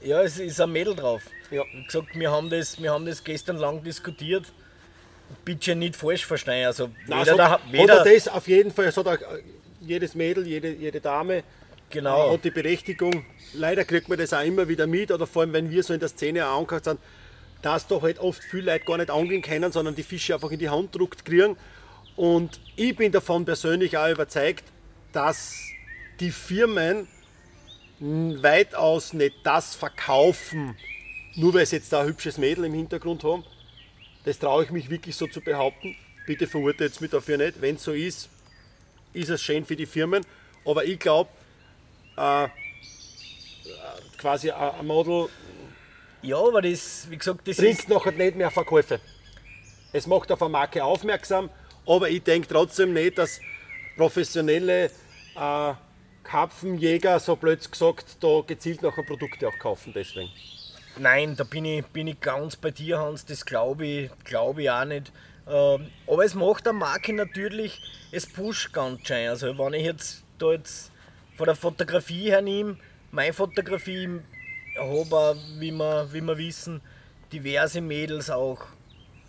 ja, 0.00 0.22
es 0.22 0.38
ist 0.38 0.60
ein 0.60 0.72
Mädel 0.72 0.94
drauf. 0.94 1.22
Ja. 1.50 1.62
Wie 1.72 1.84
gesagt, 1.84 2.08
wir 2.14 2.30
haben, 2.30 2.50
das, 2.50 2.80
wir 2.80 2.92
haben 2.92 3.06
das 3.06 3.24
gestern 3.24 3.56
lang 3.56 3.82
diskutiert. 3.82 4.44
Bitte 5.44 5.74
nicht 5.74 5.96
falsch 5.96 6.24
verstehen. 6.24 6.66
Also 6.66 6.90
Nein, 7.06 7.20
weder, 7.20 7.30
so, 7.30 7.36
der, 7.36 7.60
weder 7.70 7.94
er 7.98 8.14
das 8.14 8.28
auf 8.28 8.48
jeden 8.48 8.70
Fall, 8.70 8.86
es 8.86 8.96
hat 8.96 9.06
auch 9.06 9.12
äh, 9.12 9.42
jedes 9.80 10.14
Mädel, 10.14 10.46
jede, 10.46 10.72
jede 10.72 11.00
Dame 11.00 11.42
genau. 11.90 12.32
hat 12.32 12.44
die 12.44 12.50
Berechtigung. 12.50 13.24
Leider 13.54 13.84
kriegt 13.84 14.08
man 14.08 14.18
das 14.18 14.32
auch 14.32 14.44
immer 14.44 14.68
wieder 14.68 14.86
mit, 14.86 15.10
oder 15.10 15.26
vor 15.26 15.42
allem, 15.42 15.52
wenn 15.52 15.70
wir 15.70 15.82
so 15.82 15.92
in 15.92 16.00
der 16.00 16.08
Szene 16.08 16.46
angehört 16.46 16.84
sind, 16.84 17.00
dass 17.62 17.86
doch 17.86 18.02
halt 18.02 18.18
oft 18.18 18.42
viele 18.42 18.72
Leute 18.72 18.84
gar 18.84 18.98
nicht 18.98 19.10
angeln 19.10 19.42
können, 19.42 19.72
sondern 19.72 19.94
die 19.94 20.02
Fische 20.02 20.34
einfach 20.34 20.50
in 20.50 20.58
die 20.58 20.68
Hand 20.68 20.94
druckt 20.94 21.24
kriegen. 21.24 21.56
Und 22.18 22.58
ich 22.74 22.96
bin 22.96 23.12
davon 23.12 23.44
persönlich 23.44 23.96
auch 23.96 24.08
überzeugt, 24.08 24.64
dass 25.12 25.54
die 26.18 26.32
Firmen 26.32 27.06
weitaus 28.00 29.12
nicht 29.12 29.36
das 29.44 29.76
verkaufen, 29.76 30.76
nur 31.36 31.54
weil 31.54 31.64
sie 31.64 31.76
jetzt 31.76 31.92
da 31.92 32.00
ein 32.00 32.08
hübsches 32.08 32.36
Mädel 32.36 32.64
im 32.64 32.74
Hintergrund 32.74 33.22
haben. 33.22 33.44
Das 34.24 34.36
traue 34.40 34.64
ich 34.64 34.72
mich 34.72 34.90
wirklich 34.90 35.14
so 35.14 35.28
zu 35.28 35.40
behaupten. 35.40 35.94
Bitte 36.26 36.48
verurteilt 36.48 37.00
mich 37.00 37.12
dafür 37.12 37.36
nicht. 37.36 37.60
Wenn 37.60 37.76
es 37.76 37.84
so 37.84 37.92
ist, 37.92 38.28
ist 39.12 39.30
es 39.30 39.40
schön 39.40 39.64
für 39.64 39.76
die 39.76 39.86
Firmen. 39.86 40.26
Aber 40.64 40.84
ich 40.84 40.98
glaube, 40.98 41.30
äh, 42.16 42.48
quasi 44.18 44.50
ein 44.50 44.84
Model 44.84 45.28
ja, 46.22 46.36
aber 46.36 46.62
das, 46.62 47.06
wie 47.08 47.16
gesagt, 47.16 47.46
das 47.46 47.60
ist. 47.60 47.86
bringt 47.86 47.88
nachher 47.88 48.10
nicht 48.10 48.36
mehr 48.36 48.50
Verkäufe. 48.50 49.00
Es 49.92 50.08
macht 50.08 50.32
auf 50.32 50.42
eine 50.42 50.50
Marke 50.50 50.82
aufmerksam, 50.82 51.48
aber 51.88 52.10
ich 52.10 52.22
denke 52.22 52.48
trotzdem 52.48 52.92
nicht, 52.92 53.18
dass 53.18 53.40
professionelle 53.96 54.90
äh, 55.34 55.74
Karpfenjäger, 56.22 57.18
so 57.20 57.36
blöd 57.36 57.70
gesagt, 57.70 58.18
da 58.20 58.42
gezielt 58.46 58.82
nachher 58.82 59.02
Produkte 59.02 59.48
auch 59.48 59.58
kaufen. 59.58 59.92
Deswegen. 59.94 60.30
Nein, 60.98 61.36
da 61.36 61.44
bin 61.44 61.64
ich, 61.64 61.86
bin 61.86 62.06
ich 62.06 62.20
ganz 62.20 62.56
bei 62.56 62.70
dir, 62.70 62.98
Hans. 62.98 63.24
Das 63.24 63.46
glaube 63.46 63.86
ich, 63.86 64.10
glaube 64.24 64.62
ich 64.62 64.70
auch 64.70 64.84
nicht. 64.84 65.10
Ähm, 65.48 65.86
aber 66.06 66.24
es 66.24 66.34
macht 66.34 66.66
der 66.66 66.74
Marke 66.74 67.14
natürlich, 67.14 67.80
es 68.12 68.26
pusht 68.26 68.72
ganz 68.72 69.06
schön. 69.06 69.28
Also, 69.28 69.56
wenn 69.56 69.72
ich 69.72 69.84
jetzt 69.84 70.22
da 70.38 70.52
jetzt 70.52 70.92
von 71.36 71.46
der 71.46 71.54
Fotografie 71.54 72.30
hernehme, 72.30 72.76
meine 73.10 73.32
Fotografie, 73.32 74.20
habe 74.76 75.36
wie 75.58 75.70
wir, 75.70 76.08
wie 76.12 76.20
wir 76.20 76.36
wissen, 76.36 76.82
diverse 77.32 77.80
Mädels 77.80 78.28
auch, 78.28 78.66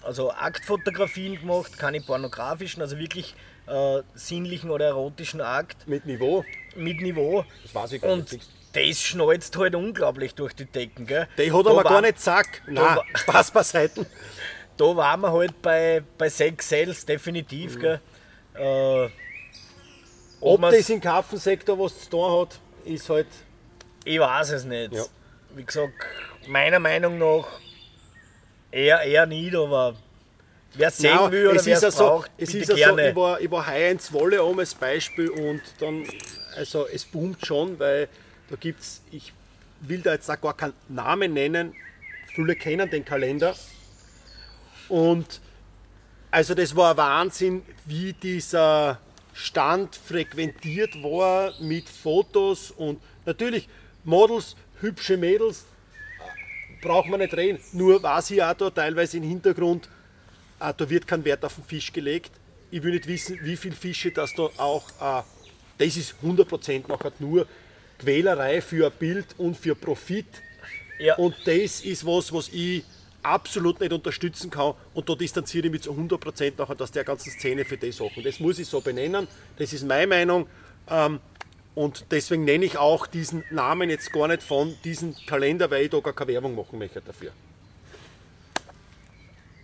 also 0.09 0.31
Aktfotografien 0.31 1.39
gemacht, 1.39 1.77
keine 1.77 2.01
pornografischen, 2.01 2.81
also 2.81 2.97
wirklich 2.97 3.35
äh, 3.67 4.01
sinnlichen 4.15 4.71
oder 4.71 4.87
erotischen 4.87 5.39
Akt 5.39 5.87
Mit 5.87 6.07
Niveau, 6.07 6.43
mit 6.75 6.99
Niveau. 6.99 7.45
das 7.61 7.75
weiß 7.75 7.91
ich 7.91 8.01
gar 8.01 8.11
Und 8.13 8.31
nicht. 8.31 8.49
das 8.73 9.01
schnalzt 9.03 9.55
halt 9.55 9.75
unglaublich 9.75 10.33
durch 10.33 10.53
die 10.55 10.65
Decken. 10.65 11.05
Gell? 11.05 11.27
Die 11.37 11.51
hat 11.51 11.63
Da 11.63 11.69
aber 11.69 11.83
war- 11.83 11.91
gar 11.91 12.01
nicht 12.01 12.19
Zack. 12.19 12.63
Nein, 12.65 12.97
Spaß 13.13 13.51
beiseite. 13.51 14.07
Da 14.77 14.95
waren 14.95 15.21
wir 15.21 15.31
halt 15.31 15.61
bei, 15.61 16.01
bei 16.17 16.27
Sex 16.27 16.67
Sales 16.69 17.05
definitiv. 17.05 17.79
Gell? 17.79 18.01
Äh, 18.55 19.09
Ob 20.41 20.59
man's- 20.59 20.75
das 20.77 20.89
im 20.89 21.01
Karpfensektor 21.01 21.77
was 21.77 21.99
zu 22.05 22.09
tun 22.09 22.41
hat, 22.41 22.59
ist 22.83 23.07
halt. 23.09 23.27
ich 24.05 24.19
weiß 24.19 24.49
es 24.51 24.63
nicht. 24.65 24.91
Ja. 24.93 25.03
Wie 25.53 25.63
gesagt, 25.63 25.93
meiner 26.47 26.79
Meinung 26.79 27.19
nach 27.19 27.45
eher, 28.71 29.01
eher 29.01 29.25
nicht, 29.25 29.55
aber 29.55 29.95
wer 30.73 30.91
sehen 30.91 31.15
Nein, 31.15 31.31
will 31.31 31.47
oder 31.47 31.65
wer 31.65 31.83
es 31.83 31.95
so, 31.95 32.03
braucht, 32.03 32.31
es 32.37 32.51
bitte 32.51 32.73
ist 32.73 32.77
gerne. 32.77 33.09
ich 33.09 33.15
war, 33.15 33.41
ich 33.41 33.51
war 33.51 33.67
heuer 33.67 33.91
in 33.91 33.99
Zwolle 33.99 34.43
um 34.43 34.59
als 34.59 34.75
Beispiel 34.75 35.29
und 35.29 35.61
dann, 35.79 36.05
also 36.55 36.87
es 36.87 37.05
boomt 37.05 37.45
schon, 37.45 37.79
weil 37.79 38.07
da 38.49 38.55
gibt 38.55 38.81
es, 38.81 39.01
ich 39.11 39.33
will 39.81 40.01
da 40.01 40.13
jetzt 40.13 40.29
auch 40.29 40.41
gar 40.41 40.55
keinen 40.55 40.73
Namen 40.87 41.33
nennen, 41.33 41.73
viele 42.33 42.55
kennen 42.55 42.89
den 42.89 43.05
Kalender 43.05 43.55
und 44.87 45.41
also 46.31 46.53
das 46.53 46.75
war 46.75 46.91
ein 46.91 46.97
Wahnsinn, 46.97 47.63
wie 47.85 48.13
dieser 48.13 48.99
Stand 49.33 49.95
frequentiert 49.95 51.01
war 51.01 51.53
mit 51.59 51.89
Fotos 51.89 52.71
und 52.71 52.99
natürlich 53.25 53.67
Models, 54.03 54.55
hübsche 54.81 55.17
Mädels, 55.17 55.65
braucht 56.81 57.09
man 57.09 57.19
nicht 57.19 57.33
reden. 57.35 57.59
Nur 57.73 58.01
war 58.03 58.21
sie 58.21 58.41
auch 58.41 58.53
da 58.53 58.69
teilweise 58.69 59.17
im 59.17 59.23
Hintergrund, 59.23 59.89
äh, 60.59 60.73
da 60.75 60.89
wird 60.89 61.07
kein 61.07 61.23
Wert 61.25 61.43
auf 61.45 61.55
den 61.55 61.63
Fisch 61.63 61.91
gelegt. 61.91 62.31
Ich 62.71 62.83
will 62.83 62.91
nicht 62.91 63.07
wissen, 63.07 63.39
wie 63.41 63.55
viele 63.55 63.75
Fische 63.75 64.11
das 64.11 64.33
da 64.33 64.43
auch, 64.57 64.89
äh, 65.01 65.23
das 65.77 65.97
ist 65.97 66.15
100% 66.21 66.87
nachher 66.87 67.11
nur 67.19 67.47
Quälerei 67.97 68.61
für 68.61 68.87
ein 68.87 68.93
Bild 68.97 69.27
und 69.37 69.57
für 69.57 69.75
Profit. 69.75 70.27
ja, 70.99 71.15
Und 71.15 71.35
das 71.45 71.81
ist 71.81 72.05
was, 72.05 72.31
was 72.31 72.49
ich 72.49 72.83
absolut 73.21 73.79
nicht 73.79 73.91
unterstützen 73.91 74.49
kann. 74.49 74.73
Und 74.93 75.09
da 75.09 75.15
distanziere 75.15 75.67
ich 75.67 75.71
mich 75.71 75.81
zu 75.81 75.91
100% 75.91 76.53
nachher 76.57 76.81
aus 76.81 76.91
der 76.91 77.03
ganzen 77.03 77.31
Szene 77.31 77.65
für 77.65 77.77
die 77.77 77.91
Sachen. 77.91 78.23
Das 78.23 78.39
muss 78.39 78.59
ich 78.59 78.67
so 78.67 78.79
benennen. 78.81 79.27
Das 79.57 79.73
ist 79.73 79.85
meine 79.85 80.07
Meinung. 80.07 80.47
Ähm, 80.89 81.19
und 81.75 82.05
deswegen 82.11 82.45
nenne 82.45 82.65
ich 82.65 82.77
auch 82.77 83.07
diesen 83.07 83.43
Namen 83.51 83.89
jetzt 83.89 84.11
gar 84.11 84.27
nicht 84.27 84.43
von 84.43 84.75
diesem 84.83 85.15
Kalender, 85.27 85.71
weil 85.71 85.83
ich 85.83 85.89
da 85.89 85.99
gar 85.99 86.13
keine 86.13 86.33
Werbung 86.33 86.55
machen 86.55 86.79
möchte 86.79 87.01
dafür. 87.01 87.31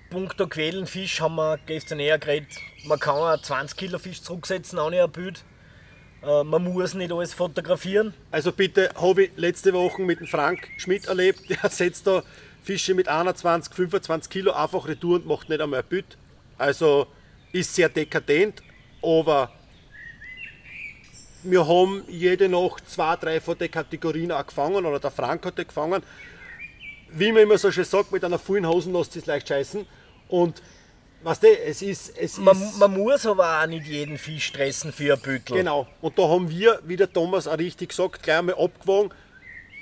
Punkto 0.10 0.48
Quälenfisch 0.48 1.20
haben 1.20 1.36
wir 1.36 1.60
gestern 1.66 2.00
eher 2.00 2.18
geredet. 2.18 2.58
Man 2.86 3.00
kann 3.00 3.16
auch 3.16 3.42
20 3.42 3.78
Kilo 3.78 4.00
Fisch 4.00 4.22
zurücksetzen, 4.22 4.80
auch 4.80 4.90
nicht 4.90 5.02
ein 5.02 5.12
Bild. 5.12 5.44
Äh, 6.24 6.44
man 6.44 6.64
muss 6.64 6.94
nicht 6.94 7.12
alles 7.12 7.34
fotografieren. 7.34 8.14
Also 8.32 8.52
bitte, 8.52 8.92
habe 8.96 9.26
ich 9.26 9.32
letzte 9.36 9.74
Woche 9.74 10.02
mit 10.02 10.20
dem 10.20 10.28
Frank 10.28 10.70
Schmidt 10.78 11.08
erlebt, 11.08 11.50
der 11.50 11.70
setzt 11.70 12.08
da 12.08 12.24
Fische 12.64 12.94
mit 12.94 13.08
21, 13.08 13.74
25 13.74 14.30
Kilo 14.30 14.54
einfach 14.54 14.88
retour 14.88 15.16
und 15.16 15.28
macht 15.28 15.50
nicht 15.50 15.62
einmal 15.62 15.82
ein 15.82 15.88
Bild. 15.88 16.18
Also 16.58 17.08
ist 17.52 17.76
sehr 17.76 17.90
dekadent, 17.90 18.64
aber 19.04 19.52
wir 21.46 21.68
haben 21.68 22.04
jede 22.08 22.50
Nacht 22.50 22.90
zwei, 22.90 23.16
drei 23.16 23.40
von 23.40 23.58
den 23.58 23.72
Kategorien 23.72 24.32
auch 24.32 24.46
gefangen, 24.46 24.86
oder 24.86 25.00
der 25.00 25.12
Frank 25.12 25.46
hat 25.46 25.58
die 25.58 25.66
gefangen. 25.66 26.04
Wie 27.12 27.32
man 27.32 27.44
immer 27.44 27.58
so 27.58 27.72
schön 27.72 27.86
sagt, 27.86 28.12
mit 28.12 28.24
einer 28.24 28.40
vollen 28.40 28.68
Hosen 28.68 28.94
lässt 28.94 29.16
es 29.16 29.26
leicht 29.26 29.48
scheißen. 29.48 29.86
Und 30.28 30.62
weißt 31.24 31.44
du, 31.44 31.48
es 31.48 31.82
ist. 31.82 32.18
Es 32.18 32.38
Man, 32.38 32.62
ist 32.62 32.78
man 32.78 32.92
muss 32.92 33.26
aber 33.26 33.62
auch 33.62 33.68
nicht 33.68 33.88
jeden 33.88 34.18
Fisch 34.18 34.48
stressen 34.48 34.92
für 34.92 35.14
ein 35.14 35.22
Büttel. 35.22 35.58
Genau. 35.58 35.88
Und 36.02 36.18
da 36.18 36.28
haben 36.28 36.50
wir, 36.50 36.80
wie 36.86 36.98
der 36.98 37.12
Thomas 37.12 37.48
auch 37.48 37.58
richtig 37.58 37.90
gesagt, 37.90 38.24
gleich 38.24 38.40
einmal 38.40 38.56
abgewogen, 38.56 39.12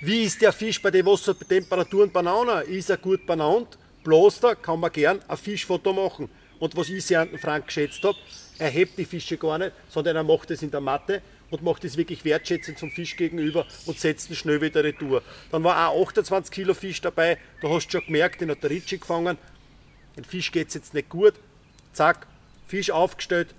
wie 0.01 0.24
ist 0.24 0.41
der 0.41 0.51
Fisch 0.51 0.82
bei 0.82 0.91
den 0.91 1.05
Wassertemperaturen 1.05 2.11
Bananen? 2.11 2.68
Ist 2.68 2.89
er 2.89 2.97
gut 2.97 3.26
banaunt? 3.26 3.78
Bloß 4.03 4.41
da 4.41 4.53
kann 4.53 4.82
man 4.82 4.91
gern 4.91 5.22
ein 5.28 5.38
Fischfoto 5.38 5.93
machen. 5.93 6.30
Und 6.59 6.76
was 6.76 6.89
ich 6.89 7.05
sehr 7.05 7.22
an 7.22 7.30
den 7.30 7.39
Frank 7.39 7.68
geschätzt 7.68 8.03
habe, 8.03 8.18
er 8.59 8.70
hebt 8.70 8.97
die 8.97 9.05
Fische 9.05 9.38
gar 9.38 9.57
nicht, 9.57 9.72
sondern 9.89 10.18
er 10.18 10.24
macht 10.24 10.51
es 10.51 10.61
in 10.61 10.72
der 10.72 10.82
Matte 10.82 11.22
und 11.54 11.62
macht 11.62 11.86
es 11.86 11.97
wirklich 11.97 12.26
wertschätzend 12.26 12.80
zum 12.80 12.89
Fisch 12.89 13.16
gegenüber 13.16 13.68
und 13.86 13.99
setzt 13.99 14.30
ihn 14.30 14.36
schnell 14.36 14.60
wieder 14.60 14.84
retour. 14.84 15.22
Dann 15.51 15.64
war 15.64 15.88
auch 15.89 16.08
28 16.08 16.51
Kilo 16.51 16.74
Fisch 16.74 16.99
dabei, 16.99 17.38
da 17.62 17.70
hast 17.70 17.88
du 17.88 17.91
schon 17.91 18.08
gemerkt, 18.08 18.41
den 18.41 18.49
hat 18.49 18.64
der 18.64 18.72
Ritchie 18.72 18.99
gefangen. 18.99 19.38
Den 20.18 20.24
Fisch 20.24 20.51
geht 20.51 20.70
es 20.70 20.74
jetzt 20.74 20.93
nicht 20.95 21.10
gut. 21.10 21.36
Zack, 21.93 22.26
Fisch 22.68 22.89
aufgestellt, 22.89 23.54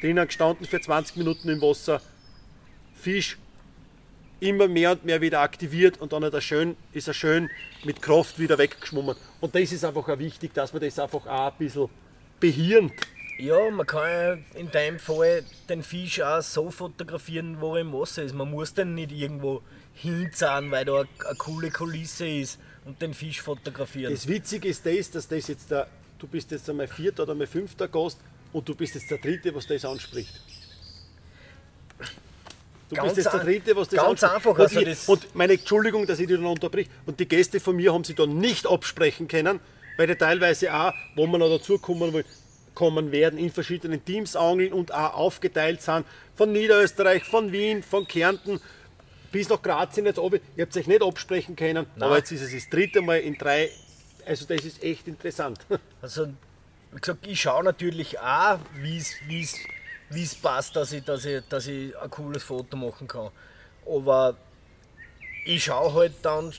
drinnen 0.00 0.24
gestanden 0.24 0.66
für 0.66 0.80
20 0.80 1.16
Minuten 1.16 1.48
im 1.48 1.60
Wasser. 1.60 2.00
Fisch 2.94 3.38
immer 4.38 4.68
mehr 4.68 4.92
und 4.92 5.04
mehr 5.04 5.20
wieder 5.20 5.40
aktiviert 5.40 6.00
und 6.00 6.12
dann 6.12 6.24
hat 6.24 6.34
er 6.34 6.40
schön, 6.40 6.76
ist 6.92 7.08
er 7.08 7.14
schön 7.14 7.50
mit 7.84 8.00
Kraft 8.02 8.38
wieder 8.38 8.56
weggeschwommen. 8.58 9.16
Und 9.40 9.54
das 9.54 9.72
ist 9.72 9.84
einfach 9.84 10.08
auch 10.08 10.18
wichtig, 10.18 10.54
dass 10.54 10.72
man 10.72 10.82
das 10.82 10.98
einfach 10.98 11.26
auch 11.26 11.52
ein 11.52 11.58
bisschen 11.58 11.88
behirnt. 12.38 12.92
Ja, 13.42 13.70
man 13.72 13.84
kann 13.84 14.08
ja 14.08 14.38
in 14.54 14.70
deinem 14.70 15.00
Fall 15.00 15.42
den 15.68 15.82
Fisch 15.82 16.20
auch 16.22 16.40
so 16.42 16.70
fotografieren, 16.70 17.60
wo 17.60 17.74
er 17.74 17.80
im 17.80 17.92
Wasser 17.92 18.22
ist. 18.22 18.36
Man 18.36 18.48
muss 18.48 18.72
den 18.72 18.94
nicht 18.94 19.10
irgendwo 19.10 19.62
hinzahlen, 19.94 20.70
weil 20.70 20.84
da 20.84 21.00
eine, 21.00 21.08
eine 21.26 21.34
coole 21.38 21.70
Kulisse 21.72 22.24
ist 22.24 22.60
und 22.84 23.02
den 23.02 23.12
Fisch 23.14 23.42
fotografieren. 23.42 24.12
Das 24.14 24.28
Witzige 24.28 24.68
ist 24.68 24.86
das, 24.86 25.10
dass 25.10 25.26
das 25.26 25.48
jetzt 25.48 25.72
der, 25.72 25.88
du 26.20 26.28
bist 26.28 26.52
jetzt 26.52 26.70
einmal 26.70 26.86
vierter 26.86 27.24
oder 27.24 27.32
einmal 27.32 27.48
fünfter 27.48 27.88
Gast 27.88 28.20
und 28.52 28.68
du 28.68 28.76
bist 28.76 28.94
jetzt 28.94 29.10
der 29.10 29.18
dritte, 29.18 29.52
was 29.52 29.66
das 29.66 29.84
anspricht. 29.84 30.40
Du 32.90 32.94
Ganz 32.94 33.14
bist 33.14 33.24
jetzt 33.24 33.34
der 33.34 33.42
dritte, 33.42 33.74
was 33.74 33.88
das 33.88 33.98
ganz 34.04 34.22
anspricht. 34.22 34.34
einfach, 34.36 34.50
Und, 34.52 34.60
also 34.60 34.78
ich, 34.78 34.84
das- 34.86 35.08
und 35.08 35.34
meine 35.34 35.54
Entschuldigung, 35.54 36.06
dass 36.06 36.20
ich 36.20 36.28
dich 36.28 36.36
dann 36.36 36.46
unterbrich. 36.46 36.88
Und 37.06 37.18
die 37.18 37.26
Gäste 37.26 37.58
von 37.58 37.74
mir 37.74 37.92
haben 37.92 38.04
sie 38.04 38.14
da 38.14 38.24
nicht 38.24 38.68
absprechen 38.68 39.26
können, 39.26 39.58
weil 39.96 40.06
die 40.06 40.14
teilweise 40.14 40.72
auch, 40.72 40.92
wo 41.16 41.26
man 41.26 41.40
noch 41.40 41.48
dazukommen 41.48 42.12
will, 42.12 42.24
kommen 42.74 43.12
werden, 43.12 43.38
in 43.38 43.50
verschiedenen 43.50 44.04
Teams 44.04 44.36
angeln 44.36 44.72
und 44.72 44.92
auch 44.92 45.14
aufgeteilt 45.14 45.82
sind. 45.82 46.04
Von 46.34 46.52
Niederösterreich, 46.52 47.24
von 47.24 47.52
Wien, 47.52 47.82
von 47.82 48.06
Kärnten 48.06 48.60
bis 49.32 49.48
nach 49.48 49.62
Grazien 49.62 50.06
jetzt 50.06 50.18
oben. 50.18 50.40
Ihr 50.56 50.64
habt 50.64 50.76
euch 50.76 50.86
nicht 50.86 51.02
absprechen 51.02 51.56
können, 51.56 51.86
aber 51.98 52.18
jetzt 52.18 52.30
ist 52.30 52.42
es 52.42 52.52
das 52.52 52.68
dritte 52.68 53.00
Mal 53.00 53.20
in 53.20 53.36
drei. 53.36 53.70
Also 54.26 54.46
das 54.46 54.64
ist 54.64 54.82
echt 54.82 55.08
interessant. 55.08 55.58
Also, 56.02 56.26
wie 56.90 57.00
gesagt, 57.00 57.26
ich 57.26 57.40
schaue 57.40 57.64
natürlich 57.64 58.18
auch, 58.18 58.58
wie 58.74 58.98
es 58.98 60.34
passt, 60.34 60.76
dass 60.76 60.92
ich, 60.92 61.04
dass, 61.04 61.24
ich, 61.24 61.42
dass 61.48 61.66
ich 61.66 61.96
ein 61.96 62.10
cooles 62.10 62.42
Foto 62.42 62.76
machen 62.76 63.06
kann. 63.06 63.30
Aber 63.86 64.36
ich 65.44 65.64
schaue 65.64 65.94
halt 65.94 66.12
dann 66.22 66.52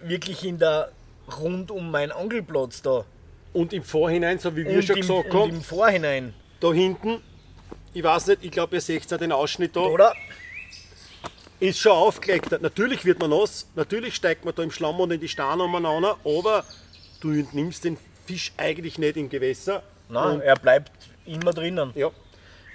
wirklich 0.00 0.44
in 0.44 0.58
der 0.58 0.92
rund 1.40 1.70
um 1.70 1.90
meinen 1.90 2.12
Angelplatz 2.12 2.82
da. 2.82 3.04
Und 3.52 3.72
im 3.72 3.82
Vorhinein, 3.82 4.38
so 4.38 4.54
wie 4.56 4.64
wir 4.64 4.76
Und 4.76 4.82
schon 4.84 4.96
im, 4.96 5.00
gesagt 5.02 5.32
haben, 5.34 5.50
im 5.50 5.62
Vorhinein, 5.62 6.34
da 6.60 6.72
hinten, 6.72 7.20
ich 7.92 8.02
weiß 8.02 8.28
nicht, 8.28 8.44
ich 8.44 8.50
glaube, 8.50 8.76
ihr 8.76 8.80
seht 8.80 9.10
ja 9.10 9.18
den 9.18 9.32
Ausschnitt 9.32 9.76
da, 9.76 9.80
oder? 9.80 10.14
ist 11.60 11.78
schon 11.78 11.92
aufgelegt. 11.92 12.50
Natürlich 12.60 13.04
wird 13.04 13.20
man 13.20 13.30
nass, 13.30 13.68
natürlich 13.76 14.16
steigt 14.16 14.44
man 14.44 14.52
da 14.54 14.64
im 14.64 14.72
Schlamm 14.72 14.98
und 14.98 15.12
in 15.12 15.20
die 15.20 15.28
Steine 15.28 15.62
umeinander, 15.62 16.16
aber 16.24 16.64
du 17.20 17.28
nimmst 17.52 17.84
den 17.84 17.96
Fisch 18.26 18.52
eigentlich 18.56 18.98
nicht 18.98 19.16
im 19.16 19.28
Gewässer. 19.28 19.82
Nein, 20.08 20.40
er 20.40 20.56
bleibt 20.56 20.90
immer 21.24 21.52
drinnen. 21.52 21.92
ja. 21.94 22.10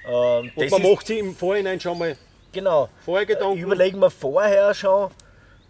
Ähm, 0.10 0.52
und 0.56 0.72
man 0.72 0.82
macht 0.84 1.06
sich 1.08 1.20
im 1.20 1.36
Vorhinein 1.36 1.80
schon 1.82 1.98
mal 1.98 2.16
Genau. 2.54 2.88
vorher 3.04 3.26
Gedanken. 3.26 3.60
Überlegen 3.60 4.00
wir 4.00 4.10
vorher 4.10 4.74
schon, 4.74 5.12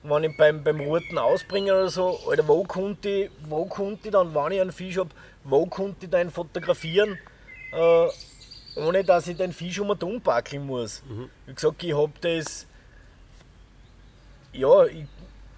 wenn 0.10 0.24
ich 0.24 0.38
beim, 0.38 0.64
beim 0.64 0.80
Roten 0.80 1.18
ausbringe 1.18 1.74
oder 1.74 1.89
so, 1.89 2.20
Alter, 2.30 2.47
wo 2.47 2.64
konnte 2.64 3.10
ich, 3.10 3.32
wo 3.47 3.66
konnte 3.66 4.08
ich 4.08 4.12
dann, 4.12 4.34
wenn 4.34 4.51
ich 4.51 4.62
einen 4.62 4.72
Fisch 4.72 4.97
habe, 4.97 5.10
wo 5.43 5.66
konnte 5.66 6.05
ich 6.05 6.12
den 6.12 6.32
fotografieren, 6.32 7.18
äh, 7.72 8.08
ohne 8.80 9.03
dass 9.03 9.28
ich 9.28 9.38
den 9.38 9.53
Fisch 9.53 9.80
um 9.80 9.89
und 9.89 10.03
umpackeln 10.03 10.66
muss. 10.66 11.01
Wie 11.45 11.53
gesagt, 11.53 11.84
ich 11.84 11.95
habe 11.95 12.14
das, 12.22 12.68
ja, 14.53 14.86
ich, 14.86 15.05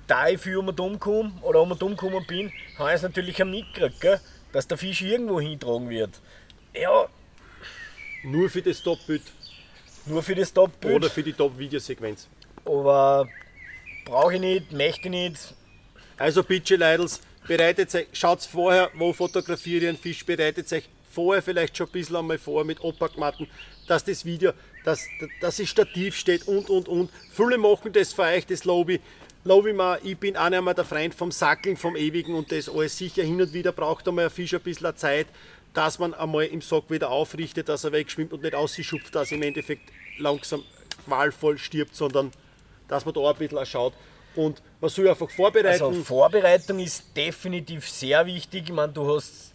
da 0.07 0.27
ich 0.27 0.39
viel 0.39 0.57
um 0.57 0.69
umkomme 0.69 1.31
oder 1.41 1.61
um 1.61 1.71
umgekommen 1.71 2.25
bin, 2.27 2.51
habe 2.77 2.89
ich 2.89 2.95
es 2.95 3.01
natürlich 3.01 3.41
am 3.41 3.51
mitgekriegt, 3.51 4.01
gell, 4.01 4.19
dass 4.51 4.67
der 4.67 4.77
Fisch 4.77 5.01
irgendwo 5.01 5.39
hintragen 5.39 5.89
wird. 5.89 6.21
Ja, 6.73 7.07
Nur 8.23 8.49
für 8.49 8.61
das 8.61 8.81
Top-Bild 8.81 9.23
nur 10.05 10.23
für 10.23 10.35
das 10.35 10.51
Top-Bild. 10.51 10.95
oder 10.95 11.09
für 11.09 11.23
die 11.23 11.33
Top-Videosequenz. 11.33 12.27
Aber 12.65 13.27
brauche 14.09 14.35
ich 14.35 14.41
nicht, 14.41 14.71
möchte 14.71 15.03
ich 15.03 15.09
nicht. 15.11 15.53
Also 16.17 16.43
bitte 16.43 16.75
Leidels, 16.75 17.21
bereitet 17.47 17.93
euch, 17.95 18.07
schaut 18.11 18.41
vorher, 18.41 18.89
wo 18.95 19.13
fotografiert 19.13 19.83
ihr 19.83 19.89
einen 19.89 19.97
Fisch, 19.97 20.25
bereitet 20.25 20.71
euch 20.73 20.89
vorher 21.11 21.41
vielleicht 21.41 21.77
schon 21.77 21.87
ein 21.87 21.91
bisschen 21.91 22.15
einmal 22.15 22.37
vor 22.37 22.63
mit 22.65 22.83
Opackmatten, 22.83 23.47
dass 23.87 24.03
das 24.03 24.25
Video, 24.25 24.51
dass, 24.83 25.07
dass 25.41 25.59
es 25.59 25.69
Stativ 25.69 26.15
steht 26.15 26.47
und 26.47 26.69
und 26.69 26.87
und. 26.87 27.09
Viele 27.31 27.57
machen 27.57 27.93
das 27.93 28.13
für 28.13 28.23
euch, 28.23 28.45
das 28.45 28.65
Lobby. 28.65 28.99
Lobby 29.45 29.73
mal, 29.73 29.99
ich 30.03 30.17
bin 30.17 30.35
auch 30.35 30.49
nicht 30.49 30.61
mehr 30.61 30.73
der 30.73 30.85
Freund 30.85 31.15
vom 31.15 31.31
Sackeln, 31.31 31.77
vom 31.77 31.95
Ewigen 31.95 32.35
und 32.35 32.51
das 32.51 32.67
alles 32.67 32.97
sicher 32.97 33.23
hin 33.23 33.41
und 33.41 33.53
wieder 33.53 33.71
braucht 33.71 34.07
einmal 34.07 34.25
ein 34.25 34.31
Fisch 34.31 34.53
ein 34.53 34.61
bisschen 34.61 34.95
Zeit, 34.97 35.27
dass 35.73 35.99
man 35.99 36.13
einmal 36.13 36.45
im 36.45 36.61
Sack 36.61 36.89
wieder 36.89 37.09
aufrichtet, 37.09 37.69
dass 37.69 37.83
er 37.85 37.91
wegschwimmt 37.91 38.33
und 38.33 38.43
nicht 38.43 38.55
ausschupft, 38.55 39.15
dass 39.15 39.31
er 39.31 39.37
im 39.37 39.43
Endeffekt 39.43 39.89
langsam 40.17 40.63
qualvoll 41.05 41.57
stirbt, 41.57 41.95
sondern 41.95 42.31
dass 42.89 43.05
man 43.05 43.13
da 43.13 43.29
ein 43.29 43.35
bisschen 43.35 43.57
auch 43.57 43.65
schaut. 43.65 43.93
Und 44.35 44.61
man 44.81 44.89
soll 44.89 45.07
einfach 45.07 45.29
vorbereiten. 45.29 45.83
Also 45.83 46.03
Vorbereitung 46.03 46.79
ist 46.79 47.15
definitiv 47.15 47.89
sehr 47.89 48.25
wichtig. 48.25 48.65
Ich 48.67 48.73
meine, 48.73 48.91
du 48.91 49.15
hast 49.15 49.53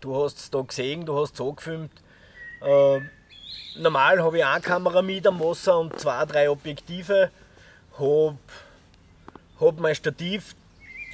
du 0.00 0.22
hast 0.22 0.38
es 0.38 0.50
da 0.50 0.60
gesehen, 0.60 1.04
du 1.04 1.18
hast 1.18 1.34
es 1.34 1.40
angefilmt. 1.40 1.92
Äh, 2.62 3.00
normal 3.78 4.22
habe 4.22 4.38
ich 4.38 4.44
eine 4.44 4.60
Kamera 4.60 5.02
mit 5.02 5.26
am 5.26 5.40
Wasser 5.40 5.78
und 5.78 5.98
zwei, 5.98 6.24
drei 6.24 6.50
Objektive. 6.50 7.30
Hab, 7.98 8.36
hab 9.60 9.80
mein 9.80 9.94
Stativ, 9.94 10.54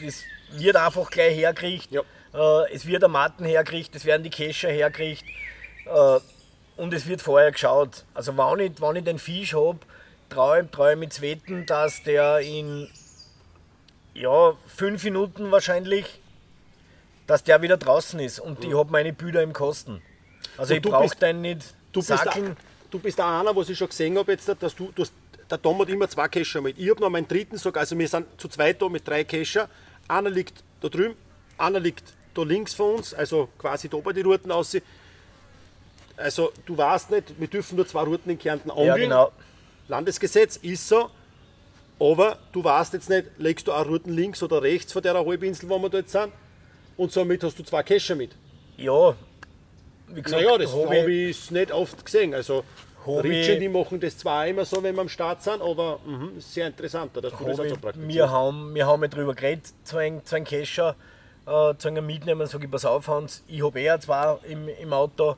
das 0.05 0.23
wird 0.51 0.77
einfach 0.77 1.11
gleich 1.11 1.37
hergekriegt. 1.37 1.91
Ja. 1.91 2.03
Äh, 2.35 2.73
es 2.73 2.87
wird 2.87 3.03
der 3.03 3.09
Matten 3.09 3.45
hergekriegt, 3.45 3.95
es 3.95 4.05
werden 4.05 4.23
die 4.23 4.31
Kescher 4.31 4.71
hergekriegt. 4.71 5.25
Äh, 5.87 6.21
und 6.77 6.93
es 6.95 7.07
wird 7.07 7.21
vorher 7.21 7.53
geschaut. 7.53 8.05
Also 8.15 8.37
wenn 8.37 8.61
ich, 8.61 8.81
wenn 8.81 8.97
ich 8.97 9.05
den 9.05 9.19
Fisch 9.19 9.55
habe, 9.55 9.79
traue 10.35 10.71
trau 10.71 10.89
ich 10.91 11.21
wetten, 11.21 11.67
dass 11.67 12.03
der 12.03 12.41
in 12.41 12.89
ja, 14.15 14.53
fünf 14.67 15.05
Minuten 15.05 15.51
wahrscheinlich, 15.51 16.21
dass 17.27 17.45
der 17.45 17.63
wieder 17.63 17.77
draußen 17.77 18.19
ist 18.21 18.41
und 18.41 18.65
ich 18.65 18.75
habe 18.77 18.91
meine 18.91 19.13
Bilder 19.13 19.43
im 19.43 19.53
Kosten. 19.53 20.03
Also 20.57 20.73
Und 20.75 20.77
ich 20.79 20.83
du 20.83 20.91
brauche 20.91 21.05
bist- 21.09 21.23
den 21.23 21.41
nicht 21.41 21.75
Du 21.93 22.01
bist, 22.01 22.11
da, 22.11 22.17
sackeln. 22.17 22.57
du 22.91 22.99
bist 22.99 23.19
da 23.19 23.41
einer, 23.41 23.55
was 23.55 23.69
ich 23.69 23.77
schon 23.79 23.89
gesehen 23.89 24.17
habe, 24.19 24.33
jetzt, 24.33 24.49
dass 24.49 24.75
du, 24.75 24.91
du 24.95 25.03
hast, 25.03 25.13
der 25.51 25.61
Tom 25.61 25.79
hat 25.81 25.89
immer 25.91 26.09
zwei 26.09 26.27
Kescher 26.29 26.61
mit. 26.63 26.79
Ich 26.79 26.89
habe 26.91 27.01
noch 27.01 27.11
meinen 27.11 27.29
dritten 27.29 27.59
sogar, 27.59 27.83
also 27.83 27.99
wir 27.99 28.09
sind 28.09 28.27
zu 28.41 28.49
zweit 28.49 28.81
da 28.81 28.89
mit 28.89 29.07
drei 29.07 29.25
Kescher. 29.25 29.69
Einer 30.09 30.31
liegt 30.31 30.65
da 30.81 30.89
drüben, 30.89 31.15
einer 31.59 31.81
liegt 31.81 32.05
da 32.35 32.43
links 32.43 32.73
von 32.75 32.97
uns, 32.97 33.13
also 33.13 33.49
quasi 33.59 33.89
da 33.91 33.99
bei 33.99 34.13
den 34.15 34.25
Routen 34.25 34.51
aus. 34.51 34.75
Also 36.17 36.53
du 36.67 36.77
weißt 36.77 37.11
nicht, 37.11 37.39
wir 37.39 37.49
dürfen 37.49 37.77
nur 37.77 37.87
zwei 37.87 38.03
Routen 38.03 38.31
in 38.31 38.39
Kärnten 38.39 38.71
angeln. 38.71 38.87
Ja, 38.87 38.97
genau. 38.97 39.33
Landesgesetz 39.89 40.57
ist 40.57 40.89
so. 40.89 41.11
Aber 42.01 42.39
du 42.53 42.65
weißt 42.65 42.95
jetzt 42.95 43.09
nicht, 43.11 43.27
legst 43.39 43.67
du 43.69 43.73
auch 43.73 43.87
Routen 43.87 44.13
links 44.15 44.43
oder 44.43 44.61
rechts 44.63 44.93
von 44.93 45.03
der 45.03 45.15
Halbinsel, 45.15 45.69
wo 45.69 45.79
wir 45.79 45.91
jetzt 45.93 46.13
sind. 46.13 46.33
Und 46.97 47.13
somit 47.13 47.43
hast 47.45 47.59
du 47.59 47.63
zwei 47.63 47.83
Kescher 47.83 48.15
mit. 48.17 48.33
Ja, 48.77 49.15
wie 50.09 50.21
gesagt, 50.23 50.43
Naja, 50.43 50.59
das 50.59 50.73
hab 50.75 50.87
habe 50.87 51.13
ich 51.13 51.51
nicht 51.51 51.73
oft 51.73 52.05
gesehen. 52.05 52.35
Also 52.35 52.65
ich- 53.25 53.59
die 53.59 53.69
machen 53.69 54.01
das 54.01 54.19
zwar 54.19 54.47
immer 54.47 54.65
so, 54.65 54.83
wenn 54.83 54.95
wir 54.95 55.03
am 55.03 55.09
Start 55.09 55.43
sind, 55.43 55.61
aber 55.63 56.01
ist 56.39 56.53
sehr 56.55 56.67
interessant, 56.67 57.15
dass 57.17 57.23
du 57.23 57.31
das 57.31 57.35
auch 57.41 57.65
ich, 57.65 57.71
so 57.71 57.77
praktizierst. 57.77 58.15
wir, 58.15 58.31
haben, 58.31 58.75
wir 58.75 58.87
haben 58.87 59.03
ja 59.03 59.09
drüber 59.09 59.35
geredet, 59.35 59.73
zu 59.85 59.97
einem, 59.99 60.25
zu 60.25 60.37
einem 60.37 60.45
Kescher, 60.45 60.97
äh, 61.47 61.75
zu 61.79 61.89
einem 61.89 62.07
mitnehmen, 62.07 62.47
sage 62.47 62.65
ich, 62.67 62.71
pass 62.71 62.85
auf 62.85 63.09
Hans, 63.09 63.43
ich 63.49 63.65
habe 63.65 63.81
eher 63.81 63.99
zwei 64.01 64.39
im, 64.49 64.69
im 64.69 64.93
Auto, 64.93 65.37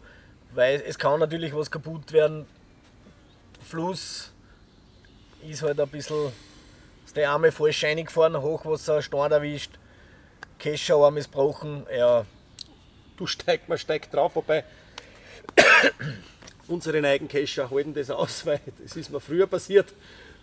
weil 0.55 0.83
es 0.87 0.99
kann 0.99 1.21
natürlich 1.21 1.55
was 1.55 1.71
kaputt 1.71 2.13
werden. 2.13 2.47
Fluss 3.63 4.33
ist 5.49 5.63
halt 5.63 5.81
ein 5.81 5.89
bisschen, 5.89 6.33
ist 7.05 7.17
der 7.17 7.31
Arme 7.31 7.53
falsch 7.53 7.85
reingefahren, 7.85 8.41
Hochwasser, 8.41 9.03
Stein 9.03 9.33
erwischt, 9.33 9.73
Kescherarm 10.59 11.17
ist 11.17 11.31
gebrochen, 11.31 11.87
ja, 11.97 12.25
Du 13.17 13.27
steigst, 13.27 13.69
man 13.69 13.79
steigt 13.79 14.13
drauf, 14.13 14.35
wobei 14.35 14.65
unsere 16.69 17.01
neigen 17.01 17.29
Kescher 17.29 17.71
halten 17.71 17.95
das 17.95 18.11
aus, 18.11 18.45
weil 18.45 18.61
das 18.83 18.97
ist 18.97 19.11
mir 19.11 19.21
früher 19.21 19.47
passiert. 19.47 19.95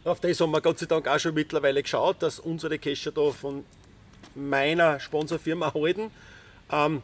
Auf 0.03 0.19
das 0.19 0.39
haben 0.39 0.51
wir 0.51 0.61
Gott 0.61 0.79
sei 0.79 0.85
Dank 0.85 1.07
auch 1.07 1.19
schon 1.19 1.33
mittlerweile 1.33 1.83
geschaut, 1.83 2.23
dass 2.23 2.39
unsere 2.39 2.79
Kescher 2.79 3.11
da 3.11 3.29
von 3.31 3.65
meiner 4.35 4.99
Sponsorfirma 4.99 5.73
halten. 5.73 6.11
Ähm, 6.71 7.01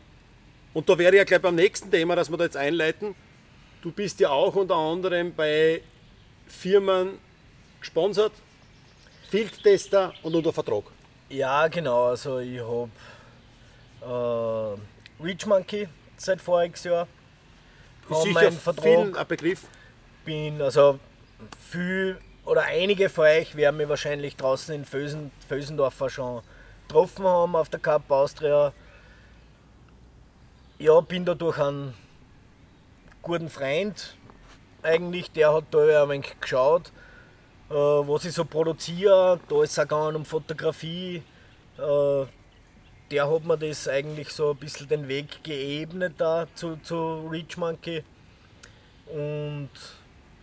und 0.73 0.89
da 0.89 0.97
wäre 0.97 1.15
ja 1.15 1.23
gleich 1.25 1.41
beim 1.41 1.55
nächsten 1.55 1.91
Thema, 1.91 2.15
das 2.15 2.29
wir 2.29 2.37
da 2.37 2.45
jetzt 2.45 2.57
einleiten. 2.57 3.13
Du 3.81 3.91
bist 3.91 4.19
ja 4.19 4.29
auch 4.29 4.55
unter 4.55 4.75
anderem 4.75 5.33
bei 5.35 5.81
Firmen 6.47 7.19
gesponsert, 7.79 8.31
Fieldtester 9.29 10.13
und 10.23 10.35
unter 10.35 10.53
Vertrag. 10.53 10.83
Ja, 11.29 11.67
genau. 11.67 12.05
Also 12.07 12.39
ich 12.39 12.59
habe 12.59 12.89
äh, 14.01 15.23
Reach 15.23 15.45
Monkey 15.45 15.87
seit 16.15 16.41
voriges 16.41 16.83
Jahr. 16.83 17.07
Ist 18.09 18.21
sicher 18.23 18.51
Vertrag. 18.51 19.19
ein 19.19 19.27
Begriff. 19.27 19.63
Bin 20.23 20.61
also 20.61 20.99
viel 21.69 22.17
oder 22.45 22.63
einige 22.63 23.09
von 23.09 23.25
euch 23.25 23.55
werden 23.55 23.75
mich 23.75 23.89
wahrscheinlich 23.89 24.37
draußen 24.37 24.73
in 24.73 24.85
Fösen, 24.85 25.31
Fösendorfer 25.47 26.09
schon 26.09 26.41
getroffen 26.87 27.25
haben 27.25 27.55
auf 27.55 27.67
der 27.67 27.81
Cup 27.81 28.09
Austria. 28.09 28.71
Ja, 30.79 31.01
bin 31.01 31.25
da 31.25 31.35
durch 31.35 31.59
einen 31.59 31.93
guten 33.21 33.49
Freund 33.49 34.15
eigentlich, 34.83 35.31
der 35.31 35.53
hat 35.53 35.65
da 35.71 36.03
ein 36.03 36.09
wenig 36.09 36.39
geschaut, 36.39 36.93
äh, 37.69 37.73
was 37.73 38.25
ich 38.25 38.33
so 38.33 38.45
produziere. 38.45 39.39
Da 39.49 39.63
ist 39.63 39.71
es 39.71 39.79
auch 39.79 39.83
gegangen 39.83 40.15
um 40.17 40.25
Fotografie. 40.25 41.21
Äh, 41.77 42.25
der 43.11 43.31
hat 43.31 43.45
mir 43.45 43.57
das 43.57 43.87
eigentlich 43.87 44.29
so 44.29 44.51
ein 44.51 44.57
bisschen 44.57 44.87
den 44.87 45.07
Weg 45.07 45.43
geebnet 45.43 46.15
da 46.17 46.45
zu, 46.55 46.75
zu 46.83 47.27
Rich 47.31 47.57
Monkey. 47.57 48.03
Und 49.07 49.69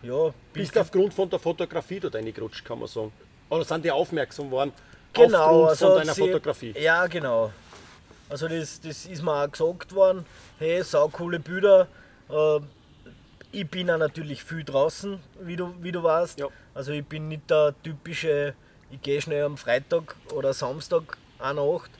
ja, 0.03 0.33
Bist 0.53 0.75
du 0.75 0.81
aufgrund 0.81 1.13
von 1.13 1.29
der 1.29 1.39
Fotografie 1.39 2.01
dort 2.01 2.15
reingerutscht, 2.15 2.65
kann 2.65 2.79
man 2.79 2.89
sagen. 2.89 3.13
Oder 3.51 3.65
sind 3.65 3.85
die 3.85 3.91
aufmerksam 3.91 4.51
worden 4.51 4.73
genau, 5.13 5.39
aufgrund 5.65 5.69
also 5.71 5.87
von 5.89 5.99
deiner 5.99 6.15
sie- 6.15 6.21
Fotografie? 6.21 6.75
Ja, 6.79 7.07
genau. 7.07 7.53
Also 8.31 8.49
das, 8.49 8.81
das 8.81 9.05
ist 9.05 9.23
mir 9.23 9.33
auch 9.45 9.51
gesagt 9.51 9.95
worden, 9.95 10.25
hey, 10.59 10.83
sau 10.83 11.09
coole 11.09 11.39
Bilder. 11.39 11.87
Äh, 12.31 12.61
ich 13.53 13.69
bin 13.69 13.91
auch 13.91 13.99
natürlich 13.99 14.43
viel 14.43 14.65
draußen, 14.65 15.21
wie 15.41 15.57
du, 15.57 15.75
wie 15.81 15.93
du 15.93 16.03
weißt. 16.03 16.39
Ja. 16.41 16.49
Also 16.75 16.93
ich 16.93 17.05
bin 17.07 17.29
nicht 17.29 17.49
der 17.51 17.75
typische, 17.83 18.55
ich 18.91 19.01
gehe 19.01 19.21
schnell 19.21 19.45
am 19.45 19.57
Freitag 19.57 20.17
oder 20.35 20.53
Samstag 20.53 21.17
eine 21.39 21.65
Nacht. 21.65 21.91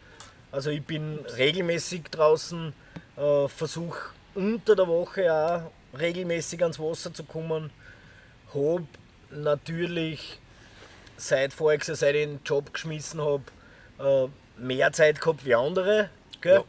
Also 0.51 0.71
ich 0.71 0.85
bin 0.85 1.21
regelmäßig 1.37 2.05
draußen, 2.11 2.73
äh, 3.17 3.49
versuche 3.49 4.11
unter 4.35 4.75
der 4.75 4.89
Woche 4.89 5.33
auch 5.33 5.99
regelmäßig 5.99 6.63
ans 6.63 6.79
Wasser 6.79 7.15
zu 7.15 7.25
kommen. 7.25 7.71
Hab 8.53 8.83
natürlich 9.31 10.41
seit 11.17 11.53
voriges 11.53 11.87
seit 11.87 12.15
ich 12.15 12.27
den 12.27 12.41
Job 12.45 12.73
geschmissen 12.73 13.21
habe, 13.21 13.45
äh, 13.99 14.29
mehr 14.61 14.93
Zeit 14.93 15.21
gehabt 15.21 15.45
wie 15.45 15.55
andere. 15.55 16.11
Ja. 16.45 16.65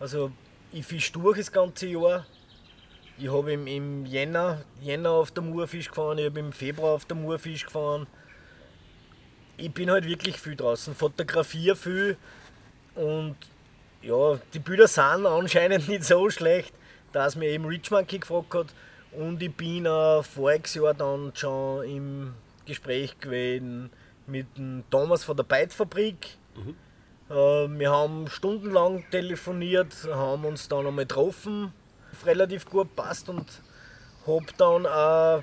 Also 0.00 0.30
ich 0.72 0.86
fisch 0.86 1.12
durch 1.12 1.38
das 1.38 1.52
ganze 1.52 1.88
Jahr. 1.88 2.26
Ich 3.20 3.32
habe 3.32 3.52
im, 3.52 3.66
im 3.66 4.06
Jänner, 4.06 4.62
Jänner 4.80 5.10
auf 5.10 5.32
der 5.32 5.42
Mur 5.42 5.66
Fisch 5.66 5.88
gefahren, 5.88 6.18
ich 6.18 6.26
habe 6.26 6.38
im 6.38 6.52
Februar 6.52 6.92
auf 6.92 7.04
der 7.04 7.16
Mur 7.16 7.38
Fisch 7.38 7.64
gefahren. 7.64 8.06
Ich 9.56 9.72
bin 9.72 9.90
halt 9.90 10.06
wirklich 10.06 10.38
viel 10.38 10.54
draußen, 10.54 10.94
fotografiere 10.94 11.74
viel 11.74 12.16
und 12.94 13.36
ja, 14.02 14.38
die 14.54 14.60
Bilder 14.60 14.86
sind 14.86 15.26
anscheinend 15.26 15.88
nicht 15.88 16.04
so 16.04 16.30
schlecht, 16.30 16.72
dass 17.12 17.34
mir 17.34 17.48
eben 17.48 17.64
Rich 17.64 17.90
Monkey 17.90 18.18
gefragt 18.20 18.54
hat. 18.54 18.66
Und 19.10 19.42
ich 19.42 19.52
bin 19.52 19.88
auch 19.88 20.22
voriges 20.22 20.74
Jahr 20.74 20.94
dann 20.94 21.32
schon 21.34 21.84
im 21.84 22.34
Gespräch 22.66 23.18
gewesen 23.18 23.90
mit 24.26 24.46
dem 24.56 24.84
Thomas 24.90 25.24
von 25.24 25.36
der 25.36 25.44
Beitfabrik. 25.44 26.36
Äh, 27.30 27.34
wir 27.34 27.90
haben 27.90 28.28
stundenlang 28.28 29.04
telefoniert, 29.10 29.92
haben 30.08 30.44
uns 30.44 30.68
dann 30.68 30.86
einmal 30.86 31.06
getroffen, 31.06 31.72
relativ 32.26 32.68
gut 32.68 32.94
passt 32.94 33.28
und 33.28 33.46
hab 34.26 34.56
dann 34.56 34.86
auch 34.86 35.42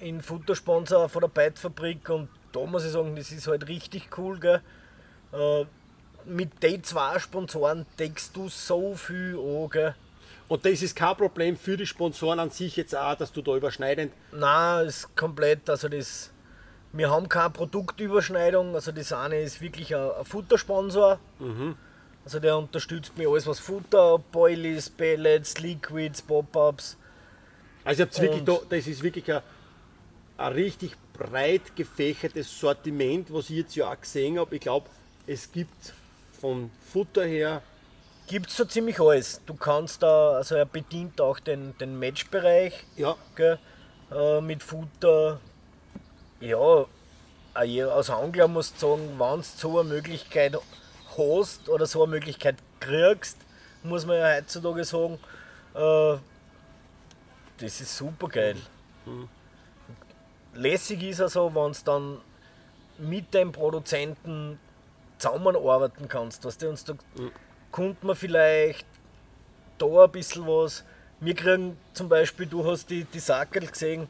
in 0.00 0.20
Futtersponsor 0.20 1.08
von 1.08 1.20
der 1.22 1.28
Beitfabrik 1.28 2.08
und 2.10 2.28
da 2.52 2.60
muss 2.66 2.84
ich 2.84 2.92
sagen, 2.92 3.16
das 3.16 3.32
ist 3.32 3.46
halt 3.46 3.68
richtig 3.68 4.16
cool. 4.18 4.38
Gell? 4.38 4.60
Äh, 5.32 5.64
mit 6.24 6.62
den 6.62 6.82
zwei 6.84 7.18
Sponsoren 7.18 7.86
deckst 7.98 8.36
du 8.36 8.48
so 8.48 8.94
viel 8.94 9.36
an. 9.38 9.68
Gell? 9.70 9.94
Und 10.48 10.64
das 10.66 10.82
ist 10.82 10.94
kein 10.94 11.16
Problem 11.16 11.56
für 11.56 11.76
die 11.76 11.86
Sponsoren 11.86 12.38
an 12.38 12.50
sich 12.50 12.76
jetzt 12.76 12.94
auch, 12.94 13.14
dass 13.14 13.32
du 13.32 13.42
da 13.42 13.56
überschneidend. 13.56 14.12
Nein, 14.32 14.86
ist 14.86 15.16
komplett, 15.16 15.68
also 15.70 15.88
das, 15.88 16.30
wir 16.92 17.10
haben 17.10 17.28
keine 17.28 17.50
Produktüberschneidung, 17.50 18.74
also 18.74 18.92
das 18.92 19.12
eine 19.12 19.40
ist 19.40 19.60
wirklich 19.60 19.94
ein, 19.96 20.10
ein 20.18 20.24
Futtersponsor. 20.24 21.18
Also 22.24 22.38
der 22.38 22.56
unterstützt 22.56 23.16
mir 23.18 23.28
alles 23.28 23.46
was 23.46 23.58
Futter, 23.58 24.18
Boilies, 24.32 24.88
Pellets, 24.88 25.58
Liquids, 25.58 26.22
Pop-Ups. 26.22 26.96
Also 27.84 28.02
ihr 28.02 28.06
habt 28.06 28.20
wirklich 28.20 28.44
da, 28.44 28.58
das 28.70 28.86
ist 28.86 29.02
wirklich 29.02 29.30
ein, 29.30 29.42
ein 30.38 30.52
richtig 30.52 30.96
breit 31.12 31.76
gefächertes 31.76 32.58
Sortiment, 32.58 33.32
was 33.32 33.50
ich 33.50 33.56
jetzt 33.58 33.76
ja 33.76 33.92
auch 33.92 34.00
gesehen 34.00 34.38
habe. 34.38 34.54
Ich 34.54 34.62
glaube, 34.62 34.88
es 35.26 35.52
gibt 35.52 35.92
von 36.40 36.70
Futter 36.92 37.24
her, 37.24 37.62
Gibt 38.26 38.48
so 38.48 38.64
ziemlich 38.64 38.98
alles. 39.00 39.42
Du 39.44 39.52
kannst 39.52 40.02
da, 40.02 40.30
also 40.30 40.54
er 40.54 40.64
bedient 40.64 41.20
auch 41.20 41.38
den, 41.38 41.76
den 41.76 41.98
Matchbereich. 41.98 42.72
ja, 42.96 43.16
gell, 43.36 43.58
äh, 44.10 44.40
mit 44.40 44.62
Futter. 44.62 45.40
Ja, 46.40 46.56
auch 46.56 46.88
je- 47.66 47.82
als 47.82 48.08
Angler 48.08 48.48
musst 48.48 48.76
du 48.82 48.86
sagen, 48.96 49.10
wenn 49.18 49.36
du 49.40 49.42
so 49.42 49.78
eine 49.78 49.88
Möglichkeit 49.90 50.56
hast 51.16 51.68
oder 51.68 51.86
so 51.86 52.02
eine 52.02 52.12
Möglichkeit 52.12 52.56
kriegst, 52.80 53.38
muss 53.82 54.06
man 54.06 54.18
ja 54.18 54.36
heutzutage 54.36 54.84
sagen, 54.84 55.18
äh, 55.74 56.16
das 57.58 57.80
ist 57.80 57.96
super 57.96 58.28
geil. 58.28 58.56
Lässig 60.54 61.02
ist 61.02 61.20
also, 61.20 61.54
wenn 61.54 61.72
du 61.72 61.78
dann 61.84 62.20
mit 62.98 63.34
dem 63.34 63.52
Produzenten 63.52 64.58
zusammenarbeiten 65.18 66.08
kannst. 66.08 66.44
Weißt 66.44 66.62
du, 66.62 66.68
und 66.70 66.88
da 66.88 66.94
kommt 67.70 68.02
man 68.04 68.16
vielleicht 68.16 68.86
da 69.78 70.04
ein 70.04 70.12
bisschen 70.12 70.46
was. 70.46 70.84
Wir 71.20 71.34
kriegen 71.34 71.76
zum 71.92 72.08
Beispiel, 72.08 72.46
du 72.46 72.64
hast 72.66 72.90
die, 72.90 73.04
die 73.04 73.20
Sackel 73.20 73.66
gesehen, 73.66 74.08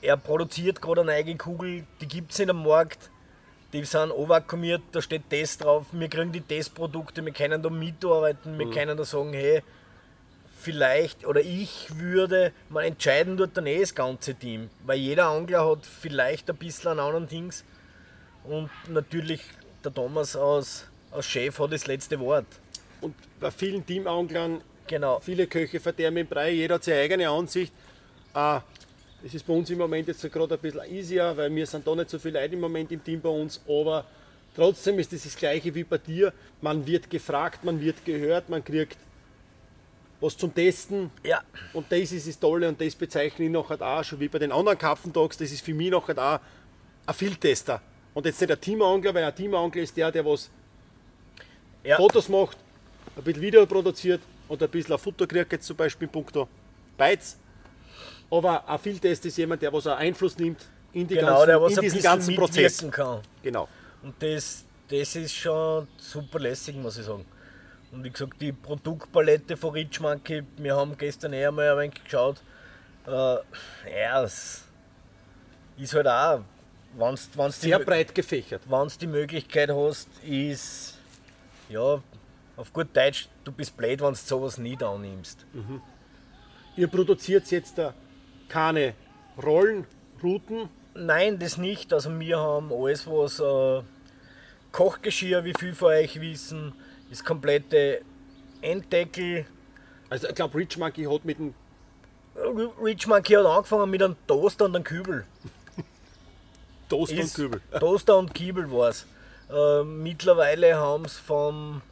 er 0.00 0.16
produziert 0.16 0.80
gerade 0.80 1.00
eine 1.00 1.12
eigene 1.12 1.36
Kugel, 1.36 1.84
die 2.00 2.06
gibt 2.06 2.32
es 2.32 2.38
nicht 2.38 2.50
am 2.50 2.62
Markt, 2.62 3.10
die 3.72 3.84
sind 3.84 4.10
overakkumiert, 4.12 4.82
da 4.92 5.02
steht 5.02 5.28
Test 5.28 5.62
drauf, 5.64 5.86
wir 5.92 6.08
kriegen 6.08 6.32
die 6.32 6.40
Testprodukte, 6.40 7.24
wir 7.24 7.32
können 7.32 7.62
da 7.62 7.68
mitarbeiten, 7.70 8.58
wir 8.58 8.70
können 8.70 8.96
da 8.96 9.04
sagen, 9.04 9.32
hey, 9.32 9.62
vielleicht, 10.60 11.26
oder 11.26 11.40
ich 11.40 11.88
würde, 11.96 12.52
man 12.68 12.84
entscheiden 12.84 13.36
dort 13.36 13.56
dann 13.56 13.66
eh 13.66 13.80
das 13.80 13.94
ganze 13.94 14.34
Team, 14.34 14.70
weil 14.84 14.98
jeder 14.98 15.26
Angler 15.26 15.68
hat 15.68 15.86
vielleicht 15.86 16.48
ein 16.50 16.56
bisschen 16.56 16.92
einen 16.92 17.00
anderen 17.00 17.28
Dings 17.28 17.64
und 18.44 18.70
natürlich 18.88 19.42
der 19.84 19.92
Thomas 19.92 20.34
als, 20.34 20.86
als 21.10 21.26
Chef 21.26 21.58
hat 21.58 21.72
das 21.72 21.86
letzte 21.86 22.18
Wort. 22.20 22.46
und 23.00 23.14
bei 23.38 23.50
vielen 23.50 23.84
Teamanglern, 23.84 24.62
Genau. 24.88 25.20
viele 25.20 25.46
Köche 25.46 25.80
verderben 25.80 26.16
im 26.16 26.26
Brei, 26.26 26.50
jeder 26.50 26.76
hat 26.76 26.84
seine 26.84 27.00
eigene 27.00 27.28
Ansicht. 27.28 27.72
Äh, 28.34 28.60
das 29.22 29.34
ist 29.34 29.46
bei 29.46 29.52
uns 29.52 29.68
im 29.70 29.78
Moment 29.78 30.08
jetzt 30.08 30.22
gerade 30.32 30.54
ein 30.54 30.60
bisschen 30.60 30.84
easier, 30.92 31.36
weil 31.36 31.54
wir 31.54 31.66
sind 31.66 31.86
da 31.86 31.94
nicht 31.94 32.10
so 32.10 32.18
viele 32.18 32.40
Leute 32.40 32.54
im 32.54 32.60
Moment 32.60 32.92
im 32.92 33.02
Team 33.02 33.20
bei 33.20 33.28
uns, 33.28 33.60
aber 33.66 34.04
trotzdem 34.54 34.98
ist 34.98 35.12
das 35.12 35.24
das 35.24 35.36
gleiche 35.36 35.74
wie 35.74 35.84
bei 35.84 35.98
dir. 35.98 36.32
Man 36.60 36.86
wird 36.86 37.10
gefragt, 37.10 37.64
man 37.64 37.80
wird 37.80 38.04
gehört, 38.04 38.48
man 38.48 38.64
kriegt 38.64 38.96
was 40.20 40.36
zum 40.36 40.54
Testen. 40.54 41.10
Ja, 41.24 41.42
Und 41.72 41.90
das 41.90 42.12
ist 42.12 42.26
das 42.26 42.38
Tolle 42.38 42.68
und 42.68 42.80
das 42.80 42.94
bezeichne 42.94 43.44
ich 43.46 43.50
nachher 43.50 43.80
auch, 43.80 44.04
schon 44.04 44.20
wie 44.20 44.28
bei 44.28 44.38
den 44.38 44.52
anderen 44.52 44.78
Kaffendogs, 44.78 45.36
das 45.36 45.50
ist 45.52 45.64
für 45.64 45.74
mich 45.74 45.90
nachher 45.90 46.18
auch 46.18 46.40
ein 47.06 47.14
Fieldtester. 47.14 47.80
Und 48.14 48.26
jetzt 48.26 48.40
nicht 48.40 48.50
ein 48.50 48.60
Teamangler, 48.60 49.14
weil 49.14 49.24
ein 49.24 49.34
Teamangler 49.34 49.82
ist 49.82 49.96
der, 49.96 50.10
der 50.10 50.24
was 50.24 50.50
ja. 51.84 51.96
Fotos 51.96 52.28
macht, 52.28 52.56
ein 53.16 53.22
bisschen 53.22 53.42
Video 53.42 53.66
produziert 53.66 54.20
und 54.48 54.62
ein 54.62 54.68
bisschen 54.68 54.92
ein 54.92 54.98
Futter 54.98 55.26
kriegt, 55.26 55.52
jetzt 55.52 55.66
zum 55.66 55.76
Beispiel 55.76 56.06
in 56.06 56.12
puncto 56.12 56.48
Beiz. 56.96 57.38
Aber 58.30 58.68
ein 58.68 58.78
Fieldtest 58.78 59.24
ist 59.26 59.38
jemand, 59.38 59.62
der 59.62 59.72
was 59.72 59.86
auch 59.86 59.96
Einfluss 59.96 60.36
nimmt 60.38 60.60
in, 60.92 61.06
die 61.06 61.14
genau, 61.14 61.28
ganzen, 61.28 61.46
der 61.46 61.62
was 61.62 61.76
in 61.76 61.80
diesen 61.82 62.02
ganzen 62.02 62.36
Prozess. 62.36 62.90
kann. 62.90 63.20
Genau. 63.42 63.68
Und 64.02 64.14
das, 64.22 64.64
das 64.88 65.16
ist 65.16 65.34
schon 65.34 65.88
super 65.96 66.38
lässig, 66.38 66.76
muss 66.76 66.98
ich 66.98 67.06
sagen. 67.06 67.24
Und 67.90 68.04
wie 68.04 68.10
gesagt, 68.10 68.40
die 68.40 68.52
Produktpalette 68.52 69.56
von 69.56 69.70
Rich 69.70 70.00
Monkey, 70.00 70.42
wir 70.58 70.76
haben 70.76 70.96
gestern 70.98 71.32
eher 71.32 71.50
mal 71.50 71.70
ein 71.72 71.78
wenig 71.78 72.04
geschaut. 72.04 72.42
Äh, 73.06 73.10
ja, 73.10 74.22
es 74.22 74.64
ist 75.78 75.94
halt 75.94 76.06
auch, 76.06 76.40
wenn 76.98 77.14
du 77.14 77.50
Sehr 77.50 77.78
die, 77.78 77.84
breit 77.84 78.14
gefächert. 78.14 78.62
wenn's 78.68 78.98
die 78.98 79.06
Möglichkeit 79.06 79.70
hast, 79.70 80.08
ist, 80.22 80.98
ja, 81.70 82.02
auf 82.56 82.72
gut 82.72 82.88
Deutsch, 82.92 83.28
du 83.44 83.52
bist 83.52 83.74
blöd, 83.76 84.00
wenn 84.02 84.12
du 84.12 84.14
sowas 84.14 84.58
nicht 84.58 84.82
annimmst. 84.82 85.46
Ihr 86.76 86.88
produziert 86.88 87.50
jetzt 87.50 87.78
da 87.78 87.94
keine 88.48 88.94
Rollen, 89.42 89.86
Routen. 90.22 90.68
Nein, 90.94 91.38
das 91.38 91.58
nicht. 91.58 91.92
Also 91.92 92.18
wir 92.18 92.38
haben 92.38 92.72
alles, 92.72 93.06
was 93.06 93.38
äh, 93.40 93.82
Kochgeschirr, 94.72 95.44
wie 95.44 95.54
viel 95.58 95.74
von 95.74 95.88
euch 95.88 96.20
wissen, 96.20 96.72
das 97.10 97.24
komplette 97.24 98.02
Enddeckel. 98.60 99.46
Also 100.10 100.28
ich 100.28 100.34
glaube, 100.34 100.58
Rich 100.58 100.76
Monkey 100.78 101.04
hat 101.04 101.24
mit 101.24 101.38
dem 101.38 101.54
Rich 102.82 103.06
Monkey 103.06 103.34
hat 103.34 103.46
angefangen 103.46 103.90
mit 103.90 104.02
einem 104.02 104.16
Toaster 104.26 104.66
und 104.66 104.76
einem 104.76 104.84
Kübel. 104.84 105.24
Toast 106.88 107.12
und 107.18 107.34
Kübel. 107.34 107.60
Toaster 107.78 108.16
und 108.16 108.34
Kiebel 108.34 108.70
war 108.70 108.90
es. 108.90 109.06
Äh, 109.50 109.82
mittlerweile 109.82 110.76
haben 110.76 111.04
es 111.04 111.16
vom 111.16 111.82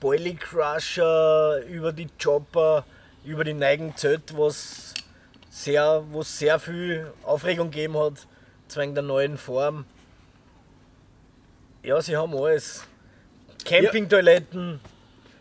Boilie 0.00 0.36
Crusher 0.36 1.64
über 1.68 1.92
die 1.92 2.08
Chopper, 2.22 2.84
über 3.24 3.44
die 3.44 3.54
Neigen 3.54 3.96
Z, 3.96 4.36
was 4.36 4.94
sehr, 5.64 6.04
was 6.12 6.38
sehr 6.38 6.58
viel 6.58 7.12
Aufregung 7.24 7.70
gegeben 7.70 7.96
hat, 7.98 8.26
zwecks 8.68 8.94
der 8.94 9.02
neuen 9.02 9.36
Form. 9.36 9.84
Ja, 11.82 12.00
sie 12.00 12.16
haben 12.16 12.34
alles. 12.36 12.84
Campingtoiletten, 13.64 14.80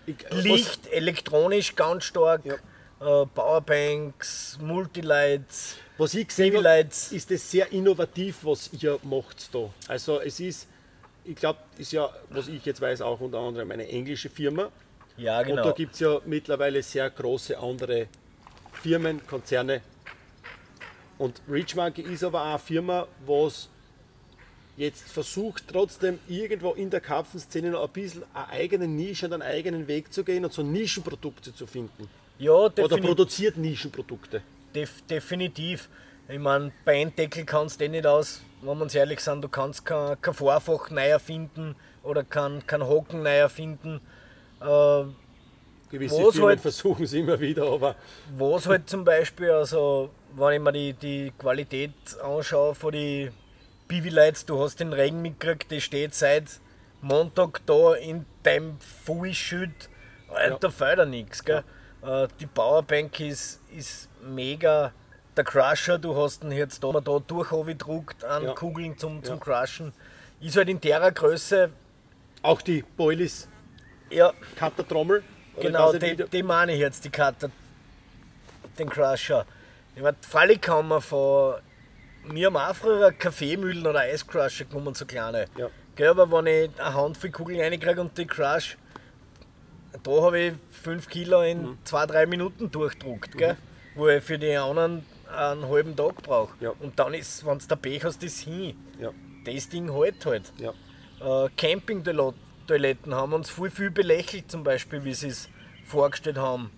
Ich, 0.06 0.16
Licht, 0.32 0.88
elektronisch 0.88 1.76
ganz 1.76 2.06
stark, 2.06 2.42
Ja. 2.46 2.56
äh, 2.56 3.26
Powerbanks, 3.28 4.58
Multilights, 4.62 5.76
Was, 5.98 6.14
was 6.14 6.14
ich 6.16 6.28
gesehen 6.28 6.56
habe, 6.58 6.80
ist 7.12 7.32
es 7.32 7.52
sehr 7.52 7.72
innovativ, 7.72 8.38
was 8.44 8.70
ihr 8.74 9.00
macht 9.04 9.54
da. 9.54 9.70
Also 9.88 10.20
es 10.22 10.40
ist, 10.40 10.68
ich 11.26 11.36
glaube, 11.36 11.60
ist 11.78 11.92
ja, 11.92 12.10
was 12.30 12.48
ich 12.48 12.66
jetzt 12.66 12.82
weiß, 12.82 13.02
auch 13.02 13.20
unter 13.20 13.40
anderem 13.40 13.70
eine 13.72 13.88
englische 13.88 14.30
Firma. 14.30 14.70
Ja, 15.18 15.40
Und 15.42 15.50
da 15.50 15.56
genau. 15.64 15.74
gibt 15.74 15.94
es 15.94 16.00
ja 16.00 16.20
mittlerweile 16.26 16.82
sehr 16.84 17.10
große 17.10 17.58
andere 17.58 18.08
Firmen, 18.82 19.26
Konzerne. 19.28 19.82
Und 21.18 21.42
Rich 21.50 21.76
Monkey 21.76 22.02
ist 22.02 22.24
aber 22.24 22.42
auch 22.44 22.50
eine 22.50 22.60
Firma, 22.60 23.08
was 23.26 23.70
jetzt 24.78 25.10
versucht, 25.10 25.64
trotzdem 25.72 26.20
irgendwo 26.28 26.72
in 26.74 26.90
der 26.90 27.02
Karpfenszene 27.02 27.72
noch 27.72 27.84
ein 27.86 27.90
bisschen 27.90 28.24
eine 28.34 28.50
eigene 28.50 28.88
Nische 28.88 29.26
und 29.26 29.34
einen 29.34 29.42
eigenen 29.42 29.88
Weg 29.88 30.14
zu 30.14 30.24
gehen 30.24 30.46
und 30.46 30.54
so 30.54 30.62
Nischenprodukte 30.62 31.54
zu 31.56 31.66
finden. 31.66 32.08
Ja, 32.38 32.52
Oder 32.52 32.98
produziert 32.98 33.58
Nischenprodukte. 33.58 34.42
def 34.76 35.02
definitiv. 35.10 35.90
Ich 36.30 36.38
meine, 36.38 36.72
bei 36.86 37.06
kannst 37.46 37.80
du 37.80 37.86
eh 37.86 37.90
nicht 37.90 38.06
aus, 38.06 38.42
wenn 38.62 38.78
wir 38.78 38.84
uns 38.84 38.94
ehrlich 38.94 39.20
sind, 39.22 39.42
du 39.44 39.48
kannst 39.50 39.86
kein, 39.86 40.22
kein 40.22 40.34
Vorfach 40.34 40.92
neu 40.92 41.08
erfinden 41.08 41.76
oder 42.04 42.24
kein, 42.24 42.66
kein 42.68 42.86
Hocken 42.86 43.24
neu 43.24 43.38
erfinden. 43.38 44.02
Äh, 44.62 45.04
Gewisse 45.90 46.16
Firmen 46.18 46.44
halt- 46.50 46.60
versuchen 46.60 47.06
es 47.06 47.14
immer 47.14 47.40
wieder, 47.40 47.66
aber 47.72 47.96
Was 48.38 48.68
halt 48.68 48.90
zum 48.90 49.04
Beispiel, 49.06 49.50
also 49.52 50.10
wenn 50.38 50.54
ich 50.54 50.60
mir 50.62 50.72
die, 50.72 50.94
die 50.94 51.34
Qualität 51.38 51.94
anschaue 52.24 52.76
von 52.76 52.92
die 52.92 53.32
Bivi-Lights, 53.88 54.46
du 54.46 54.62
hast 54.62 54.80
den 54.80 54.94
Regen 54.94 55.22
mitgekriegt, 55.22 55.72
die 55.72 55.82
steht 55.82 56.14
seit 56.14 56.60
Montag 57.02 57.62
da 57.66 57.94
in 57.96 58.26
deinem 58.44 58.80
Fußschild, 59.06 59.90
Ja. 60.34 60.58
da 60.58 60.70
fällt 60.70 61.00
ja 61.00 61.06
nichts. 61.06 61.44
Gell? 61.44 61.64
Äh, 62.04 62.28
Die 62.40 62.46
Powerbank 62.46 63.20
ist, 63.20 63.62
ist 63.76 64.10
mega. 64.22 64.92
Der 65.36 65.44
Crusher, 65.44 65.98
du 66.00 66.16
hast 66.16 66.44
ihn 66.44 66.52
jetzt 66.52 66.84
da, 66.84 66.92
da 66.92 67.20
durch 67.20 67.50
gedruckt 67.66 68.24
an 68.24 68.44
Ja. 68.44 68.54
Kugeln 68.54 68.98
zum, 68.98 69.24
zum 69.24 69.36
Ja. 69.38 69.42
Crushen. 69.44 69.94
Ist 70.42 70.58
halt 70.58 70.70
in 70.70 70.80
der 70.82 71.12
Größe, 71.12 71.70
auch 72.42 72.62
die 72.62 72.84
Boilies 72.96 73.48
ja, 74.10 74.34
Cuttertrommel. 74.58 75.24
oder 75.56 75.62
Genau, 75.68 75.94
die, 75.94 76.16
die 76.16 76.44
meine 76.44 76.74
ich 76.74 76.80
jetzt, 76.80 77.04
die 77.06 77.10
Karte, 77.10 77.52
den 78.78 78.90
Crusher. 78.90 79.46
Ich 79.98 80.04
meine, 80.04 80.16
freilich 80.22 80.62
kann 80.62 80.88
man 80.88 81.02
von. 81.02 81.56
Wir 82.30 82.48
haben 82.48 82.58
auch 82.58 82.76
früher 82.76 83.12
Kaffeemühlen 83.12 83.88
oder 83.88 84.02
Eiscrusher 84.02 84.66
genommen, 84.66 84.94
so 84.94 85.08
kleine. 85.08 85.46
Ja. 85.58 85.70
Gell, 85.96 86.10
aber 86.10 86.32
wenn 86.32 86.46
ich 86.46 86.80
eine 86.80 86.94
Handvoll 86.94 87.32
Kugeln 87.32 87.60
reinkriege 87.60 88.00
und 88.00 88.16
die 88.16 88.28
Crush, 88.28 88.78
da 90.04 90.12
habe 90.22 90.40
ich 90.40 90.54
5 90.84 91.10
Kilo 91.10 91.42
in 91.42 91.80
2-3 91.84 92.28
Minuten 92.28 92.70
durchdruckt, 92.70 93.36
gell? 93.40 93.58
wo 93.96 94.08
ich 94.08 94.24
für 94.24 94.38
die 94.38 94.56
anderen 94.56 95.04
einen 95.36 95.68
halben 95.68 95.96
Tag 95.96 96.22
brauche. 96.22 96.54
Ja. 96.60 96.74
Und 96.80 97.00
dann 97.00 97.16
ist, 97.16 97.44
wenn 97.44 97.58
du 97.58 97.66
der 97.66 97.76
Pech 97.78 98.04
hast, 98.04 98.22
das 98.22 98.40
hin. 98.42 98.76
Ja, 99.00 99.10
Das 99.46 99.68
Ding 99.70 99.92
halt 99.92 100.24
halt. 100.28 100.54
ja. 100.60 100.74
Äh, 101.46 101.50
Campingtoiletten 101.58 103.16
haben 103.16 103.34
uns 103.34 103.50
viel, 103.50 103.72
viel 103.72 103.90
belächelt, 103.90 104.52
zum 104.52 104.64
Beispiel, 104.64 105.04
wie 105.04 105.16
sie 105.16 105.30
es 105.30 105.50
vorgestellt 105.86 106.38
haben. 106.38 106.70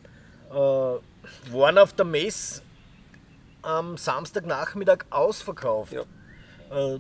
Äh, 0.51 0.53
waren 0.53 1.78
auf 1.78 1.91
der 1.91 2.05
Messe 2.05 2.61
am 3.62 3.97
Samstagnachmittag 3.97 5.05
ausverkauft. 5.10 5.93
Ja. 5.93 6.01
Äh, 6.72 6.99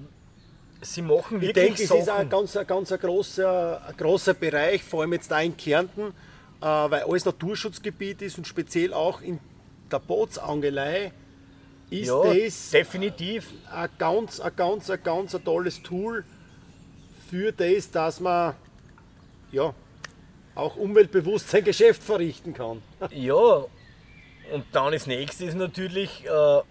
sie 0.81 1.01
machen 1.01 1.37
Ich 1.37 1.47
wirklich 1.47 1.65
denke, 1.65 1.83
es 1.83 1.89
Sachen. 1.89 2.01
ist 2.01 2.09
ein 2.09 2.29
ganz, 2.29 2.57
ein 2.57 2.67
ganz 2.67 2.91
ein 2.91 2.99
großer, 2.99 3.81
ein 3.87 3.97
großer 3.97 4.33
Bereich, 4.33 4.83
vor 4.83 5.01
allem 5.01 5.13
jetzt 5.13 5.31
da 5.31 5.39
in 5.39 5.55
Kärnten, 5.55 6.07
äh, 6.61 6.65
weil 6.65 7.03
alles 7.03 7.25
Naturschutzgebiet 7.25 8.21
ist 8.21 8.37
und 8.37 8.47
speziell 8.47 8.93
auch 8.93 9.21
in 9.21 9.39
der 9.91 9.99
Bootsangelei 9.99 11.11
ist 11.89 12.07
ja, 12.07 12.21
das 12.23 12.69
definitiv. 12.69 13.51
ein 13.73 13.89
ganz, 13.97 14.39
ein 14.39 14.55
ganz, 14.55 14.89
ein 14.89 15.01
ganz 15.01 15.33
ein 15.33 15.43
tolles 15.43 15.81
Tool 15.81 16.23
für 17.29 17.51
das, 17.51 17.89
dass 17.89 18.19
man 18.19 18.53
ja, 19.51 19.73
auch 20.55 20.75
umweltbewusst 20.75 21.49
sein 21.49 21.63
Geschäft 21.63 22.03
verrichten 22.03 22.53
kann. 22.53 22.81
Ja, 23.11 23.65
und 24.51 24.65
dann 24.71 24.91
das 24.93 25.07
nächste 25.07 25.45
ist 25.45 25.55
natürlich, 25.55 26.25
äh, 26.25 26.61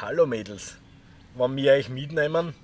hallo 0.00 0.26
Mädels, 0.26 0.76
wenn 1.36 1.56
wir 1.56 1.72
euch 1.72 1.88
mitnehmen, 1.88 2.54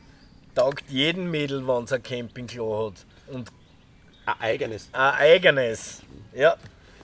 taugt 0.55 0.85
jedem 0.91 1.31
Mädel, 1.31 1.67
wenn 1.67 1.85
es 1.85 1.93
ein 1.93 2.03
Campingklo 2.03 2.87
hat. 2.89 3.07
Und 3.35 3.51
Ein 4.27 4.35
eigenes. 4.41 4.89
ein 4.93 5.15
eigenes. 5.15 6.03
Ja, 6.35 6.57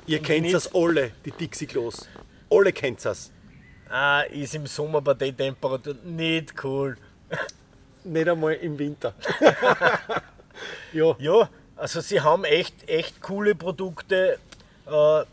Ihr 0.07 0.21
kennt 0.23 0.43
nicht- 0.43 0.55
das 0.55 0.75
alle, 0.75 1.13
die 1.25 1.31
Dixie-Klos. 1.33 2.09
Alle 2.51 2.73
kennt 2.73 3.05
das. 3.05 3.31
Ah, 3.89 4.23
ist 4.23 4.55
im 4.55 4.67
Sommer 4.67 5.01
bei 5.01 5.15
der 5.15 5.37
Temperatur 5.37 5.95
nicht 6.05 6.55
cool. 6.65 6.97
Nicht 8.03 8.29
einmal 8.31 8.55
im 8.55 8.79
Winter. 8.79 9.13
ja, 10.93 11.15
Ja, 11.19 11.51
also 11.77 12.01
sie 12.01 12.21
haben 12.21 12.45
echt, 12.45 12.89
echt 12.89 13.21
coole 13.21 13.55
Produkte. 13.55 14.39
Äh, 14.87 15.25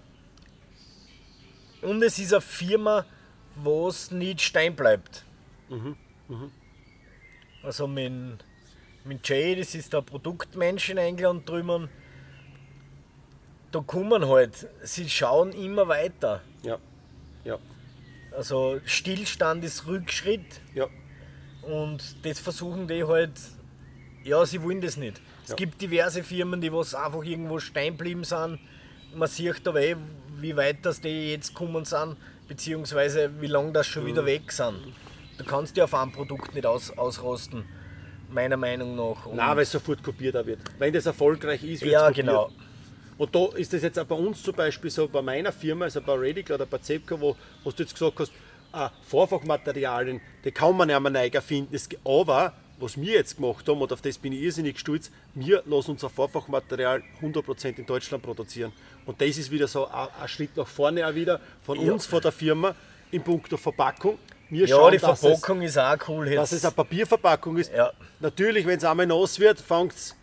und 1.81 2.01
es 2.03 2.19
ist 2.19 2.33
eine 2.33 2.41
Firma, 2.41 3.05
wo 3.55 3.87
es 3.87 4.11
nicht 4.11 4.41
stein 4.41 4.75
bleibt. 4.75 5.23
Also 7.63 7.87
mit, 7.87 8.11
mit 9.03 9.27
Jay, 9.27 9.55
das 9.55 9.75
ist 9.75 9.93
der 9.93 10.01
Produktmensch 10.01 10.89
in 10.89 10.97
England 10.97 11.47
drüben. 11.49 11.89
Da 13.71 13.79
kommen 13.81 14.27
halt, 14.27 14.67
sie 14.83 15.09
schauen 15.09 15.51
immer 15.51 15.87
weiter. 15.87 16.41
ja, 16.63 16.77
ja, 17.43 17.57
Also 18.35 18.79
Stillstand 18.85 19.63
ist 19.63 19.87
Rückschritt. 19.87 20.61
ja. 20.73 20.87
Und 21.63 22.25
das 22.25 22.39
versuchen 22.39 22.87
die 22.87 23.03
halt, 23.03 23.33
ja, 24.23 24.45
sie 24.45 24.61
wollen 24.63 24.79
das 24.79 24.95
nicht. 24.95 25.19
Es 25.43 25.49
Ja. 25.49 25.55
gibt 25.57 25.81
diverse 25.81 26.23
Firmen, 26.23 26.61
die 26.61 26.71
was 26.71 26.95
einfach 26.95 27.23
irgendwo 27.25 27.59
stehen 27.59 27.97
geblieben 27.97 28.23
sind. 28.23 28.59
Man 29.13 29.27
sieht 29.27 29.67
aber 29.67 29.81
eh, 29.81 29.97
wie 30.41 30.55
weit 30.55 30.77
das 30.85 31.01
die 31.01 31.31
jetzt 31.31 31.53
gekommen 31.53 31.85
sind, 31.85 32.17
beziehungsweise 32.47 33.29
wie 33.41 33.47
lange 33.47 33.71
das 33.71 33.87
schon 33.87 34.03
Mhm. 34.03 34.07
wieder 34.07 34.25
weg 34.25 34.51
sind. 34.51 34.77
Du 35.37 35.43
kannst 35.43 35.77
ja 35.77 35.83
auf 35.83 35.93
einem 35.93 36.11
Produkt 36.11 36.53
nicht 36.55 36.65
aus, 36.65 36.91
ausrosten, 36.97 37.63
meiner 38.29 38.57
Meinung 38.57 38.95
nach. 38.95 39.25
Und 39.25 39.35
Nein, 39.37 39.55
weil 39.55 39.63
es 39.63 39.71
sofort 39.71 40.01
kopiert 40.03 40.35
auch 40.35 40.45
wird. 40.45 40.59
Wenn 40.79 40.91
das 40.93 41.05
erfolgreich 41.05 41.63
ist, 41.63 41.81
wird 41.81 41.93
ja, 41.93 42.07
kopiert. 42.07 42.25
genau. 42.25 42.49
Und 43.17 43.33
da 43.35 43.47
ist 43.55 43.73
das 43.73 43.81
jetzt 43.81 43.97
auch 43.99 44.05
bei 44.05 44.15
uns 44.15 44.43
zum 44.43 44.55
Beispiel 44.55 44.89
so, 44.91 45.07
bei 45.07 45.21
meiner 45.21 45.51
Firma, 45.51 45.85
also 45.85 46.01
bei 46.01 46.13
Radical 46.15 46.55
oder 46.55 46.65
bei 46.65 46.77
Zepco, 46.79 47.19
wo, 47.19 47.35
wo 47.63 47.71
du 47.71 47.83
jetzt 47.83 47.93
gesagt 47.93 48.19
hast, 48.19 48.31
ah, 48.71 48.91
Vorfachmaterialien, 49.07 50.21
die 50.43 50.51
kann 50.51 50.75
man 50.77 50.89
ja 50.89 50.99
mal 50.99 51.09
neu 51.09 51.27
erfinden. 51.27 51.73
Es, 51.73 51.87
aber, 52.05 52.53
was 52.79 52.99
wir 52.99 53.13
jetzt 53.13 53.37
gemacht 53.37 53.67
haben, 53.67 53.81
und 53.81 53.91
auf 53.91 54.01
das 54.01 54.17
bin 54.17 54.33
ich 54.33 54.41
irrsinnig 54.41 54.79
stolz, 54.79 55.09
wir 55.33 55.63
lassen 55.65 55.91
unser 55.91 56.09
Vorfachmaterial 56.09 57.01
100% 57.21 57.77
in 57.79 57.85
Deutschland 57.85 58.23
produzieren. 58.23 58.71
Und 59.05 59.19
das 59.21 59.37
ist 59.37 59.49
wieder 59.51 59.67
so 59.67 59.87
ein, 59.87 60.07
ein 60.21 60.27
Schritt 60.27 60.55
nach 60.55 60.67
vorne 60.67 61.07
auch 61.07 61.15
wieder 61.15 61.39
von 61.63 61.79
Ja. 61.83 61.91
uns, 61.91 62.05
von 62.05 62.21
der 62.21 62.31
Firma, 62.31 62.75
in 63.11 63.23
puncto 63.23 63.57
Verpackung. 63.57 64.19
Wir 64.49 64.65
Ja, 64.67 64.75
schauen, 64.77 64.91
die 64.91 64.97
dass 64.99 65.21
es- 65.23 65.27
Verpackung 65.27 65.61
ist 65.61 65.77
auch 65.77 65.97
cool. 66.07 66.25
dass 66.29 66.51
Jetzt. 66.51 66.59
es 66.59 66.65
eine 66.65 66.73
Papierverpackung 66.75 67.57
ist. 67.57 67.71
Ja. 67.73 67.91
Natürlich, 68.19 68.65
wenn 68.65 68.77
es 68.77 68.83
einmal 68.83 69.05
nass 69.07 69.39
wird, 69.39 69.59
fängt 69.59 69.93
es 69.93 70.15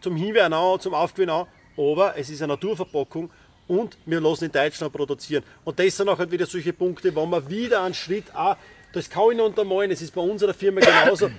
zum 0.00 0.16
Hinwehren 0.16 0.52
an, 0.52 0.80
zum 0.80 0.94
Aufgewinnen 0.94 1.34
an, 1.34 1.46
aber 1.76 2.16
es 2.18 2.28
ist 2.30 2.42
eine 2.42 2.54
Naturverpackung 2.54 3.30
und 3.68 3.96
wir 4.06 4.20
lassen 4.20 4.46
in 4.46 4.52
Deutschland 4.52 4.92
produzieren. 4.92 5.44
Und 5.64 5.78
das 5.78 5.96
sind 5.96 6.08
auch 6.08 6.18
halt 6.18 6.30
wieder 6.30 6.46
solche 6.46 6.72
Punkte, 6.72 7.14
wo 7.14 7.24
man 7.26 7.48
wieder 7.48 7.82
einen 7.82 7.94
Schritt 7.94 8.34
auch, 8.34 8.56
das 8.92 9.08
kann 9.08 9.30
ich 9.30 9.36
noch 9.38 9.46
untermalen, 9.46 9.90
es 9.90 10.02
ist 10.02 10.12
bei 10.14 10.20
unserer 10.20 10.52
Firma 10.52 10.80
genauso. 11.04 11.30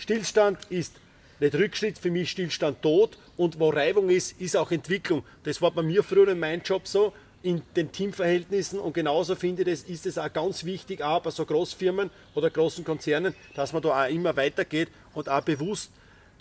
Stillstand 0.00 0.58
ist 0.70 0.94
nicht 1.40 1.54
Rückschritt, 1.54 1.98
für 1.98 2.10
mich 2.10 2.30
Stillstand 2.30 2.80
tot 2.80 3.18
und 3.36 3.58
wo 3.60 3.68
Reibung 3.68 4.08
ist, 4.08 4.40
ist 4.40 4.56
auch 4.56 4.70
Entwicklung. 4.70 5.22
Das 5.44 5.60
war 5.60 5.70
bei 5.70 5.82
mir 5.82 6.02
früher 6.02 6.28
in 6.28 6.40
meinem 6.40 6.62
Job 6.62 6.86
so, 6.88 7.12
in 7.42 7.62
den 7.76 7.92
Teamverhältnissen 7.92 8.78
und 8.78 8.94
genauso 8.94 9.34
finde 9.34 9.62
ich 9.62 9.68
das, 9.80 9.88
ist 9.88 10.06
es 10.06 10.16
auch 10.18 10.32
ganz 10.32 10.64
wichtig, 10.64 11.02
auch 11.02 11.20
bei 11.22 11.30
so 11.30 11.44
Großfirmen 11.44 12.10
oder 12.34 12.48
großen 12.50 12.82
Konzernen, 12.84 13.34
dass 13.54 13.72
man 13.74 13.82
da 13.82 14.04
auch 14.04 14.08
immer 14.10 14.36
weitergeht 14.36 14.88
und 15.14 15.28
auch 15.28 15.42
bewusst 15.42 15.90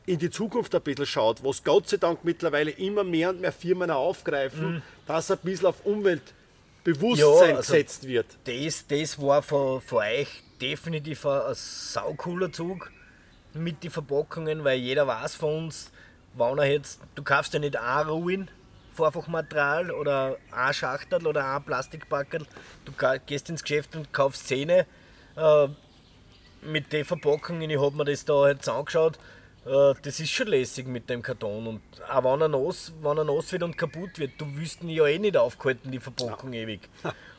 in 0.05 0.19
die 0.19 0.29
Zukunft 0.29 0.73
ein 0.73 0.81
bisschen 0.81 1.05
schaut, 1.05 1.43
was 1.43 1.63
Gott 1.63 1.87
sei 1.89 1.97
Dank 1.97 2.23
mittlerweile 2.23 2.71
immer 2.71 3.03
mehr 3.03 3.29
und 3.29 3.41
mehr 3.41 3.51
Firmen 3.51 3.91
auch 3.91 4.07
aufgreifen, 4.07 4.81
dass 5.05 5.31
ein 5.31 5.37
bisschen 5.43 5.67
auf 5.67 5.85
Umweltbewusstsein 5.85 7.49
Ja, 7.51 7.55
also- 7.57 7.73
gesetzt 7.73 8.07
wird. 8.07 8.25
das, 8.45 8.85
das 8.87 9.21
war 9.21 9.41
von, 9.41 9.79
von 9.81 9.99
euch 9.99 10.27
definitiv 10.61 11.25
ein, 11.25 11.41
ein 11.41 11.53
saucooler 11.55 12.51
Zug 12.51 12.91
mit 13.53 13.83
den 13.83 13.91
Verpackungen, 13.91 14.63
weil 14.63 14.79
jeder 14.79 15.07
weiß 15.07 15.35
von 15.35 15.65
uns, 15.65 15.91
wenn 16.35 16.57
er 16.57 16.71
jetzt, 16.71 17.01
du 17.15 17.23
kaufst 17.23 17.53
ja 17.53 17.59
nicht 17.59 17.77
ein 17.77 18.07
Ruin, 18.07 18.49
Vorfachmaterial 18.93 19.91
oder 19.91 20.37
ein 20.51 20.73
Schachtel 20.73 21.25
oder 21.25 21.55
ein 21.55 21.63
Plastikpackel, 21.63 22.45
du 22.85 22.91
gehst 23.25 23.49
ins 23.49 23.63
Geschäft 23.63 23.95
und 23.95 24.11
kaufst 24.13 24.47
Zähne. 24.47 24.85
Äh, 25.35 25.67
mit 26.61 26.91
den 26.91 27.05
Verpackungen, 27.05 27.69
ich 27.69 27.79
habe 27.79 27.95
mir 27.95 28.05
das 28.05 28.25
da 28.25 28.49
jetzt 28.49 28.67
angeschaut, 28.67 29.17
äh, 29.65 29.93
das 30.01 30.19
ist 30.19 30.29
schon 30.29 30.47
lässig 30.47 30.87
mit 30.87 31.09
dem 31.09 31.21
Karton. 31.21 31.67
Und 31.67 31.81
auch 32.09 32.23
wenn 32.23 32.41
er 32.41 32.47
nass, 32.49 32.91
wenn 33.01 33.17
er 33.17 33.23
nass 33.23 33.51
wird 33.51 33.63
und 33.63 33.77
kaputt 33.77 34.17
wird, 34.19 34.31
du 34.37 34.45
wirst 34.57 34.83
ihn 34.83 34.89
ja 34.89 35.05
eh 35.05 35.19
nicht 35.19 35.37
aufgehalten, 35.37 35.91
die 35.91 35.99
Verpackung 35.99 36.53
ewig. 36.53 36.89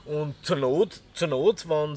Und 0.04 0.34
zur 0.42 0.56
Not, 0.56 1.00
zur 1.14 1.28
Not 1.28 1.68
wenn 1.68 1.96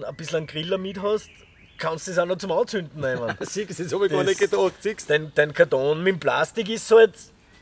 du 0.00 0.06
ein 0.06 0.16
bisschen 0.16 0.36
einen 0.38 0.46
Griller 0.46 0.78
mit 0.78 1.00
hast, 1.02 1.30
kannst 1.78 2.06
du 2.08 2.10
es 2.12 2.18
auch 2.18 2.26
noch 2.26 2.36
zum 2.38 2.52
Anzünden 2.52 3.00
nehmen. 3.00 3.34
Siehst 3.40 3.78
du, 3.78 3.82
das 3.84 3.92
habe 3.92 4.06
ich 4.06 4.12
gar 4.12 4.24
Das- 4.24 4.28
nicht 4.28 4.40
gedacht. 4.40 4.74
Siehst? 4.80 5.08
Dein, 5.08 5.32
dein 5.34 5.52
Karton 5.54 6.02
mit 6.02 6.14
dem 6.14 6.20
Plastik 6.20 6.68
ist 6.68 6.90
halt, 6.90 7.14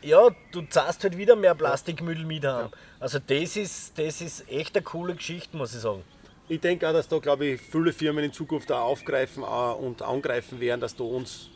ja, 0.02 0.28
du 0.52 0.62
zahlst 0.62 1.02
halt 1.04 1.16
wieder 1.16 1.36
mehr 1.36 1.54
Plastikmüll 1.54 2.24
mit 2.24 2.44
haben. 2.44 2.70
Also 3.00 3.18
das 3.18 3.56
ist, 3.56 3.98
das 3.98 4.20
ist 4.20 4.50
echt 4.50 4.76
eine 4.76 4.82
coole 4.84 5.14
Geschichte, 5.14 5.56
muss 5.56 5.74
ich 5.74 5.80
sagen. 5.80 6.02
Ich 6.48 6.60
denke 6.60 6.88
auch, 6.88 6.92
dass 6.92 7.08
da, 7.08 7.18
glaube 7.18 7.44
ich, 7.46 7.60
viele 7.60 7.92
Firmen 7.92 8.24
in 8.24 8.32
Zukunft 8.32 8.70
auch 8.70 8.84
aufgreifen 8.84 9.42
äh, 9.42 9.46
und 9.46 10.00
angreifen 10.02 10.60
werden, 10.60 10.80
dass 10.80 10.94
da 10.94 11.02
uns, 11.04 11.48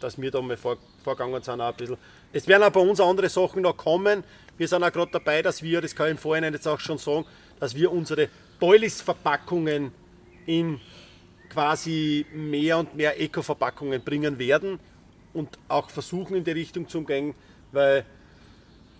dass 0.00 0.20
wir 0.20 0.30
da 0.30 0.42
mal 0.42 0.56
vor, 0.56 0.76
vorgegangen 1.04 1.40
sind 1.42 1.60
auch 1.60 1.68
ein 1.68 1.74
bisschen. 1.76 1.96
Es 2.32 2.48
werden 2.48 2.64
auch 2.64 2.70
bei 2.70 2.80
uns 2.80 3.00
andere 3.00 3.28
Sachen 3.28 3.62
noch 3.62 3.76
kommen. 3.76 4.24
Wir 4.58 4.66
sind 4.66 4.82
auch 4.82 4.90
gerade 4.92 5.12
dabei, 5.12 5.40
dass 5.40 5.62
wir, 5.62 5.80
das 5.80 5.94
kann 5.94 6.06
ich 6.06 6.12
im 6.12 6.18
Vorhinein 6.18 6.52
jetzt 6.52 6.66
auch 6.66 6.80
schon 6.80 6.98
sagen, 6.98 7.24
dass 7.60 7.76
wir 7.76 7.92
unsere 7.92 8.28
Boilies-Verpackungen 8.58 9.92
in 10.46 10.80
quasi 11.54 12.26
mehr 12.32 12.78
und 12.78 12.96
mehr 12.96 13.20
Eco-Verpackungen 13.20 14.02
bringen 14.02 14.40
werden 14.40 14.80
und 15.32 15.56
auch 15.68 15.88
versuchen 15.88 16.36
in 16.36 16.42
die 16.42 16.50
Richtung 16.50 16.88
zu 16.88 17.04
gehen, 17.04 17.32
weil 17.70 18.04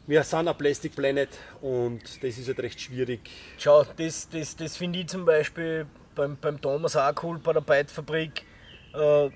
wir 0.06 0.22
sind 0.22 0.46
ein 0.46 0.56
Plastic 0.56 0.94
Planet 0.94 1.30
und 1.62 2.00
das 2.22 2.38
ist 2.38 2.46
halt 2.46 2.60
recht 2.60 2.80
schwierig. 2.80 3.28
Schau, 3.58 3.82
das, 3.96 4.28
das, 4.28 4.54
das 4.54 4.76
finde 4.76 5.00
ich 5.00 5.08
zum 5.08 5.24
Beispiel 5.24 5.86
beim, 6.14 6.36
beim 6.40 6.60
Thomas 6.60 6.94
auch 6.94 7.12
cool 7.24 7.40
bei 7.40 7.52
der 7.52 7.60
Beitfabrik. 7.60 8.44
Äh, 8.92 9.30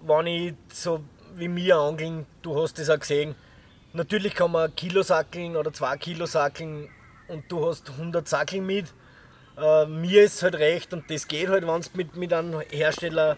wenn 0.00 0.26
ich 0.26 0.54
so 0.72 1.00
wie 1.34 1.48
mir 1.48 1.76
angeln, 1.76 2.24
du 2.40 2.58
hast 2.58 2.78
das 2.78 2.88
auch 2.88 2.98
gesehen, 2.98 3.34
natürlich 3.92 4.34
kann 4.34 4.52
man 4.52 4.74
Kilo 4.74 5.02
sackeln 5.02 5.54
oder 5.54 5.70
zwei 5.70 5.98
Kilo 5.98 6.24
sackeln 6.24 6.88
und 7.28 7.44
du 7.52 7.66
hast 7.66 7.90
100 7.90 8.26
Sackeln 8.26 8.64
mit. 8.64 8.86
Äh, 9.56 9.86
mir 9.86 10.24
ist 10.24 10.42
halt 10.42 10.54
recht 10.56 10.92
und 10.92 11.10
das 11.10 11.26
geht 11.26 11.48
halt, 11.48 11.66
wenn 11.66 11.80
du 11.80 11.88
mit, 11.94 12.16
mit 12.16 12.32
einem 12.32 12.60
Hersteller 12.70 13.36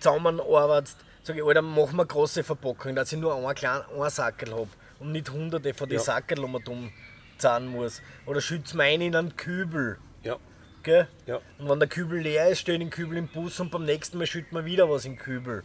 zusammenarbeitest. 0.00 0.96
Sag 1.22 1.36
ich, 1.36 1.44
Alter, 1.44 1.62
mach 1.62 1.92
mal 1.92 2.06
große 2.06 2.42
Verpackung, 2.42 2.94
dass 2.94 3.12
ich 3.12 3.18
nur 3.18 3.34
einen 3.34 3.54
kleinen 3.54 3.82
einen 3.94 4.10
Sackel 4.10 4.52
habe 4.52 4.68
und 4.98 5.12
nicht 5.12 5.30
hunderte 5.30 5.74
von 5.74 5.88
den 5.88 5.98
Ja. 5.98 6.04
Sackeln, 6.04 6.40
die 6.42 6.48
man 6.50 6.62
dumm 6.62 6.92
zahlen 7.36 7.68
muss. 7.68 8.00
Oder 8.26 8.40
schütz 8.40 8.72
meinen 8.74 9.02
in 9.02 9.16
einen 9.16 9.36
Kübel. 9.36 9.98
Ja, 10.22 10.36
Gell? 10.82 11.06
ja. 11.26 11.40
Und 11.58 11.68
wenn 11.68 11.78
der 11.80 11.88
Kübel 11.88 12.20
leer 12.20 12.48
ist, 12.48 12.60
stehen 12.60 12.80
den 12.80 12.90
Kübel 12.90 13.18
im 13.18 13.28
Bus 13.28 13.60
und 13.60 13.70
beim 13.70 13.84
nächsten 13.84 14.16
Mal 14.18 14.26
schütten 14.26 14.56
wir 14.56 14.64
wieder 14.64 14.88
was 14.88 15.04
in 15.04 15.12
den 15.12 15.18
Kübel. 15.18 15.64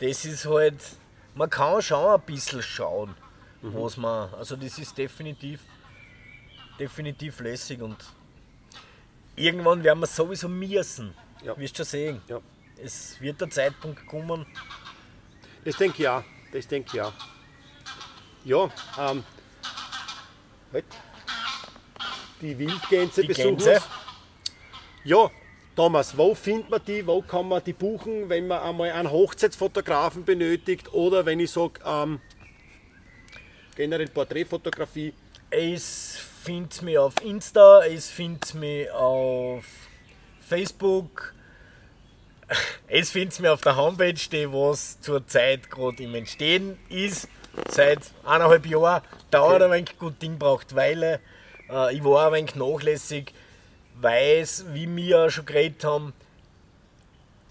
Das 0.00 0.24
ist 0.24 0.46
halt, 0.46 0.76
man 1.34 1.48
kann 1.48 1.80
schon 1.80 2.04
ein 2.14 2.20
bisschen 2.26 2.60
schauen, 2.62 3.14
was 3.62 3.96
man, 3.96 4.32
also 4.34 4.56
das 4.56 4.78
ist 4.78 4.98
definitiv, 4.98 5.60
definitiv 6.78 7.40
lässig 7.40 7.80
und 7.80 7.96
irgendwann 9.36 9.82
werden 9.82 10.00
wir 10.00 10.06
sowieso 10.06 10.48
müssen. 10.48 11.14
Ja. 11.42 11.56
Wirst 11.58 11.76
schon 11.76 11.86
sehen. 11.86 12.22
Ja. 12.28 12.40
Es 12.82 13.20
wird 13.20 13.40
der 13.40 13.50
Zeitpunkt 13.50 14.06
kommen. 14.06 14.46
Das 15.64 15.76
denke 15.76 16.02
ich 16.02 16.08
auch. 16.08 16.24
Das 16.52 16.66
denke 16.66 16.90
ich 16.94 17.00
auch. 17.00 17.12
Ja, 18.44 18.70
ähm, 18.98 19.22
halt. 20.72 20.84
Die 22.40 22.58
Wildgänse 22.58 23.22
Die 23.22 23.28
besuchen 23.28 23.56
Gänse. 23.56 23.74
uns. 23.74 23.88
Ja, 25.04 25.30
Thomas, 25.76 26.16
wo 26.18 26.34
findet 26.34 26.70
man 26.70 26.84
die? 26.84 27.06
Wo 27.06 27.22
kann 27.22 27.48
man 27.48 27.62
die 27.64 27.72
buchen, 27.72 28.28
wenn 28.28 28.48
man 28.48 28.60
einmal 28.62 28.90
einen 28.90 29.10
Hochzeitsfotografen 29.10 30.24
benötigt 30.24 30.92
oder 30.92 31.24
wenn 31.24 31.38
ich 31.40 31.50
sage, 31.52 31.80
ähm, 31.86 32.20
generell 33.76 34.08
Porträtfotografie? 34.08 35.14
Es 35.50 36.18
findet 36.42 36.82
mich 36.82 36.98
auf 36.98 37.14
Insta, 37.24 37.84
es 37.84 38.08
findet 38.10 38.54
mich 38.54 38.90
auf 38.90 39.64
Facebook, 40.48 41.34
es 42.88 43.10
findet 43.10 43.40
mich 43.40 43.50
auf 43.50 43.60
der 43.62 43.76
Homepage, 43.76 44.12
die 44.14 44.52
was 44.52 45.00
zurzeit 45.00 45.70
gerade 45.70 46.02
im 46.02 46.14
Entstehen 46.14 46.78
ist. 46.88 47.28
Seit 47.68 48.00
eineinhalb 48.24 48.66
Jahren 48.66 49.02
dauert 49.30 49.56
Okay. 49.56 49.64
ein 49.64 49.70
wenig 49.72 49.98
gut 49.98 50.20
Ding, 50.22 50.38
braucht 50.38 50.74
Weile. 50.74 51.20
Äh, 51.70 51.94
Ich 51.96 52.02
war 52.04 52.26
ein 52.28 52.32
wenig 52.32 52.54
nachlässig, 52.54 53.32
weiß, 54.00 54.66
wie 54.72 54.94
wir 54.96 55.26
auch 55.26 55.30
schon 55.30 55.44
geredet 55.46 55.84
haben, 55.84 56.12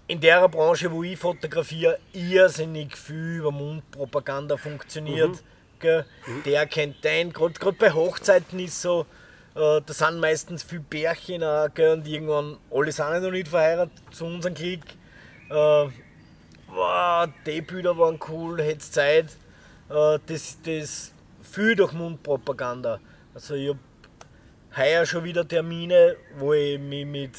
in 0.08 0.20
der 0.20 0.46
Branche, 0.48 0.90
wo 0.90 1.02
ich 1.04 1.18
fotografiere, 1.18 1.98
irrsinnig 2.12 2.96
viel 2.96 3.36
über 3.38 3.52
Mundpropaganda 3.52 4.56
funktioniert. 4.56 5.42
Gell? 5.82 6.06
Der 6.46 6.66
kennt 6.66 7.04
den, 7.04 7.32
gerade 7.32 7.72
bei 7.72 7.92
Hochzeiten 7.92 8.58
ist 8.60 8.80
so, 8.80 9.04
äh, 9.54 9.80
da 9.84 9.92
sind 9.92 10.20
meistens 10.20 10.62
viele 10.62 10.80
Bärchen 10.80 11.42
auch, 11.42 11.68
gell? 11.74 11.92
und 11.92 12.06
irgendwann, 12.06 12.56
alle 12.70 12.92
sind 12.92 13.22
noch 13.22 13.30
nicht 13.30 13.48
verheiratet 13.48 13.92
zu 14.12 14.24
unserem 14.24 14.54
Klick. 14.54 14.80
Äh, 15.50 15.54
wow, 16.68 17.28
die 17.44 17.60
Bilder 17.60 17.98
waren 17.98 18.18
cool, 18.28 18.62
hätte 18.62 18.78
Zeit. 18.78 19.26
Äh, 19.90 20.18
das, 20.26 20.56
das 20.64 21.12
viel 21.42 21.74
durch 21.74 21.92
Mundpropaganda. 21.92 23.00
Also 23.34 23.54
ich 23.54 23.68
habe 23.70 23.80
heuer 24.76 25.04
schon 25.04 25.24
wieder 25.24 25.46
Termine, 25.46 26.16
wo 26.38 26.54
ich 26.54 26.78
mich 26.78 27.04
mit 27.04 27.32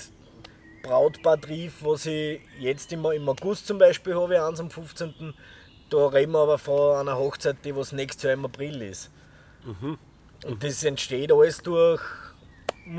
Brautpaar 0.83 1.39
triff, 1.39 1.75
was 1.81 2.05
ich 2.05 2.41
jetzt 2.59 2.91
im, 2.91 3.05
im 3.05 3.29
August 3.29 3.67
zum 3.67 3.77
Beispiel 3.77 4.15
habe, 4.15 4.45
eins 4.45 4.59
am 4.59 4.69
15. 4.69 5.33
Da 5.93 6.07
reden 6.07 6.31
wir 6.31 6.39
aber 6.39 6.57
von 6.57 6.97
einer 6.97 7.17
Hochzeit, 7.19 7.57
die 7.63 7.75
was 7.75 7.91
nächstes 7.91 8.23
Jahr 8.23 8.33
im 8.33 8.45
April 8.45 8.81
ist. 8.81 9.11
Und 10.43 10.63
das 10.63 10.83
entsteht 10.83 11.31
alles 11.31 11.59
durch 11.61 12.01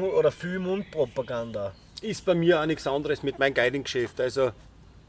oder 0.00 0.30
viel 0.30 0.60
Mundpropaganda. 0.60 1.72
Ist 2.02 2.24
bei 2.24 2.36
mir 2.36 2.60
auch 2.60 2.66
nichts 2.66 2.86
anderes 2.86 3.24
mit 3.24 3.40
meinem 3.40 3.52
Guiding-Geschäft. 3.52 4.20
Also, 4.20 4.52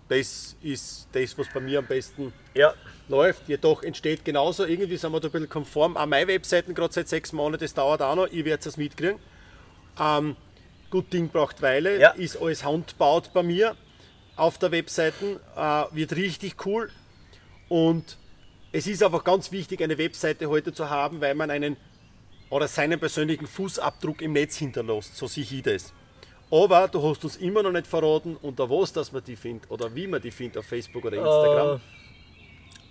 das 0.09 0.55
ist 0.63 1.07
das, 1.11 1.37
was 1.37 1.47
bei 1.53 1.59
mir 1.59 1.77
am 1.79 1.85
besten 1.85 2.33
Ja, 2.55 2.73
läuft. 3.07 3.47
Jedoch 3.47 3.83
entsteht 3.83 4.25
genauso, 4.25 4.65
irgendwie 4.65 4.97
sind 4.97 5.11
wir 5.11 5.19
da 5.19 5.27
ein 5.27 5.31
bisschen 5.31 5.49
konform. 5.49 5.95
Auch 5.95 6.07
meine 6.07 6.27
Webseiten, 6.27 6.73
gerade 6.73 6.91
seit 6.91 7.07
sechs 7.07 7.33
Monaten, 7.33 7.63
das 7.63 7.75
dauert 7.75 8.01
auch 8.01 8.15
noch, 8.15 8.27
ich 8.31 8.45
werde 8.45 8.67
es 8.67 8.77
mitkriegen. 8.77 9.19
Ähm, 9.99 10.35
gut 10.89 11.13
Ding 11.13 11.29
braucht 11.29 11.61
Weile, 11.61 11.99
Ja. 11.99 12.09
ist 12.11 12.41
alles 12.41 12.65
handbaut 12.65 13.31
bei 13.31 13.43
mir 13.43 13.75
auf 14.37 14.57
der 14.57 14.71
Webseite, 14.71 15.39
äh, 15.55 15.83
wird 15.95 16.15
richtig 16.15 16.65
cool. 16.65 16.89
Und 17.69 18.17
es 18.71 18.87
ist 18.87 19.03
einfach 19.03 19.23
ganz 19.23 19.51
wichtig, 19.51 19.81
eine 19.81 19.97
Webseite 19.97 20.49
heute 20.49 20.73
zu 20.73 20.89
haben, 20.89 21.21
weil 21.21 21.35
man 21.35 21.49
einen 21.49 21.77
oder 22.49 22.67
seinen 22.67 22.99
persönlichen 22.99 23.47
Fußabdruck 23.47 24.21
im 24.21 24.33
Netz 24.33 24.57
hinterlässt. 24.57 25.15
So 25.15 25.27
sehe 25.27 25.43
ich 25.43 25.63
das. 25.63 25.93
Aber 26.51 26.87
du 26.87 27.01
hast 27.01 27.23
uns 27.23 27.37
immer 27.37 27.63
noch 27.63 27.71
nicht 27.71 27.87
verraten, 27.87 28.37
unter 28.41 28.69
was 28.69 28.93
dass 28.93 29.11
man 29.11 29.23
die 29.23 29.35
findet 29.35 29.69
oder 29.71 29.93
wie 29.95 30.07
man 30.07 30.21
die 30.21 30.31
findet 30.31 30.57
auf 30.59 30.65
Facebook 30.65 31.05
oder 31.05 31.17
Instagram. 31.17 31.81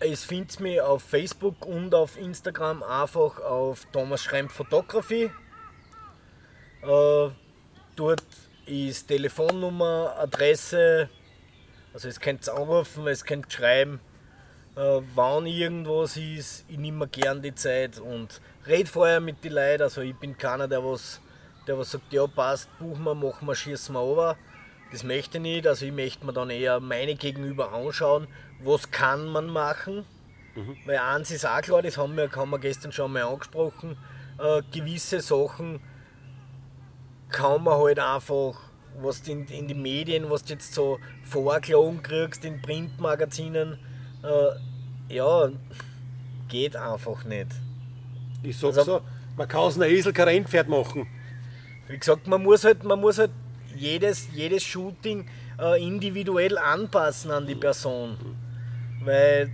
Äh, 0.00 0.08
es 0.10 0.24
findet 0.24 0.58
mich 0.60 0.80
auf 0.80 1.02
Facebook 1.02 1.64
und 1.64 1.94
auf 1.94 2.18
Instagram 2.18 2.82
einfach 2.82 3.40
auf 3.40 3.86
Thomas 3.92 4.22
Schremp 4.22 4.50
Photography. 4.50 5.30
Äh, 6.82 7.28
dort 7.96 8.24
ist 8.66 9.06
Telefonnummer, 9.06 10.16
Adresse, 10.18 11.08
also 11.92 12.08
es 12.08 12.18
könnt 12.18 12.48
anrufen, 12.48 13.06
es 13.06 13.24
könnt 13.24 13.52
schreiben. 13.52 14.00
Äh, 14.76 15.00
wann 15.14 15.46
irgendwas 15.46 16.16
ist, 16.16 16.64
ich 16.68 16.78
nehme 16.78 16.98
mir 16.98 17.08
gern 17.08 17.42
die 17.42 17.54
Zeit 17.54 18.00
und 18.00 18.40
red 18.66 18.88
vorher 18.88 19.20
mit 19.20 19.44
den 19.44 19.52
Leuten. 19.52 19.82
Also 19.82 20.00
ich 20.00 20.16
bin 20.16 20.36
keiner, 20.36 20.66
der 20.66 20.84
was, 20.84 21.20
der 21.66 21.78
was 21.78 21.92
sagt, 21.92 22.12
ja 22.12 22.26
passt, 22.26 22.68
buchen 22.78 23.04
wir, 23.04 23.14
machen 23.14 23.46
wir, 23.46 23.54
schießen 23.54 23.94
wir 23.94 24.00
over. 24.00 24.36
Das 24.90 25.04
möchte 25.04 25.38
ich 25.38 25.42
nicht. 25.42 25.66
Also 25.66 25.86
ich 25.86 25.92
möchte 25.92 26.26
mir 26.26 26.32
dann 26.32 26.50
eher 26.50 26.80
meine 26.80 27.14
Gegenüber 27.14 27.72
anschauen, 27.72 28.26
was 28.62 28.90
kann 28.90 29.26
man 29.28 29.46
machen. 29.46 30.04
Weil 30.86 30.98
eins 30.98 31.30
ist 31.30 31.46
auch 31.46 31.60
klar, 31.62 31.82
das 31.82 31.98
haben 31.98 32.16
wir, 32.16 32.30
haben 32.30 32.50
wir 32.50 32.58
gestern 32.58 32.92
schon 32.92 33.12
mal 33.12 33.24
angesprochen, 33.24 33.96
äh, 34.38 34.62
gewisse 34.72 35.20
Sachen 35.20 35.80
kann 37.28 37.64
man 37.64 37.78
halt 37.78 37.98
einfach, 37.98 38.54
was 39.00 39.22
du 39.22 39.32
in, 39.32 39.46
in 39.48 39.66
die 39.66 39.74
Medien, 39.74 40.30
was 40.30 40.44
du 40.44 40.52
jetzt 40.52 40.72
so 40.72 41.00
vorgeschlagen 41.24 42.02
kriegst, 42.02 42.44
in 42.44 42.62
Printmagazinen, 42.62 43.78
äh, 44.24 45.14
ja, 45.14 45.48
geht 46.48 46.76
einfach 46.76 47.24
nicht. 47.24 47.48
Ich 48.42 48.56
sag 48.58 48.68
Also- 48.68 48.84
so, 48.84 49.00
man 49.36 49.48
kann 49.48 49.60
aus 49.60 49.80
einem 49.80 49.90
Esel 49.94 50.12
kein 50.12 50.28
Rennpferd 50.28 50.68
machen. 50.68 51.06
Wie 51.88 51.98
gesagt, 51.98 52.26
man 52.26 52.42
muss 52.42 52.64
halt, 52.64 52.84
man 52.84 53.00
muss 53.00 53.18
halt 53.18 53.30
jedes, 53.76 54.28
jedes 54.32 54.62
Shooting 54.62 55.28
äh, 55.58 55.86
individuell 55.86 56.56
anpassen 56.58 57.30
an 57.30 57.46
die 57.46 57.54
Person. 57.54 58.16
Weil, 59.02 59.50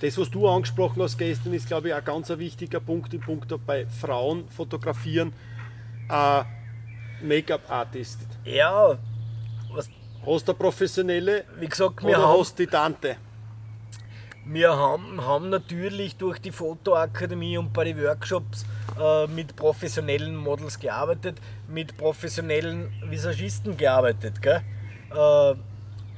Das, 0.00 0.16
was 0.18 0.30
du 0.30 0.48
angesprochen 0.48 1.02
hast 1.02 1.18
gestern, 1.18 1.52
ist, 1.52 1.66
glaube 1.66 1.88
ich, 1.88 1.94
ein 1.94 2.04
ganz 2.04 2.28
wichtiger 2.30 2.80
Punkt 2.80 3.12
im 3.14 3.20
Punkt 3.20 3.52
bei 3.66 3.86
Frauen 3.86 4.48
fotografieren. 4.48 5.32
Äh, 6.08 6.42
Make-up-Artist. 7.22 8.20
ja, 8.44 8.96
was, 9.72 9.88
Hast 10.26 10.48
du 10.48 10.52
eine 10.52 10.58
professionelle 10.58 11.44
wie 11.58 11.66
gesagt, 11.68 12.02
oder 12.02 12.16
haben, 12.18 12.38
hast 12.40 12.58
du 12.58 12.64
die 12.64 12.70
Tante? 12.70 13.16
Wir 14.52 14.76
haben, 14.76 15.24
haben 15.24 15.48
natürlich 15.48 16.16
durch 16.16 16.40
die 16.40 16.50
Fotoakademie 16.50 17.56
und 17.56 17.72
bei 17.72 17.84
den 17.84 18.02
Workshops 18.02 18.66
äh, 19.00 19.28
mit 19.28 19.54
professionellen 19.54 20.34
Models 20.34 20.78
gearbeitet, 20.80 21.38
mit 21.68 21.96
professionellen 21.96 22.92
Visagisten 23.08 23.76
gearbeitet. 23.76 24.42
Gell? 24.42 24.62
Äh, 25.14 25.54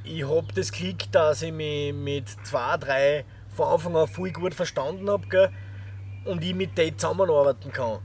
ich 0.03 0.27
habe 0.27 0.47
das 0.55 0.71
Glück, 0.71 1.11
dass 1.11 1.43
ich 1.43 1.51
mich 1.51 1.93
mit 1.93 2.27
zwei, 2.43 2.77
drei 2.77 3.25
von 3.49 3.67
Anfang 3.67 3.95
an 3.95 4.07
viel 4.07 4.33
gut 4.33 4.55
verstanden 4.55 5.09
habe 5.09 5.51
und 6.25 6.43
ich 6.43 6.55
mit 6.55 6.75
denen 6.77 6.97
zusammenarbeiten 6.97 7.71
kann. 7.71 7.99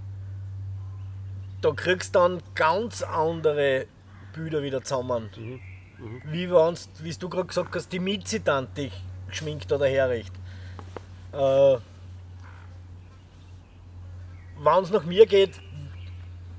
Da 1.63 1.71
kriegst 1.73 2.15
du 2.15 2.19
dann 2.19 2.43
ganz 2.55 3.03
andere 3.03 3.87
Bilder 4.35 4.63
wieder 4.63 4.83
zusammen. 4.83 5.31
Mhm. 5.37 5.61
Mhm. 5.99 6.23
Wie, 6.27 6.51
wie 6.51 7.15
du 7.15 7.29
gerade 7.29 7.47
gesagt 7.47 7.75
hast, 7.75 7.91
die 7.93 7.99
Mitzitante 7.99 8.91
geschminkt 9.29 9.71
oder 9.73 9.87
herricht. 9.87 10.33
Äh, 11.33 11.77
Wenn 14.61 14.83
es 14.83 14.91
nach 14.91 15.05
mir 15.05 15.27
geht, 15.27 15.61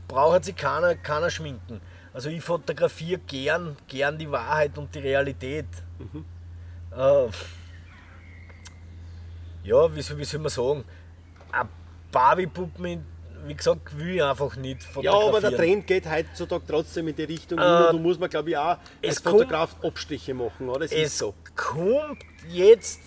braucht 0.07 0.45
sich 0.45 0.55
keiner, 0.55 0.95
keiner 0.95 1.29
schminken. 1.29 1.81
Also 2.13 2.29
ich 2.29 2.43
fotografiere 2.43 3.19
gern, 3.19 3.75
gern 3.87 4.17
die 4.17 4.31
Wahrheit 4.31 4.77
und 4.77 4.93
die 4.95 4.99
Realität. 4.99 5.67
Mhm. 5.99 6.25
Äh, 6.95 7.27
ja, 9.63 9.95
wie 9.95 10.01
soll, 10.01 10.17
wie 10.17 10.23
soll 10.23 10.39
man 10.39 10.49
sagen? 10.49 10.85
Eine 11.51 11.69
Barbie-Puppe, 12.11 12.99
wie 13.45 13.53
gesagt, 13.55 13.97
will 13.97 14.15
ich 14.15 14.23
einfach 14.23 14.55
nicht. 14.55 14.85
Ja, 15.01 15.13
aber 15.13 15.41
der 15.41 15.55
Trend 15.55 15.87
geht 15.87 16.09
heutzutage 16.09 16.63
trotzdem 16.67 17.07
in 17.07 17.15
die 17.15 17.23
Richtung. 17.23 17.59
Äh, 17.59 17.91
du 17.91 17.99
musst 17.99 18.19
man, 18.19 18.29
glaube 18.29 18.49
ich, 18.49 18.57
auch 18.57 18.77
als 19.03 19.19
Fotograf 19.19 19.75
Abstriche 19.83 20.33
machen, 20.33 20.69
oder? 20.69 20.85
Es, 20.85 20.91
es 20.91 21.17
so. 21.17 21.33
kommt 21.55 22.23
jetzt 22.49 23.01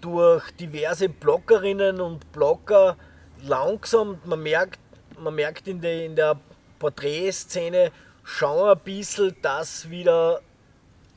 durch 0.00 0.50
diverse 0.52 1.08
Bloggerinnen 1.08 2.00
und 2.00 2.32
Blogger 2.32 2.96
langsam, 3.42 4.18
man 4.24 4.42
merkt, 4.42 4.80
man 5.18 5.34
merkt 5.34 5.68
in 5.68 5.80
der, 5.80 6.04
in 6.04 6.16
der 6.16 6.38
Porträtszene 6.78 7.92
schon 8.24 8.70
ein 8.70 8.78
bisschen, 8.78 9.36
dass 9.42 9.90
wieder 9.90 10.40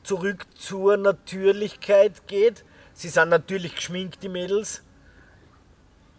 zurück 0.02 0.46
zur 0.54 0.96
Natürlichkeit 0.96 2.26
geht. 2.26 2.64
Sie 2.92 3.08
sind 3.08 3.30
natürlich 3.30 3.74
geschminkt, 3.74 4.22
die 4.22 4.28
Mädels, 4.28 4.82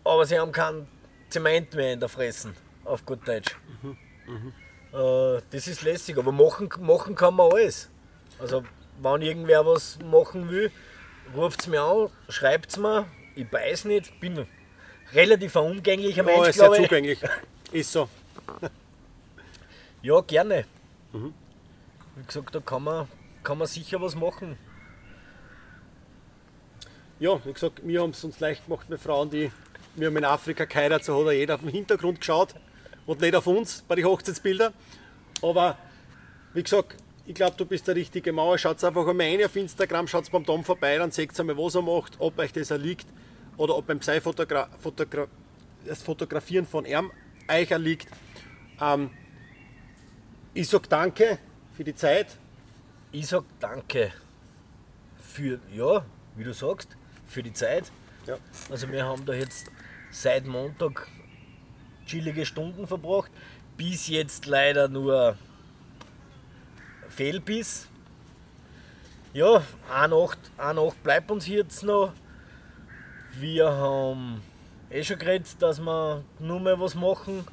aber 0.03 0.25
sie 0.25 0.39
haben 0.39 0.51
keinen 0.51 0.87
Zement 1.35 1.73
mehr 1.73 1.91
in 1.91 1.99
der 1.99 2.07
Fressen, 2.07 2.55
auf 2.85 3.05
gut 3.05 3.27
Deutsch. 3.27 3.57
Mhm. 3.81 3.97
Mhm. 4.25 4.53
Äh, 4.93 5.41
das 5.51 5.67
ist 5.67 5.81
lässig, 5.81 6.17
aber 6.17 6.31
machen, 6.31 6.69
machen 6.79 7.13
kann 7.13 7.35
man 7.35 7.51
alles. 7.51 7.89
Also, 8.39 8.63
wenn 9.01 9.21
irgendwer 9.21 9.65
was 9.65 9.99
machen 9.99 10.49
will, 10.49 10.71
ruft 11.35 11.59
es 11.59 11.67
mir 11.67 11.81
an, 11.81 12.09
schreibt 12.29 12.69
es 12.69 12.77
mir, 12.77 13.05
ich 13.35 13.51
weiß 13.51 13.83
nicht, 13.83 14.17
bin 14.21 14.47
relativ 15.11 15.57
ein 15.57 15.71
umgänglicher 15.71 16.23
Mensch. 16.23 16.37
Ja, 16.37 16.45
ist 16.45 16.59
sehr 16.59 16.71
zugänglich. 16.71 17.19
Ist 17.73 17.91
so. 17.91 18.07
ja, 20.01 20.21
gerne. 20.21 20.63
Mhm. 21.11 21.33
Wie 22.15 22.25
gesagt, 22.25 22.55
da 22.55 22.61
kann 22.61 22.83
man, 22.83 23.09
kann 23.43 23.57
man 23.57 23.67
sicher 23.67 23.99
was 23.99 24.15
machen. 24.15 24.57
Ja, 27.19 27.43
wie 27.45 27.51
gesagt, 27.51 27.85
wir 27.85 28.01
haben 28.01 28.11
es 28.11 28.23
uns 28.23 28.39
leicht 28.39 28.65
gemacht 28.65 28.89
mit 28.89 29.01
Frauen, 29.01 29.29
die 29.29 29.51
wir 29.95 30.07
haben 30.07 30.17
in 30.17 30.25
Afrika 30.25 30.65
geheiratet, 30.65 31.05
so 31.05 31.25
hat 31.25 31.33
jeder 31.33 31.55
auf 31.55 31.61
den 31.61 31.69
Hintergrund 31.69 32.19
geschaut 32.19 32.55
und 33.05 33.21
nicht 33.21 33.35
auf 33.35 33.47
uns 33.47 33.83
bei 33.87 33.95
den 33.95 34.05
Hochzeitsbildern. 34.05 34.73
Aber 35.41 35.77
wie 36.53 36.63
gesagt, 36.63 36.97
ich 37.25 37.35
glaube, 37.35 37.55
du 37.57 37.65
bist 37.65 37.87
der 37.87 37.95
richtige 37.95 38.31
Mauer. 38.31 38.57
Schaut 38.57 38.83
einfach 38.83 39.07
einmal 39.07 39.27
rein 39.27 39.45
auf 39.45 39.55
Instagram, 39.55 40.07
schaut 40.07 40.29
beim 40.31 40.45
Tom 40.45 40.63
vorbei, 40.63 40.97
dann 40.97 41.11
seht 41.11 41.33
ihr 41.33 41.39
einmal, 41.39 41.57
was 41.57 41.75
er 41.75 41.81
macht, 41.81 42.13
ob 42.19 42.37
euch 42.39 42.53
das 42.53 42.69
liegt 42.71 43.07
oder 43.57 43.75
ob 43.75 43.87
beim 43.87 44.01
Fotogra 44.01 44.69
Fotogra 44.79 45.27
das 45.85 46.03
Fotografieren 46.03 46.65
von 46.65 46.85
ihm 46.85 47.11
euch 47.49 47.69
liegt. 47.69 48.07
Ähm, 48.81 49.11
ich 50.53 50.67
sage 50.67 50.87
danke 50.89 51.39
für 51.75 51.83
die 51.83 51.95
Zeit. 51.95 52.37
Ich 53.11 53.27
sage 53.27 53.45
danke 53.59 54.11
für, 55.19 55.59
ja, 55.73 56.05
wie 56.35 56.43
du 56.43 56.53
sagst, 56.53 56.89
für 57.27 57.43
die 57.43 57.53
Zeit. 57.53 57.91
Ja. 58.25 58.37
Also 58.69 58.89
wir 58.91 59.05
haben 59.05 59.25
da 59.25 59.33
jetzt 59.33 59.69
seit 60.15 60.45
Montag 60.45 61.07
chillige 62.05 62.45
Stunden 62.45 62.87
verbracht. 62.87 63.31
Bis 63.77 64.07
jetzt 64.07 64.45
leider 64.45 64.87
nur 64.87 65.37
Fehlbiss. 67.09 67.87
Ja, 69.33 69.61
eine 69.93 70.15
Nacht, 70.15 70.39
eine 70.57 70.81
Nacht 70.81 71.03
bleibt 71.03 71.29
uns 71.29 71.47
jetzt 71.47 71.83
noch. 71.83 72.13
Wir 73.37 73.69
haben 73.69 74.41
eh 74.89 75.03
schon 75.03 75.19
geredet, 75.19 75.47
dass 75.59 75.79
wir 75.79 76.23
nur 76.39 76.61
mehr 76.61 76.79
was 76.79 76.95
machen. 76.95 77.45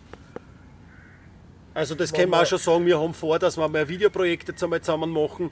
Also 1.74 1.96
das 1.96 2.12
können 2.12 2.30
wir 2.30 2.40
auch 2.42 2.46
schon 2.46 2.58
sagen, 2.58 2.86
wir 2.86 3.00
haben 3.00 3.14
vor, 3.14 3.38
dass 3.40 3.56
wir 3.56 3.68
mehr 3.68 3.88
Videoprojekte 3.88 4.54
zusammen 4.54 5.10
machen 5.10 5.50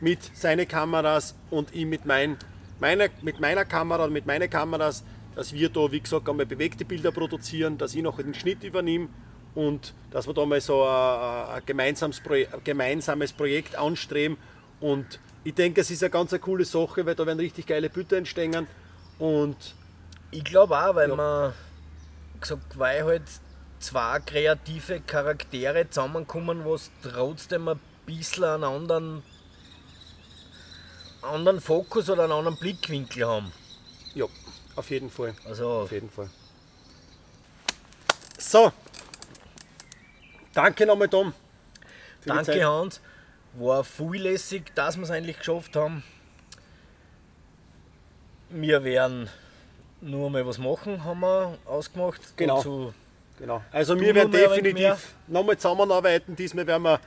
mit 0.00 0.22
seinen 0.36 0.68
Kameras 0.68 1.34
und 1.50 1.74
ich 1.74 1.86
mit, 1.86 2.04
mein, 2.04 2.36
meiner, 2.78 3.08
mit 3.22 3.40
meiner 3.40 3.64
Kamera 3.64 4.04
und 4.04 4.12
mit 4.12 4.26
meinen 4.26 4.48
Kameras, 4.48 5.02
dass 5.34 5.52
wir 5.52 5.68
da, 5.68 5.90
wie 5.90 6.00
gesagt, 6.00 6.28
einmal 6.28 6.46
bewegte 6.46 6.84
Bilder 6.84 7.12
produzieren, 7.12 7.78
dass 7.78 7.94
ich 7.94 8.02
noch 8.02 8.16
den 8.18 8.34
Schnitt 8.34 8.62
übernehme 8.62 9.08
und 9.54 9.94
dass 10.10 10.26
wir 10.26 10.34
da 10.34 10.44
mal 10.46 10.60
so 10.60 10.82
ein, 10.84 11.48
ein 11.56 11.62
gemeinsames, 11.66 12.20
Projekt, 12.20 12.54
ein 12.54 12.64
gemeinsames 12.64 13.32
Projekt 13.32 13.76
anstreben. 13.76 14.36
Und 14.80 15.20
ich 15.44 15.54
denke, 15.54 15.80
es 15.80 15.90
ist 15.90 16.02
eine 16.02 16.10
ganz 16.10 16.32
eine 16.32 16.40
coole 16.40 16.64
Sache, 16.64 17.04
weil 17.04 17.14
da 17.14 17.26
werden 17.26 17.40
richtig 17.40 17.66
geile 17.66 17.90
Bilder 17.90 18.18
entstehen. 18.18 18.66
Und 19.18 19.74
ich 20.30 20.44
glaube 20.44 20.76
auch, 20.76 20.94
weil 20.94 21.10
ja. 21.10 21.16
man 21.16 21.52
gesagt, 22.40 22.78
weil 22.78 23.04
halt 23.04 23.22
zwei 23.78 24.20
kreative 24.20 25.00
Charaktere 25.00 25.88
zusammenkommen, 25.90 26.64
was 26.64 26.90
trotzdem 27.02 27.68
ein 27.68 27.80
bisschen 28.06 28.44
einen 28.44 28.64
anderen, 28.64 29.22
anderen 31.22 31.60
Fokus 31.60 32.08
oder 32.08 32.24
einen 32.24 32.32
anderen 32.32 32.58
Blickwinkel 32.58 33.26
haben. 33.26 33.52
Ja, 34.14 34.26
auf 34.76 34.90
jeden 34.90 35.10
Fall. 35.10 35.34
Also 35.44 35.68
auf 35.68 35.92
jeden 35.92 36.10
Fall. 36.10 36.28
So, 38.38 38.72
Danke 40.54 40.84
nochmal, 40.86 41.08
Tom. 41.08 41.32
Danke, 42.24 42.64
Hans. 42.64 43.00
War 43.54 43.84
viel 43.84 44.22
lässig, 44.22 44.74
dass 44.74 44.96
wir 44.96 45.04
es 45.04 45.10
eigentlich 45.10 45.38
geschafft 45.38 45.76
haben. 45.76 46.02
Wir 48.50 48.84
werden 48.84 49.28
nur 50.00 50.30
mal 50.30 50.46
was 50.46 50.58
machen, 50.58 51.04
haben 51.04 51.20
wir 51.20 51.58
ausgemacht. 51.64 52.36
Genau. 52.36 52.56
Dazu 52.56 52.94
genau. 53.38 53.62
Also 53.70 53.98
wir 53.98 54.14
werden 54.14 54.30
definitiv 54.30 55.14
nochmal 55.26 55.56
zusammenarbeiten. 55.56 56.36
Diesmal 56.36 56.66
werden 56.66 56.82
wir 56.82 57.00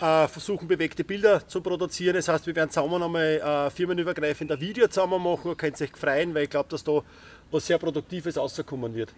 versuchen, 0.00 0.66
bewegte 0.66 1.04
Bilder 1.04 1.46
zu 1.46 1.60
produzieren. 1.60 2.14
Das 2.14 2.28
heißt, 2.28 2.46
wir 2.46 2.56
werden 2.56 2.70
zusammen 2.70 3.00
nochmal 3.00 3.40
äh, 3.40 3.70
firmenübergreifend 3.70 4.50
ein 4.50 4.60
Video 4.60 4.88
zusammen 4.88 5.22
machen. 5.22 5.50
Ihr 5.50 5.56
könnt 5.56 5.80
euch 5.80 5.96
freuen, 5.96 6.34
weil 6.34 6.44
ich 6.44 6.50
glaube, 6.50 6.68
dass 6.70 6.82
da 6.84 7.02
was 7.50 7.66
sehr 7.66 7.78
Produktives 7.78 8.36
rauskommen 8.36 8.94
wird. 8.94 9.12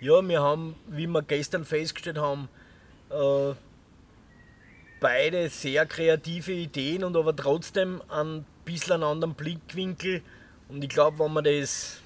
Ja, 0.00 0.20
wir 0.26 0.42
haben, 0.42 0.76
wie 0.88 1.06
wir 1.06 1.22
gestern 1.22 1.64
festgestellt 1.64 2.18
haben, 2.18 2.48
äh, 3.10 3.54
beide 4.98 5.48
sehr 5.48 5.86
kreative 5.86 6.52
Ideen 6.52 7.04
und 7.04 7.16
aber 7.16 7.36
trotzdem 7.36 8.02
ein 8.08 8.44
bisschen 8.64 8.94
einen 8.94 9.04
anderen 9.04 9.34
Blickwinkel. 9.34 10.22
Und 10.68 10.82
ich 10.82 10.90
glaube, 10.90 11.18
wenn 11.18 11.32
man 11.32 11.44
das 11.44 12.00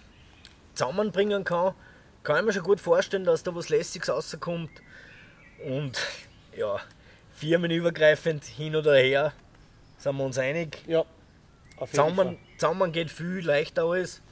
zusammenbringen 0.74 1.44
kann, 1.44 1.74
kann 2.22 2.38
ich 2.38 2.44
mir 2.44 2.52
schon 2.52 2.62
gut 2.62 2.80
vorstellen, 2.80 3.24
dass 3.24 3.42
da 3.42 3.54
was 3.54 3.68
Lässiges 3.68 4.08
rauskommt. 4.08 4.70
Und 5.64 5.98
ja, 6.56 6.80
firmenübergreifend 7.44 8.44
hin 8.44 8.74
oder 8.74 8.94
her 8.94 9.32
sind 9.98 10.16
wir 10.16 10.24
uns 10.24 10.38
einig. 10.38 10.78
Ja, 10.86 11.00
auf 11.76 11.92
jeden 11.92 11.94
zusammen, 11.94 12.16
Fall. 12.16 12.36
zusammen 12.56 12.92
geht 12.92 13.10
viel 13.10 13.44
leichter 13.44 13.84
alles. 13.84 14.22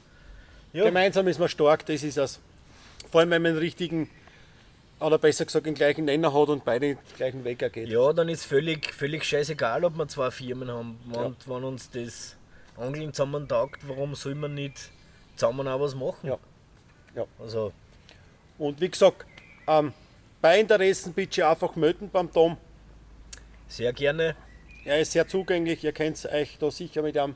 Ja. 0.73 0.85
Gemeinsam 0.85 1.27
ist 1.27 1.39
man 1.39 1.47
stark, 1.47 1.85
das 1.85 2.01
ist 2.01 2.17
es. 2.17 2.39
Vor 3.11 3.21
allem, 3.21 3.29
wenn 3.29 3.43
man 3.43 3.53
den 3.53 3.59
richtigen 3.59 4.09
oder 4.99 5.19
besser 5.19 5.45
gesagt 5.45 5.67
den 5.67 5.75
gleichen 5.75 6.05
Nenner 6.05 6.33
hat 6.33 6.49
und 6.49 6.65
beide 6.65 6.95
den 6.95 6.97
gleichen 7.15 7.43
Weg 7.43 7.59
geht. 7.59 7.87
Ja, 7.87 8.13
dann 8.13 8.29
ist 8.29 8.45
völlig, 8.45 8.91
völlig 8.91 9.25
scheißegal, 9.25 9.83
ob 9.83 9.95
wir 9.95 10.07
zwei 10.07 10.31
Firmen 10.31 10.71
haben. 10.71 10.99
Wenn, 11.05 11.21
ja. 11.21 11.33
wenn 11.45 11.63
uns 11.63 11.91
das 11.91 12.35
Angeln 12.77 13.13
zusammen 13.13 13.47
taugt, 13.47 13.87
warum 13.87 14.15
soll 14.15 14.33
man 14.33 14.55
nicht 14.55 14.89
zusammen 15.35 15.67
auch 15.67 15.79
was 15.79 15.93
machen? 15.93 16.29
Ja. 16.29 16.37
ja. 17.15 17.25
Also. 17.39 17.73
Und 18.57 18.81
wie 18.81 18.89
gesagt, 18.89 19.25
ähm, 19.67 19.93
bei 20.41 20.59
Interessen 20.59 21.13
bitte 21.13 21.47
einfach 21.47 21.75
melden 21.75 22.09
beim 22.11 22.31
Tom. 22.31 22.57
Sehr 23.67 23.93
gerne. 23.93 24.35
Er 24.85 24.99
ist 24.99 25.13
sehr 25.13 25.27
zugänglich, 25.27 25.83
ihr 25.83 25.93
könnt 25.93 26.25
euch 26.25 26.57
da 26.59 26.69
sicher 26.69 27.01
mit 27.01 27.15
ihm 27.15 27.35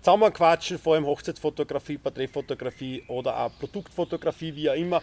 zusammenquatschen, 0.00 0.78
vor 0.78 0.94
allem 0.94 1.06
Hochzeitsfotografie, 1.06 1.96
Porträtfotografie 1.96 3.04
oder 3.08 3.38
auch 3.38 3.58
Produktfotografie, 3.58 4.54
wie 4.54 4.68
auch 4.68 4.74
immer. 4.74 5.02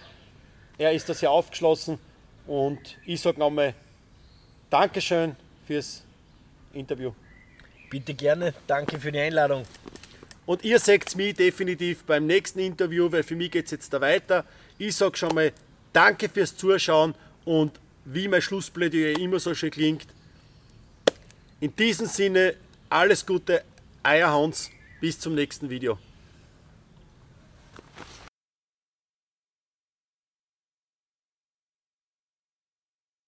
Er 0.77 0.91
ist 0.91 1.09
da 1.09 1.13
sehr 1.13 1.31
aufgeschlossen 1.31 1.97
und 2.45 2.97
ich 3.05 3.19
sage 3.19 3.39
nochmal 3.39 3.73
Dankeschön 4.69 5.35
fürs 5.65 6.03
Interview. 6.73 7.13
Bitte 7.89 8.13
gerne, 8.13 8.53
danke 8.67 8.99
für 8.99 9.11
die 9.11 9.19
Einladung. 9.19 9.63
Und 10.45 10.63
ihr 10.63 10.79
seht 10.79 11.15
mich 11.15 11.35
definitiv 11.35 12.03
beim 12.03 12.25
nächsten 12.27 12.59
Interview, 12.59 13.11
weil 13.11 13.23
für 13.23 13.35
mich 13.35 13.51
geht 13.51 13.65
es 13.65 13.71
jetzt 13.71 13.93
da 13.93 14.01
weiter. 14.01 14.45
Ich 14.77 14.95
sage 14.95 15.17
schon 15.17 15.33
mal 15.33 15.51
Danke 15.93 16.29
fürs 16.29 16.55
Zuschauen 16.55 17.15
und 17.43 17.79
wie 18.05 18.27
mein 18.27 18.41
Schlussplädoyer 18.41 19.19
immer 19.19 19.39
so 19.39 19.53
schön 19.53 19.71
klingt. 19.71 20.07
In 21.61 21.75
diesem 21.75 22.07
Sinne 22.07 22.55
Alles 22.89 23.23
Gute, 23.23 23.63
euer 24.03 24.31
Hans. 24.31 24.71
Bis 24.99 25.19
zum 25.19 25.35
nächsten 25.35 25.69
Video. 25.69 25.99